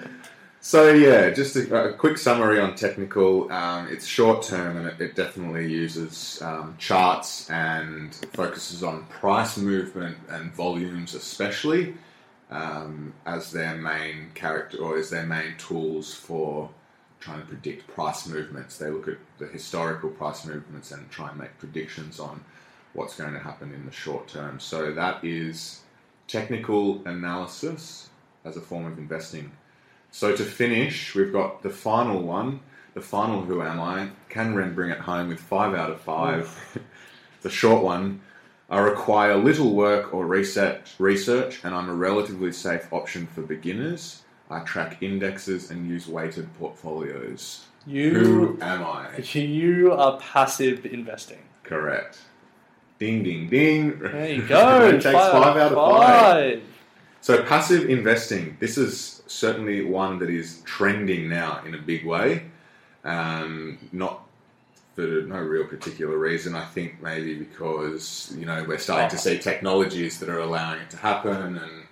So 0.66 0.92
yeah, 0.92 1.30
just 1.30 1.54
a, 1.54 1.90
a 1.90 1.92
quick 1.92 2.18
summary 2.18 2.58
on 2.58 2.74
technical. 2.74 3.52
Um, 3.52 3.86
it's 3.88 4.04
short 4.04 4.42
term 4.42 4.76
and 4.76 4.88
it, 4.88 5.00
it 5.00 5.14
definitely 5.14 5.72
uses 5.72 6.42
um, 6.42 6.74
charts 6.76 7.48
and 7.50 8.12
focuses 8.32 8.82
on 8.82 9.04
price 9.04 9.56
movement 9.58 10.18
and 10.28 10.52
volumes, 10.52 11.14
especially 11.14 11.94
um, 12.50 13.14
as 13.26 13.52
their 13.52 13.76
main 13.76 14.30
character 14.34 14.78
or 14.78 14.98
as 14.98 15.08
their 15.08 15.24
main 15.24 15.56
tools 15.56 16.12
for 16.12 16.68
trying 17.20 17.38
to 17.42 17.46
predict 17.46 17.86
price 17.86 18.26
movements. 18.26 18.76
They 18.76 18.90
look 18.90 19.06
at 19.06 19.18
the 19.38 19.46
historical 19.46 20.10
price 20.10 20.44
movements 20.44 20.90
and 20.90 21.08
try 21.12 21.28
and 21.28 21.38
make 21.38 21.56
predictions 21.58 22.18
on 22.18 22.44
what's 22.96 23.16
going 23.16 23.34
to 23.34 23.38
happen 23.38 23.72
in 23.72 23.84
the 23.84 23.92
short 23.92 24.26
term. 24.26 24.58
So 24.58 24.92
that 24.92 25.24
is 25.24 25.82
technical 26.26 27.02
analysis 27.06 28.10
as 28.44 28.56
a 28.56 28.60
form 28.60 28.86
of 28.86 28.98
investing. 28.98 29.52
So 30.10 30.34
to 30.34 30.44
finish, 30.44 31.14
we've 31.14 31.32
got 31.32 31.62
the 31.62 31.70
final 31.70 32.22
one, 32.22 32.60
the 32.94 33.00
final 33.00 33.42
Who 33.42 33.60
Am 33.62 33.80
I? 33.80 34.08
Can 34.28 34.54
Ren 34.54 34.74
bring 34.74 34.90
it 34.90 34.98
home 34.98 35.28
with 35.28 35.40
five 35.40 35.74
out 35.74 35.90
of 35.90 36.00
five? 36.00 36.78
the 37.42 37.50
short 37.50 37.84
one. 37.84 38.22
I 38.68 38.80
require 38.80 39.36
little 39.36 39.74
work 39.74 40.12
or 40.12 40.26
research, 40.26 40.94
research, 40.98 41.60
and 41.62 41.72
I'm 41.74 41.88
a 41.88 41.94
relatively 41.94 42.50
safe 42.50 42.92
option 42.92 43.26
for 43.28 43.42
beginners. 43.42 44.22
I 44.50 44.60
track 44.60 45.02
indexes 45.02 45.70
and 45.70 45.88
use 45.88 46.08
weighted 46.08 46.52
portfolios. 46.54 47.66
Who 47.86 48.58
am 48.60 48.84
I? 48.84 49.16
you 49.32 49.92
are 49.92 50.18
passive 50.18 50.86
investing. 50.86 51.42
Correct. 51.62 52.18
Ding, 52.98 53.22
ding, 53.22 53.48
ding. 53.48 53.98
There 53.98 54.28
you 54.32 54.42
go. 54.48 54.80
Ren 54.80 54.94
takes 54.94 55.04
five 55.04 55.56
out 55.56 55.72
of 55.72 55.74
five. 55.74 56.62
So 57.20 57.42
passive 57.42 57.90
investing, 57.90 58.56
this 58.60 58.78
is 58.78 59.22
certainly 59.26 59.84
one 59.84 60.18
that 60.20 60.30
is 60.30 60.62
trending 60.64 61.28
now 61.28 61.60
in 61.66 61.74
a 61.74 61.78
big 61.78 62.06
way. 62.06 62.44
Um, 63.04 63.78
not 63.92 64.22
for 64.94 65.02
no 65.02 65.38
real 65.38 65.66
particular 65.66 66.16
reason. 66.18 66.54
I 66.54 66.64
think 66.64 67.02
maybe 67.02 67.34
because 67.34 68.34
you 68.38 68.46
know 68.46 68.64
we're 68.66 68.78
starting 68.78 69.10
to 69.10 69.18
see 69.18 69.38
technologies 69.38 70.18
that 70.20 70.28
are 70.28 70.40
allowing 70.40 70.80
it 70.80 70.90
to 70.90 70.96
happen, 70.96 71.58
and 71.58 71.86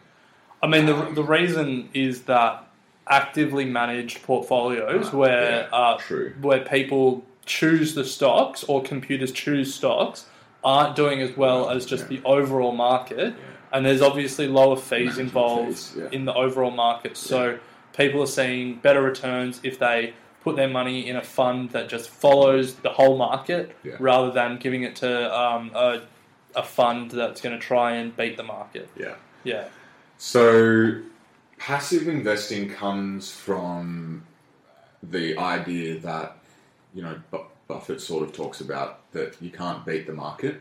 I 0.63 0.67
mean, 0.67 0.87
the, 0.87 1.11
the 1.13 1.23
reason 1.23 1.91
is 1.93 2.23
that 2.23 2.67
actively 3.07 3.67
managed 3.67 4.23
portfolios 4.23 5.09
Ah, 5.09 5.17
where 5.17 5.61
yeah, 5.61 5.77
uh, 5.77 5.99
where 6.41 6.61
people 6.61 7.23
choose 7.45 7.95
the 7.95 8.05
stocks 8.05 8.65
or 8.65 8.83
computers 8.83 9.31
choose 9.31 9.75
stocks 9.75 10.25
aren't 10.65 10.97
doing 10.97 11.21
as 11.21 11.37
well 11.37 11.71
as 11.71 11.85
just 11.85 12.05
yeah. 12.11 12.21
the 12.21 12.27
overall 12.27 12.73
market. 12.73 13.35
And 13.73 13.85
there's 13.85 14.03
obviously 14.03 14.47
lower 14.47 14.77
fees 14.77 14.91
Management 14.91 15.19
involved 15.21 15.79
fees, 15.79 15.97
yeah. 15.99 16.09
in 16.13 16.25
the 16.25 16.33
overall 16.35 16.71
market. 16.71 17.17
So 17.17 17.59
people 17.97 18.23
are 18.23 18.27
seeing 18.27 18.77
better 18.77 19.03
returns 19.03 19.61
if 19.63 19.79
they 19.79 20.15
put 20.43 20.57
their 20.57 20.69
money 20.69 21.09
in 21.09 21.17
a 21.17 21.23
fund 21.23 21.71
that 21.71 21.89
just 21.89 22.09
follows 22.11 22.75
the 22.77 22.91
whole 22.91 23.17
market 23.17 23.75
Yeah. 23.83 23.97
rather 23.99 24.31
than 24.31 24.59
giving 24.59 24.83
it 24.83 24.95
to 24.97 25.35
um, 25.39 25.71
a, 25.75 26.03
a 26.55 26.63
fund 26.63 27.11
that's 27.11 27.41
going 27.41 27.59
to 27.59 27.65
try 27.65 27.93
and 27.97 28.17
beat 28.17 28.37
the 28.37 28.43
market. 28.43 28.89
yeah. 28.97 29.15
Yeah. 29.43 29.69
So, 30.17 31.01
passive 31.59 32.09
investing 32.09 32.71
comes 32.71 33.31
from 33.31 34.25
the 35.03 35.37
idea 35.37 35.99
that, 35.99 36.39
you 36.95 37.03
know, 37.03 37.21
Buffett 37.75 38.01
sort 38.01 38.23
of 38.23 38.33
talks 38.33 38.61
about 38.61 39.11
that 39.13 39.37
you 39.41 39.51
can't 39.51 39.85
beat 39.85 40.07
the 40.07 40.13
market. 40.13 40.61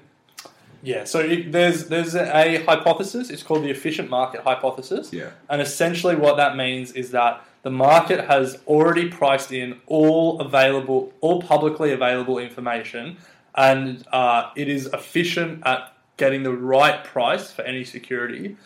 Yeah, 0.81 1.03
so 1.05 1.19
it, 1.19 1.51
there's 1.51 1.85
there's 1.85 2.15
a 2.15 2.63
hypothesis. 2.63 3.29
It's 3.29 3.43
called 3.43 3.63
the 3.63 3.69
efficient 3.69 4.09
market 4.09 4.41
hypothesis. 4.41 5.13
Yeah. 5.13 5.29
And 5.47 5.61
essentially, 5.61 6.15
what 6.15 6.37
that 6.37 6.57
means 6.57 6.91
is 6.91 7.11
that 7.11 7.45
the 7.61 7.69
market 7.69 8.25
has 8.25 8.59
already 8.67 9.09
priced 9.09 9.51
in 9.53 9.79
all 9.85 10.41
available, 10.41 11.13
all 11.21 11.41
publicly 11.41 11.93
available 11.93 12.39
information, 12.39 13.17
and 13.55 14.05
uh, 14.11 14.49
it 14.55 14.67
is 14.67 14.87
efficient 14.87 15.61
at 15.65 15.93
getting 16.17 16.41
the 16.43 16.51
right 16.51 17.03
price 17.03 17.51
for 17.51 17.61
any 17.61 17.85
security 17.85 18.57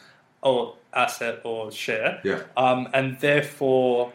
or 0.42 0.76
asset 0.94 1.42
or 1.44 1.72
share. 1.72 2.22
Yeah. 2.24 2.44
Um, 2.56 2.88
and 2.94 3.20
therefore, 3.20 4.14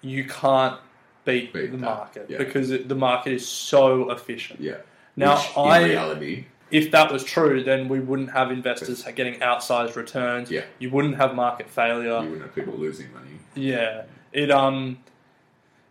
you 0.00 0.24
can't 0.24 0.78
beat, 1.24 1.52
Beat 1.52 1.70
the 1.72 1.76
that, 1.78 1.80
market 1.80 2.26
yeah. 2.28 2.38
because 2.38 2.70
it, 2.70 2.88
the 2.88 2.94
market 2.94 3.32
is 3.32 3.46
so 3.48 4.10
efficient. 4.10 4.60
Yeah. 4.60 4.76
Now, 5.16 5.36
Which, 5.36 5.56
I- 5.56 5.78
in 5.80 5.88
reality, 5.90 6.44
if 6.70 6.90
that 6.90 7.12
was 7.12 7.22
true, 7.22 7.62
then 7.62 7.88
we 7.88 8.00
wouldn't 8.00 8.32
have 8.32 8.50
investors 8.50 9.04
getting 9.14 9.40
outsized 9.40 9.94
returns. 9.96 10.50
Yeah. 10.50 10.64
You 10.78 10.90
wouldn't 10.90 11.16
have 11.16 11.34
market 11.34 11.68
failure. 11.70 12.18
you 12.22 12.30
wouldn't 12.30 12.42
have 12.42 12.54
people 12.54 12.74
losing 12.74 13.12
money. 13.12 13.38
Yeah. 13.54 14.02
It 14.32 14.50
um 14.50 14.98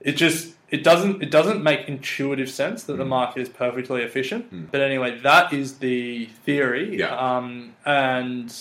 it 0.01 0.13
just 0.13 0.53
it 0.69 0.83
doesn't 0.83 1.23
it 1.23 1.31
doesn't 1.31 1.63
make 1.63 1.87
intuitive 1.87 2.49
sense 2.49 2.83
Mm. 2.83 2.87
that 2.87 2.97
the 2.97 3.05
market 3.05 3.41
is 3.41 3.49
perfectly 3.49 4.01
efficient. 4.01 4.71
But 4.71 4.81
anyway, 4.81 5.19
that 5.19 5.53
is 5.53 5.77
the 5.77 6.25
theory. 6.45 6.97
Yeah. 6.99 7.15
Um 7.15 7.75
and 7.85 8.53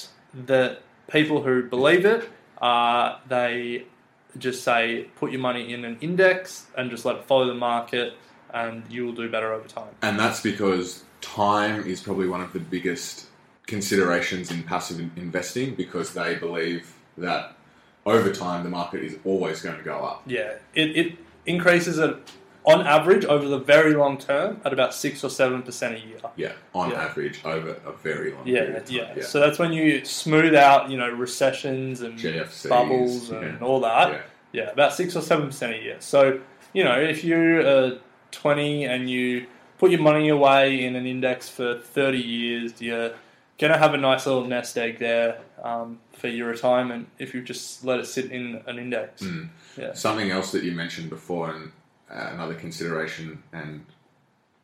that 0.47 0.83
people 1.11 1.43
who 1.43 1.64
believe 1.64 2.05
it, 2.05 2.29
uh, 2.61 3.16
they 3.29 3.85
just 4.39 4.64
say 4.64 5.09
put 5.16 5.30
your 5.30 5.41
money 5.41 5.72
in 5.72 5.85
an 5.85 5.99
index 6.01 6.66
and 6.76 6.91
just 6.91 7.05
let 7.05 7.16
it 7.16 7.24
follow 7.24 7.47
the 7.47 7.55
market 7.55 8.14
and 8.53 8.83
you 8.91 9.07
will 9.07 9.12
do 9.12 9.30
better 9.30 9.53
over 9.53 9.66
time. 9.66 9.89
And 10.03 10.18
that's 10.18 10.41
because 10.41 11.05
time 11.20 11.85
is 11.87 12.01
probably 12.01 12.28
one 12.28 12.41
of 12.41 12.53
the 12.53 12.61
biggest 12.61 13.26
considerations 13.66 14.51
in 14.51 14.62
passive 14.62 14.99
investing 15.16 15.74
because 15.74 16.12
they 16.12 16.35
believe 16.35 16.95
that 17.16 17.57
over 18.05 18.33
time 18.33 18.64
the 18.64 18.68
market 18.68 19.03
is 19.03 19.16
always 19.24 19.62
going 19.62 19.76
to 19.76 19.85
go 19.85 19.99
up. 19.99 20.22
Yeah, 20.26 20.55
it, 20.74 20.97
it 20.97 21.18
increases 21.47 21.99
it 21.99 22.16
on 22.64 22.86
average 22.86 23.24
over 23.24 23.46
the 23.48 23.58
very 23.58 23.94
long 23.94 24.18
term 24.18 24.60
at 24.64 24.72
about 24.72 24.94
six 24.94 25.24
or 25.24 25.30
seven 25.30 25.62
percent 25.62 25.96
a 25.96 25.98
year. 25.98 26.18
Yeah, 26.36 26.52
on 26.74 26.90
Yeah. 26.90 27.02
average 27.04 27.40
over 27.44 27.70
a 27.84 27.92
very 27.92 28.32
long 28.32 28.46
Yeah, 28.46 28.60
period 28.66 28.86
time. 28.86 28.94
yeah, 29.16 29.22
So 29.24 29.40
that's 29.40 29.58
when 29.58 29.72
you 29.72 30.04
smooth 30.04 30.54
out, 30.54 30.88
you 30.90 30.96
know, 30.96 31.10
recessions 31.10 32.00
and 32.02 32.18
GFCs, 32.18 32.68
bubbles 32.68 33.30
and 33.30 33.58
yeah. 33.60 33.66
all 33.66 33.80
that. 33.80 34.08
Yeah. 34.12 34.20
Yeah. 34.52 34.70
about 34.70 34.92
six 34.92 35.16
or 35.16 35.22
seven 35.22 35.46
percent 35.46 35.74
a 35.74 35.78
year. 35.82 35.96
So 36.00 36.40
you 36.72 36.84
know, 36.84 36.98
if 36.98 37.24
you're 37.24 37.66
uh, 37.66 37.90
twenty 38.30 38.84
and 38.84 39.10
you 39.10 39.46
put 39.78 39.90
your 39.90 40.00
money 40.00 40.28
away 40.28 40.84
in 40.84 40.94
an 40.96 41.06
index 41.06 41.48
for 41.48 41.78
thirty 41.78 42.18
years, 42.20 42.80
you're 42.80 43.12
gonna 43.58 43.76
have 43.78 43.94
a 43.94 43.98
nice 43.98 44.26
little 44.26 44.44
nest 44.44 44.76
egg 44.78 44.98
there 44.98 45.38
um, 45.62 45.98
for 46.12 46.28
your 46.28 46.48
retirement 46.48 47.08
if 47.18 47.34
you 47.34 47.42
just 47.42 47.84
let 47.84 47.98
it 48.00 48.06
sit 48.06 48.30
in 48.30 48.62
an 48.66 48.78
index. 48.78 49.22
Yeah. 49.76 49.92
Something 49.94 50.30
else 50.30 50.52
that 50.52 50.62
you 50.64 50.72
mentioned 50.72 51.10
before, 51.10 51.50
and 51.50 51.72
Uh, 52.12 52.28
another 52.34 52.54
consideration, 52.54 53.42
and 53.54 53.86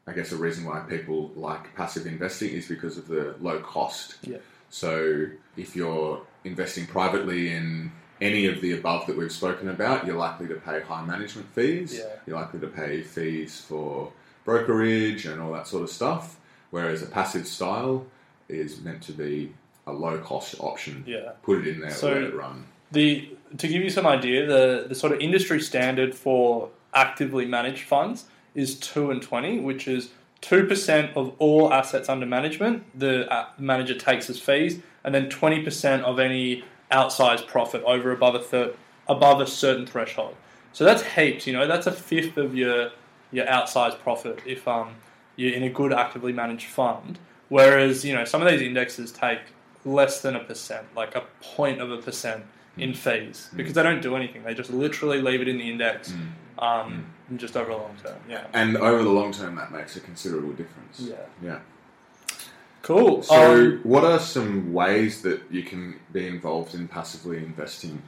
I 0.06 0.12
guess 0.12 0.32
a 0.32 0.36
reason 0.36 0.64
why 0.66 0.80
people 0.80 1.32
like 1.34 1.74
passive 1.74 2.06
investing 2.06 2.50
is 2.50 2.66
because 2.68 2.98
of 2.98 3.08
the 3.08 3.34
low 3.40 3.60
cost. 3.60 4.16
Yeah. 4.22 4.36
So 4.68 5.26
if 5.56 5.74
you're 5.74 6.20
investing 6.44 6.86
privately 6.86 7.54
in 7.54 7.90
any 8.20 8.46
of 8.46 8.60
the 8.60 8.72
above 8.72 9.06
that 9.06 9.16
we've 9.16 9.32
spoken 9.32 9.68
about, 9.70 10.06
you're 10.06 10.16
likely 10.16 10.46
to 10.48 10.56
pay 10.56 10.80
high 10.80 11.02
management 11.06 11.48
fees. 11.54 11.96
Yeah. 11.98 12.04
You're 12.26 12.36
likely 12.38 12.60
to 12.60 12.66
pay 12.66 13.00
fees 13.00 13.60
for 13.60 14.12
brokerage 14.44 15.24
and 15.24 15.40
all 15.40 15.52
that 15.52 15.66
sort 15.66 15.84
of 15.84 15.90
stuff. 15.90 16.36
Whereas 16.70 17.02
a 17.02 17.06
passive 17.06 17.46
style 17.46 18.04
is 18.48 18.80
meant 18.82 19.02
to 19.04 19.12
be 19.12 19.54
a 19.86 19.92
low 19.92 20.18
cost 20.18 20.54
option. 20.60 21.02
Yeah. 21.06 21.30
Put 21.42 21.60
it 21.66 21.68
in 21.68 21.80
there, 21.80 21.92
So- 21.92 22.12
let 22.12 22.22
it 22.24 22.34
run. 22.34 22.66
The 22.90 23.30
to 23.58 23.68
give 23.68 23.82
you 23.82 23.90
some 23.90 24.06
idea, 24.06 24.46
the 24.46 24.86
the 24.88 24.94
sort 24.94 25.12
of 25.12 25.20
industry 25.20 25.60
standard 25.60 26.14
for 26.14 26.70
actively 26.94 27.44
managed 27.46 27.84
funds 27.84 28.24
is 28.54 28.78
two 28.78 29.10
and 29.10 29.22
twenty, 29.22 29.58
which 29.58 29.86
is 29.88 30.10
two 30.40 30.66
percent 30.66 31.16
of 31.16 31.34
all 31.38 31.72
assets 31.72 32.08
under 32.08 32.26
management 32.26 32.84
the 32.98 33.30
uh, 33.32 33.46
manager 33.58 33.94
takes 33.94 34.30
as 34.30 34.38
fees, 34.40 34.80
and 35.04 35.14
then 35.14 35.28
twenty 35.28 35.62
percent 35.62 36.02
of 36.04 36.18
any 36.18 36.64
outsized 36.90 37.46
profit 37.46 37.82
over 37.84 38.12
above 38.12 38.34
a 38.34 38.40
thir- 38.40 38.74
above 39.08 39.40
a 39.40 39.46
certain 39.46 39.86
threshold. 39.86 40.34
So 40.72 40.84
that's 40.84 41.02
heaps. 41.02 41.46
You 41.46 41.52
know, 41.54 41.66
that's 41.66 41.86
a 41.86 41.92
fifth 41.92 42.36
of 42.36 42.54
your 42.54 42.90
your 43.30 43.46
outsized 43.46 43.98
profit 44.00 44.40
if 44.46 44.66
um 44.66 44.94
you're 45.36 45.52
in 45.54 45.62
a 45.62 45.70
good 45.70 45.92
actively 45.92 46.32
managed 46.32 46.66
fund. 46.66 47.18
Whereas 47.48 48.04
you 48.04 48.14
know 48.14 48.24
some 48.24 48.42
of 48.42 48.48
these 48.50 48.60
indexes 48.62 49.12
take 49.12 49.40
less 49.84 50.20
than 50.20 50.36
a 50.36 50.40
percent, 50.44 50.86
like 50.96 51.14
a 51.14 51.24
point 51.40 51.80
of 51.80 51.90
a 51.90 51.98
percent 51.98 52.44
in 52.76 52.94
fees 52.94 53.48
because 53.56 53.72
they 53.72 53.82
don't 53.82 54.02
do 54.02 54.14
anything. 54.16 54.42
They 54.44 54.54
just 54.54 54.70
literally 54.70 55.20
leave 55.20 55.40
it 55.40 55.48
in 55.48 55.58
the 55.58 55.68
index, 55.68 56.12
um, 56.58 57.06
just 57.36 57.56
over 57.56 57.70
a 57.70 57.76
long 57.76 57.96
term. 58.02 58.16
Yeah. 58.28 58.46
And 58.52 58.76
over 58.76 59.02
the 59.02 59.10
long 59.10 59.32
term, 59.32 59.56
that 59.56 59.72
makes 59.72 59.96
a 59.96 60.00
considerable 60.00 60.52
difference. 60.52 61.00
Yeah. 61.00 61.16
Yeah. 61.42 61.58
Cool. 62.82 63.22
So, 63.22 63.52
Um, 63.54 63.80
what 63.82 64.04
are 64.04 64.18
some 64.18 64.72
ways 64.72 65.22
that 65.22 65.42
you 65.50 65.62
can 65.62 66.00
be 66.12 66.26
involved 66.26 66.74
in 66.74 66.88
passively 66.88 67.38
investing? 67.38 68.02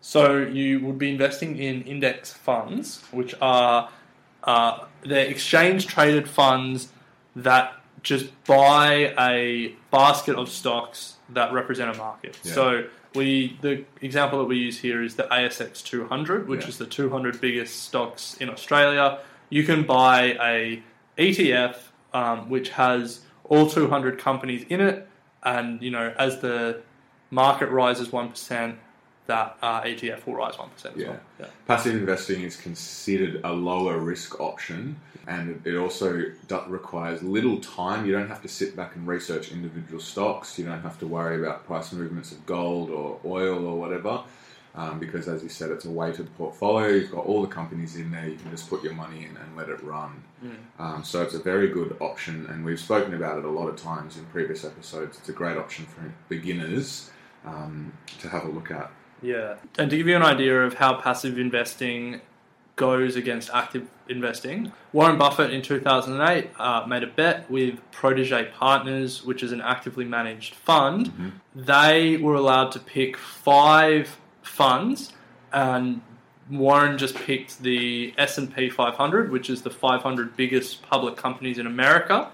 So 0.00 0.36
you 0.36 0.80
would 0.80 0.98
be 0.98 1.10
investing 1.10 1.58
in 1.58 1.82
index 1.82 2.32
funds, 2.32 3.02
which 3.10 3.34
are 3.40 3.88
uh, 4.44 4.84
they're 5.02 5.26
exchange 5.26 5.88
traded 5.88 6.28
funds 6.28 6.88
that 7.34 7.74
just 8.02 8.26
buy 8.44 9.12
a 9.18 9.74
basket 9.90 10.36
of 10.36 10.48
stocks 10.48 11.16
that 11.30 11.52
represent 11.52 11.90
a 11.90 11.98
market. 11.98 12.38
Yeah. 12.44 12.52
So 12.52 12.84
we 13.16 13.56
the 13.62 13.84
example 14.00 14.38
that 14.40 14.44
we 14.44 14.56
use 14.58 14.78
here 14.78 15.02
is 15.02 15.16
the 15.16 15.24
ASX 15.24 15.82
200, 15.84 16.48
which 16.48 16.62
Yeah. 16.62 16.68
is 16.68 16.78
the 16.78 16.86
200 16.86 17.40
biggest 17.40 17.82
stocks 17.84 18.36
in 18.40 18.48
Australia. 18.50 19.18
You 19.50 19.64
can 19.64 19.82
buy 19.84 20.36
a 20.40 20.82
ETF 21.18 21.76
um, 22.12 22.48
which 22.50 22.70
has 22.70 23.20
all 23.44 23.68
200 23.68 24.18
companies 24.18 24.64
in 24.68 24.80
it, 24.80 25.08
and 25.42 25.82
you 25.82 25.90
know 25.90 26.12
as 26.18 26.40
the 26.40 26.82
market 27.30 27.68
rises 27.70 28.12
one 28.12 28.28
percent, 28.28 28.78
that 29.26 29.56
uh, 29.62 29.82
ETF 29.82 30.26
will 30.26 30.34
rise 30.36 30.58
one 30.58 30.68
percent 30.70 30.96
as 30.96 31.02
Yeah. 31.02 31.08
well. 31.10 31.20
Yeah. 31.40 31.46
Passive 31.66 31.94
investing 31.94 32.42
is 32.42 32.56
considered 32.56 33.40
a 33.44 33.52
lower 33.52 33.98
risk 33.98 34.40
option, 34.40 34.96
and 35.26 35.60
it 35.66 35.76
also 35.76 36.22
requires 36.68 37.22
little 37.22 37.58
time. 37.58 38.06
You 38.06 38.12
don't 38.12 38.28
have 38.28 38.42
to 38.42 38.48
sit 38.48 38.76
back 38.76 38.94
and 38.96 39.06
research 39.06 39.50
individual 39.52 40.00
stocks. 40.00 40.58
You 40.58 40.64
don't 40.64 40.82
have 40.82 40.98
to 41.00 41.06
worry 41.06 41.38
about 41.40 41.64
price 41.66 41.92
movements 41.92 42.32
of 42.32 42.44
gold 42.46 42.90
or 42.90 43.18
oil 43.24 43.66
or 43.66 43.76
whatever, 43.78 44.20
um, 44.76 45.00
because 45.00 45.26
as 45.26 45.42
you 45.42 45.48
said, 45.48 45.70
it's 45.70 45.86
a 45.86 45.90
weighted 45.90 46.32
portfolio. 46.36 46.88
You've 46.88 47.10
got 47.10 47.26
all 47.26 47.42
the 47.42 47.48
companies 47.48 47.96
in 47.96 48.12
there. 48.12 48.28
You 48.28 48.36
can 48.36 48.50
just 48.52 48.68
put 48.70 48.84
your 48.84 48.94
money 48.94 49.24
in 49.24 49.36
and 49.36 49.56
let 49.56 49.68
it 49.68 49.82
run. 49.82 50.22
Um, 50.78 51.02
so 51.02 51.22
it's 51.22 51.34
a 51.34 51.40
very 51.40 51.68
good 51.68 51.96
option, 52.00 52.46
and 52.46 52.64
we've 52.64 52.78
spoken 52.78 53.14
about 53.14 53.38
it 53.38 53.44
a 53.44 53.50
lot 53.50 53.66
of 53.68 53.76
times 53.76 54.16
in 54.16 54.24
previous 54.26 54.64
episodes. 54.64 55.18
It's 55.18 55.28
a 55.28 55.32
great 55.32 55.56
option 55.56 55.86
for 55.86 56.12
beginners 56.28 57.10
um, 57.44 57.92
to 58.20 58.28
have 58.28 58.44
a 58.44 58.48
look 58.48 58.70
at. 58.70 58.90
Yeah. 59.22 59.56
And 59.78 59.90
to 59.90 59.96
give 59.96 60.06
you 60.06 60.16
an 60.16 60.22
idea 60.22 60.64
of 60.64 60.74
how 60.74 61.00
passive 61.00 61.38
investing 61.38 62.20
goes 62.76 63.16
against 63.16 63.50
active 63.54 63.88
investing, 64.08 64.70
Warren 64.92 65.16
Buffett 65.18 65.50
in 65.50 65.62
2008 65.62 66.50
uh, 66.58 66.86
made 66.86 67.02
a 67.02 67.06
bet 67.06 67.50
with 67.50 67.80
Protege 67.90 68.50
Partners, 68.54 69.24
which 69.24 69.42
is 69.42 69.52
an 69.52 69.60
actively 69.60 70.04
managed 70.04 70.54
fund. 70.54 71.10
They 71.54 72.18
were 72.18 72.34
allowed 72.34 72.72
to 72.72 72.78
pick 72.78 73.16
five 73.16 74.18
funds, 74.42 75.12
and 75.52 76.02
Warren 76.50 76.98
just 76.98 77.14
picked 77.16 77.62
the 77.62 78.14
S&P 78.18 78.68
500, 78.70 79.30
which 79.32 79.50
is 79.50 79.62
the 79.62 79.70
500 79.70 80.36
biggest 80.36 80.82
public 80.82 81.16
companies 81.16 81.58
in 81.58 81.66
America, 81.66 82.30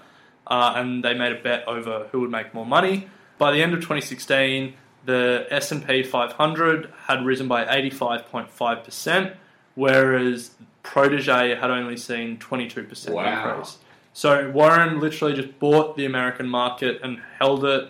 uh, 0.47 0.73
and 0.75 1.03
they 1.03 1.13
made 1.13 1.31
a 1.31 1.41
bet 1.41 1.67
over 1.67 2.07
who 2.11 2.19
would 2.19 2.29
make 2.31 2.53
more 2.53 2.65
money. 2.65 3.07
By 3.37 3.51
the 3.51 3.63
end 3.63 3.73
of 3.73 3.79
2016, 3.79 4.73
the 5.05 5.45
S&P 5.49 6.03
500 6.03 6.93
had 7.07 7.25
risen 7.25 7.47
by 7.47 7.65
85.5%, 7.65 9.33
whereas 9.75 10.51
Protege 10.83 11.55
had 11.55 11.69
only 11.71 11.97
seen 11.97 12.37
22% 12.37 13.09
Wow. 13.13 13.49
increase. 13.49 13.77
So 14.13 14.49
Warren 14.51 14.99
literally 14.99 15.33
just 15.33 15.57
bought 15.59 15.97
the 15.97 16.05
American 16.05 16.47
market 16.47 16.99
and 17.03 17.19
held 17.39 17.65
it 17.65 17.89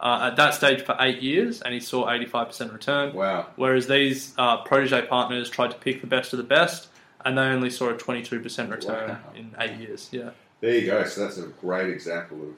uh, 0.00 0.28
at 0.30 0.36
that 0.36 0.52
stage 0.52 0.82
for 0.82 0.96
eight 1.00 1.22
years, 1.22 1.62
and 1.62 1.72
he 1.72 1.78
saw 1.80 2.06
85% 2.08 2.72
return. 2.72 3.14
Wow. 3.14 3.46
Whereas 3.56 3.86
these 3.86 4.34
uh, 4.36 4.58
protege 4.64 5.06
partners 5.06 5.48
tried 5.48 5.70
to 5.70 5.76
pick 5.78 6.00
the 6.00 6.08
best 6.08 6.32
of 6.32 6.38
the 6.38 6.42
best, 6.44 6.88
and 7.24 7.38
they 7.38 7.42
only 7.42 7.70
saw 7.70 7.88
a 7.90 7.94
22% 7.94 8.70
return 8.70 9.10
Wow. 9.10 9.18
in 9.36 9.54
eight 9.60 9.78
years. 9.78 10.08
Yeah, 10.12 10.30
There 10.60 10.74
you 10.74 10.86
go. 10.86 11.04
So 11.04 11.20
that's 11.22 11.38
a 11.38 11.46
great 11.46 11.88
example 11.88 12.38
of 12.42 12.54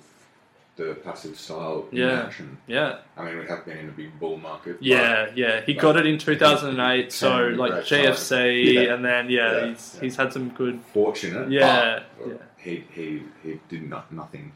the 0.77 0.95
passive 1.05 1.39
style 1.39 1.87
in 1.93 1.99
Yeah. 1.99 2.22
action. 2.22 2.59
yeah, 2.66 2.99
I 3.16 3.25
mean, 3.25 3.39
we 3.39 3.47
have 3.47 3.64
been 3.64 3.79
in 3.79 3.89
a 3.89 3.93
big 3.93 4.18
bull 4.18 4.37
market. 4.39 4.77
yeah, 4.81 5.31
yeah. 5.35 5.61
He 5.61 5.75
got 5.75 5.97
it 5.97 6.07
in 6.07 6.18
2008, 6.18 7.12
so 7.12 7.47
like 7.49 7.85
GFC. 7.85 8.75
Yeah. 8.75 8.95
and 8.95 9.05
then 9.05 9.31
yeah, 9.31 9.53
Yeah, 9.61 9.66
he's 9.68 9.93
yeah. 9.95 10.01
he's 10.01 10.16
had 10.16 10.33
some 10.33 10.49
good. 10.51 10.81
Fortunate. 10.93 11.51
Yeah, 11.51 12.03
yeah. 12.27 12.35
He, 12.57 12.85
he, 12.93 13.22
he 13.43 13.61
did 13.68 13.89
not, 13.89 14.11
nothing 14.11 14.53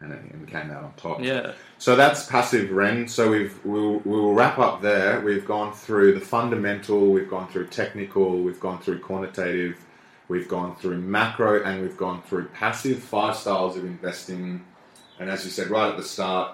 and, 0.00 0.12
and 0.12 0.46
came 0.46 0.70
out 0.70 0.84
on 0.84 0.92
top. 0.96 1.20
Yeah, 1.22 1.52
So 1.78 1.96
that's 1.96 2.26
passive 2.26 2.70
Ren. 2.70 3.08
So 3.08 3.30
we've 3.30 3.58
we'll, 3.64 4.00
we'll 4.04 4.32
wrap 4.34 4.58
up 4.58 4.80
there. 4.80 5.20
We've 5.22 5.44
gone 5.46 5.72
through 5.72 6.14
the 6.14 6.20
fundamental, 6.20 7.10
we've 7.10 7.30
gone 7.30 7.48
through 7.48 7.66
technical, 7.68 8.42
we've 8.42 8.60
gone 8.60 8.78
through 8.80 9.00
quantitative, 9.00 9.76
we've 10.28 10.46
gone 10.46 10.76
through 10.76 10.98
macro, 11.00 11.64
and 11.64 11.82
we've 11.82 11.96
gone 11.96 12.22
through 12.22 12.44
passive. 12.48 13.02
Five 13.02 13.34
styles 13.34 13.76
of 13.76 13.84
investing. 13.84 14.64
And 15.20 15.30
as 15.30 15.44
you 15.44 15.50
said 15.50 15.68
right 15.70 15.90
at 15.90 15.96
the 15.96 16.02
start, 16.02 16.52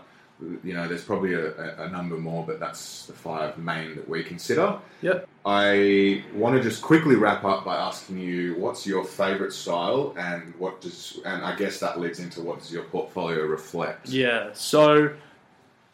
you 0.63 0.75
know, 0.75 0.89
there's 0.89 1.05
probably 1.05 1.35
a, 1.35 1.83
a, 1.83 1.89
number 1.89 2.17
more, 2.17 2.45
but 2.45 2.59
that's 2.59 3.07
the 3.07 3.13
five 3.13 3.57
main 3.57 3.95
that 3.95 4.09
we 4.09 4.23
consider. 4.25 4.79
yep. 5.01 5.29
I 5.47 6.25
want 6.35 6.57
to 6.57 6.63
just 6.63 6.83
quickly 6.83 7.15
wrap 7.15 7.45
up 7.45 7.65
by 7.65 7.77
asking 7.77 8.19
you 8.19 8.57
what's 8.57 8.87
your 8.87 9.05
favorite 9.05 9.53
style 9.53 10.15
and 10.19 10.55
what 10.59 10.81
does 10.81 11.21
and 11.25 11.45
I 11.45 11.55
guess 11.55 11.79
that 11.81 12.01
leads 12.01 12.19
into 12.19 12.41
what 12.41 12.59
does 12.59 12.73
your 12.73 12.85
portfolio 12.85 13.45
reflect? 13.45 14.09
Yeah. 14.09 14.51
So, 14.55 15.15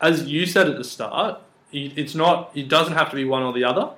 as 0.01 0.25
you 0.25 0.47
said 0.47 0.69
at 0.69 0.79
the 0.79 0.85
start, 0.85 1.43
it's 1.73 2.15
not. 2.15 2.51
It 2.55 2.69
doesn't 2.69 2.95
have 2.95 3.11
to 3.11 3.17
be 3.17 3.25
one 3.25 3.43
or 3.43 3.53
the 3.53 3.65
other. 3.65 3.91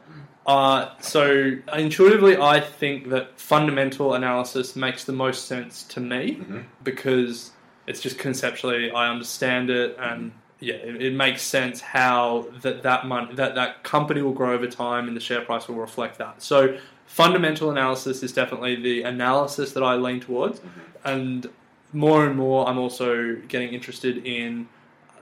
Uh, 0.46 0.90
so 1.00 1.52
intuitively, 1.72 2.36
I 2.36 2.60
think 2.60 3.10
that 3.10 3.38
fundamental 3.38 4.14
analysis 4.14 4.74
makes 4.74 5.04
the 5.04 5.12
most 5.12 5.46
sense 5.46 5.84
to 5.84 6.00
me 6.00 6.42
because 6.82 7.52
it's 7.86 8.00
just 8.00 8.18
conceptually 8.18 8.90
I 8.90 9.10
understand 9.10 9.70
it 9.70 9.96
and 9.98 10.32
yeah, 10.60 10.74
it, 10.74 11.02
it 11.02 11.14
makes 11.14 11.42
sense 11.42 11.80
how 11.80 12.46
that 12.60 12.84
that 12.84 13.06
money 13.06 13.34
that 13.34 13.56
that 13.56 13.82
company 13.82 14.22
will 14.22 14.32
grow 14.32 14.52
over 14.54 14.68
time 14.68 15.08
and 15.08 15.16
the 15.16 15.20
share 15.20 15.40
price 15.40 15.66
will 15.66 15.74
reflect 15.74 16.18
that. 16.18 16.40
So 16.40 16.78
fundamental 17.06 17.70
analysis 17.70 18.22
is 18.22 18.32
definitely 18.32 18.76
the 18.80 19.02
analysis 19.02 19.72
that 19.72 19.82
I 19.82 19.96
lean 19.96 20.20
towards, 20.20 20.60
and 21.04 21.48
more 21.92 22.24
and 22.24 22.36
more 22.36 22.68
I'm 22.68 22.78
also 22.78 23.36
getting 23.48 23.70
interested 23.74 24.24
in 24.24 24.68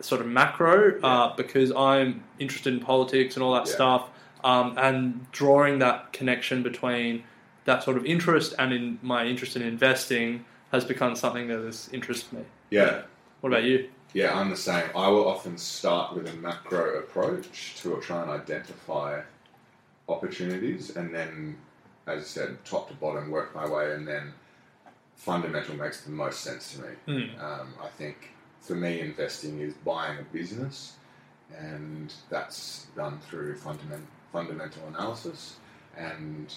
sort 0.01 0.21
of 0.21 0.27
macro 0.27 1.01
uh, 1.01 1.35
because 1.37 1.73
I'm 1.73 2.23
interested 2.39 2.73
in 2.75 2.81
politics 2.81 3.37
and 3.37 3.43
all 3.43 3.55
that 3.55 3.67
Yeah. 3.67 3.75
stuff, 3.75 4.11
um, 4.45 4.75
and 4.77 5.31
drawing 5.33 5.79
that 5.79 6.13
connection 6.13 6.63
between 6.63 7.25
that 7.65 7.83
sort 7.83 7.97
of 7.97 8.05
interest 8.05 8.55
and 8.59 8.73
in 8.73 8.99
my 9.03 9.25
interest 9.27 9.57
in 9.57 9.63
investing 9.63 10.45
has 10.73 10.85
become 10.85 11.16
something 11.16 11.49
that 11.49 11.61
has 11.64 11.89
interested 11.93 12.33
me. 12.33 12.45
Yeah. 12.71 13.03
What 13.41 13.53
about 13.53 13.64
you? 13.64 13.89
Yeah, 14.12 14.39
I'm 14.39 14.51
the 14.51 14.57
same. 14.57 14.85
I 14.95 15.09
will 15.09 15.29
often 15.29 15.57
start 15.57 16.14
with 16.14 16.29
a 16.29 16.37
macro 16.37 16.99
approach 16.99 17.77
to 17.79 17.97
try 18.01 18.23
and 18.23 18.31
identify 18.31 19.23
opportunities 20.09 20.97
and 20.97 21.14
then, 21.14 21.57
as 22.07 22.23
I 22.23 22.25
said, 22.25 22.64
top 22.64 22.89
to 22.89 22.95
bottom, 22.95 23.31
work 23.31 23.55
my 23.55 23.68
way 23.68 23.93
and 23.93 24.07
then 24.07 24.33
fundamental 25.14 25.77
makes 25.77 26.03
the 26.03 26.11
most 26.11 26.41
sense 26.41 26.75
to 26.75 26.83
me. 26.83 27.31
Um, 27.41 27.75
I 27.83 27.89
think 27.89 28.31
for 28.61 28.75
me, 28.75 29.01
investing 29.01 29.61
is 29.61 29.75
buying 29.75 30.18
a 30.18 30.23
business 30.23 30.95
and 31.57 32.12
that's 32.29 32.87
done 32.97 33.18
through 33.29 33.57
fundament, 33.57 34.07
fundamental 34.33 34.83
analysis 34.89 35.57
and 35.97 36.53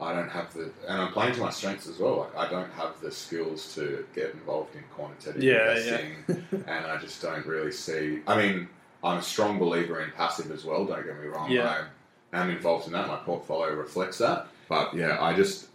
I 0.00 0.12
don't 0.12 0.28
have 0.30 0.54
the, 0.54 0.70
and 0.86 1.02
I'm 1.02 1.12
playing 1.12 1.34
to 1.34 1.40
my 1.40 1.50
strengths 1.50 1.88
as 1.88 1.98
well. 1.98 2.18
Like 2.18 2.36
I 2.36 2.50
don't 2.50 2.72
have 2.72 3.00
the 3.00 3.10
skills 3.10 3.74
to 3.74 4.06
get 4.14 4.32
involved 4.32 4.76
in 4.76 4.84
quantitative 4.94 5.42
Yeah, 5.42 5.76
investing, 5.76 6.14
and 6.66 6.86
I 6.86 6.98
just 6.98 7.20
don't 7.20 7.44
really 7.44 7.72
see. 7.72 8.20
I 8.26 8.36
mean, 8.36 8.68
I'm 9.02 9.18
a 9.18 9.22
strong 9.22 9.58
believer 9.58 10.00
in 10.00 10.10
passive 10.12 10.50
as 10.50 10.64
well. 10.64 10.84
Don't 10.84 11.04
get 11.04 11.20
me 11.20 11.26
wrong. 11.26 11.50
Yeah. 11.50 11.84
I 12.32 12.40
am 12.40 12.50
involved 12.50 12.86
in 12.86 12.92
that. 12.92 13.08
My 13.08 13.16
portfolio 13.16 13.74
reflects 13.74 14.18
that. 14.18 14.48
But 14.68 14.94
yeah, 14.94 15.16
I 15.20 15.34
just, 15.34 15.68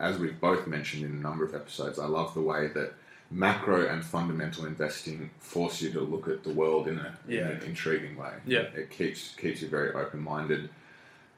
as 0.00 0.18
we've 0.18 0.40
both 0.40 0.66
mentioned 0.66 1.04
in 1.04 1.12
a 1.12 1.20
number 1.20 1.44
of 1.44 1.54
episodes, 1.54 1.98
I 1.98 2.06
love 2.06 2.34
the 2.34 2.40
way 2.40 2.68
that 2.68 2.94
macro 3.30 3.86
and 3.88 4.04
fundamental 4.04 4.66
investing 4.66 5.30
force 5.38 5.80
you 5.80 5.90
to 5.92 6.00
look 6.00 6.28
at 6.28 6.44
the 6.44 6.52
world 6.52 6.88
in, 6.88 6.98
a, 6.98 7.18
in 7.28 7.38
an 7.38 7.62
intriguing 7.62 8.16
way. 8.16 8.32
Yeah. 8.46 8.60
it 8.74 8.90
keeps 8.90 9.34
keeps 9.34 9.62
you 9.62 9.68
very 9.68 9.92
open 9.92 10.20
minded, 10.20 10.70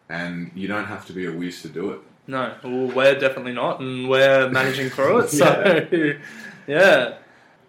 and 0.09 0.51
you 0.55 0.69
don't 0.69 0.87
have 0.87 1.07
to 1.07 1.13
be 1.13 1.27
a 1.27 1.33
whiz 1.33 1.63
to 1.63 1.69
do 1.69 1.91
it. 1.91 2.01
No, 2.27 2.55
well, 2.63 2.87
we're 2.89 3.19
definitely 3.19 3.53
not, 3.53 3.81
and 3.81 4.09
we're 4.09 4.49
managing 4.49 4.89
through 4.91 5.21
it. 5.21 5.29
So, 5.31 5.87
yeah. 6.67 7.15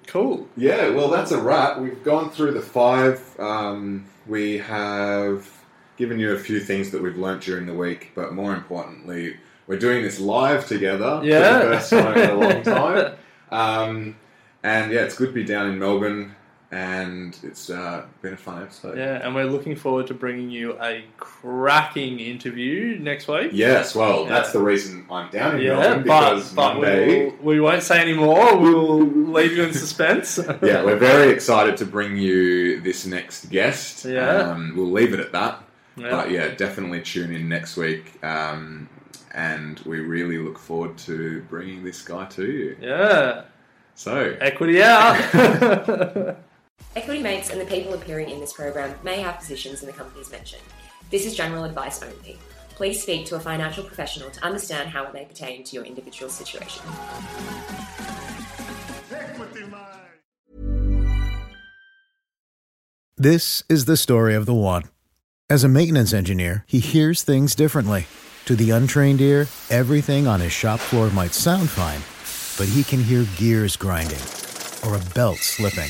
Cool. 0.07 0.47
Yeah, 0.55 0.89
well, 0.89 1.09
that's 1.09 1.31
a 1.31 1.41
wrap. 1.41 1.79
We've 1.79 2.01
gone 2.03 2.29
through 2.29 2.51
the 2.51 2.61
five. 2.61 3.21
Um, 3.39 4.05
we 4.27 4.59
have 4.59 5.49
given 5.97 6.19
you 6.19 6.33
a 6.33 6.39
few 6.39 6.59
things 6.59 6.91
that 6.91 7.01
we've 7.01 7.17
learnt 7.17 7.41
during 7.43 7.65
the 7.65 7.73
week, 7.73 8.11
but 8.15 8.33
more 8.33 8.53
importantly, 8.53 9.37
we're 9.67 9.79
doing 9.79 10.03
this 10.03 10.19
live 10.19 10.67
together 10.67 11.21
Yeah. 11.23 11.59
for 11.59 11.65
the 11.67 11.73
first 11.75 11.89
time 11.89 12.17
in 12.17 12.29
a 12.29 12.35
long 12.35 12.63
time. 12.63 13.13
Um, 13.51 14.15
and 14.63 14.91
yeah, 14.91 15.01
it's 15.01 15.15
good 15.17 15.27
to 15.29 15.33
be 15.33 15.43
down 15.43 15.69
in 15.71 15.79
Melbourne, 15.79 16.35
and 16.71 17.37
it's 17.43 17.69
uh, 17.69 18.05
been 18.21 18.33
a 18.33 18.37
fun 18.37 18.63
episode. 18.63 18.97
Yeah, 18.97 19.21
and 19.25 19.33
we're 19.35 19.45
looking 19.45 19.75
forward 19.75 20.07
to 20.07 20.13
bringing 20.13 20.49
you 20.49 20.77
a 20.81 21.03
cracking 21.17 22.19
interview 22.19 22.97
next 22.99 23.27
week. 23.27 23.51
Yes, 23.53 23.95
well, 23.95 24.23
Yeah. 24.23 24.29
that's 24.29 24.51
the 24.51 24.59
reason 24.59 25.05
I'm 25.09 25.29
down 25.29 25.55
in 25.57 25.61
Yeah, 25.61 25.75
Melbourne 25.79 26.03
but, 26.07 26.29
because 26.35 26.53
but 26.53 26.73
Monday. 26.75 27.25
we'll, 27.25 27.35
we 27.41 27.59
won't 27.61 27.83
say 27.83 28.01
any 28.01 28.13
more. 28.13 28.57
We'll 28.57 29.05
leave 29.05 29.53
you 29.55 29.63
in 29.63 29.73
suspense. 29.73 30.37
yeah, 30.61 30.83
we're 30.83 30.97
very 30.97 31.29
excited 31.31 31.77
to 31.77 31.85
bring 31.85 32.17
you 32.17 32.81
this 32.81 33.05
next 33.05 33.49
guest. 33.49 34.05
Yeah. 34.05 34.27
Um, 34.51 34.73
we'll 34.75 34.91
leave 34.91 35.13
it 35.13 35.19
at 35.19 35.31
that. 35.33 35.63
Yeah. 35.97 36.09
But 36.11 36.31
yeah, 36.31 36.49
definitely 36.55 37.01
tune 37.01 37.33
in 37.33 37.47
next 37.47 37.77
week. 37.77 38.21
Um, 38.23 38.89
and 39.33 39.79
we 39.85 39.99
really 39.99 40.37
look 40.39 40.57
forward 40.57 40.97
to 40.99 41.41
bringing 41.49 41.83
this 41.83 42.01
guy 42.01 42.25
to 42.25 42.45
you. 42.45 42.77
yeah. 42.81 43.43
So, 43.97 44.35
Equity 44.41 44.81
out. 44.83 45.15
Equity 46.95 47.21
Mates 47.21 47.49
and 47.49 47.59
the 47.59 47.65
people 47.65 47.93
appearing 47.93 48.29
in 48.29 48.39
this 48.39 48.53
program 48.53 48.95
may 49.03 49.19
have 49.19 49.37
positions 49.37 49.81
in 49.81 49.87
the 49.87 49.93
companies 49.93 50.31
mentioned. 50.31 50.61
This 51.11 51.25
is 51.25 51.35
general 51.35 51.65
advice 51.65 52.01
only. 52.01 52.37
Please 52.69 53.01
speak 53.01 53.25
to 53.25 53.35
a 53.35 53.39
financial 53.39 53.83
professional 53.83 54.29
to 54.29 54.43
understand 54.45 54.89
how 54.89 55.03
it 55.03 55.13
may 55.13 55.25
pertain 55.25 55.65
to 55.65 55.75
your 55.75 55.83
individual 55.83 56.29
situation. 56.29 56.83
This 63.17 63.63
is 63.67 63.85
the 63.85 63.97
story 63.97 64.33
of 64.33 64.45
the 64.45 64.53
one. 64.53 64.83
As 65.49 65.65
a 65.65 65.69
maintenance 65.69 66.13
engineer, 66.13 66.63
he 66.65 66.79
hears 66.79 67.23
things 67.23 67.55
differently. 67.55 68.07
To 68.45 68.55
the 68.55 68.71
untrained 68.71 69.19
ear, 69.19 69.47
everything 69.69 70.27
on 70.27 70.39
his 70.39 70.53
shop 70.53 70.79
floor 70.79 71.09
might 71.09 71.33
sound 71.33 71.69
fine, 71.69 72.01
but 72.57 72.73
he 72.73 72.83
can 72.85 73.03
hear 73.03 73.25
gears 73.35 73.75
grinding 73.75 74.21
or 74.85 74.95
a 74.95 75.13
belt 75.13 75.37
slipping. 75.37 75.89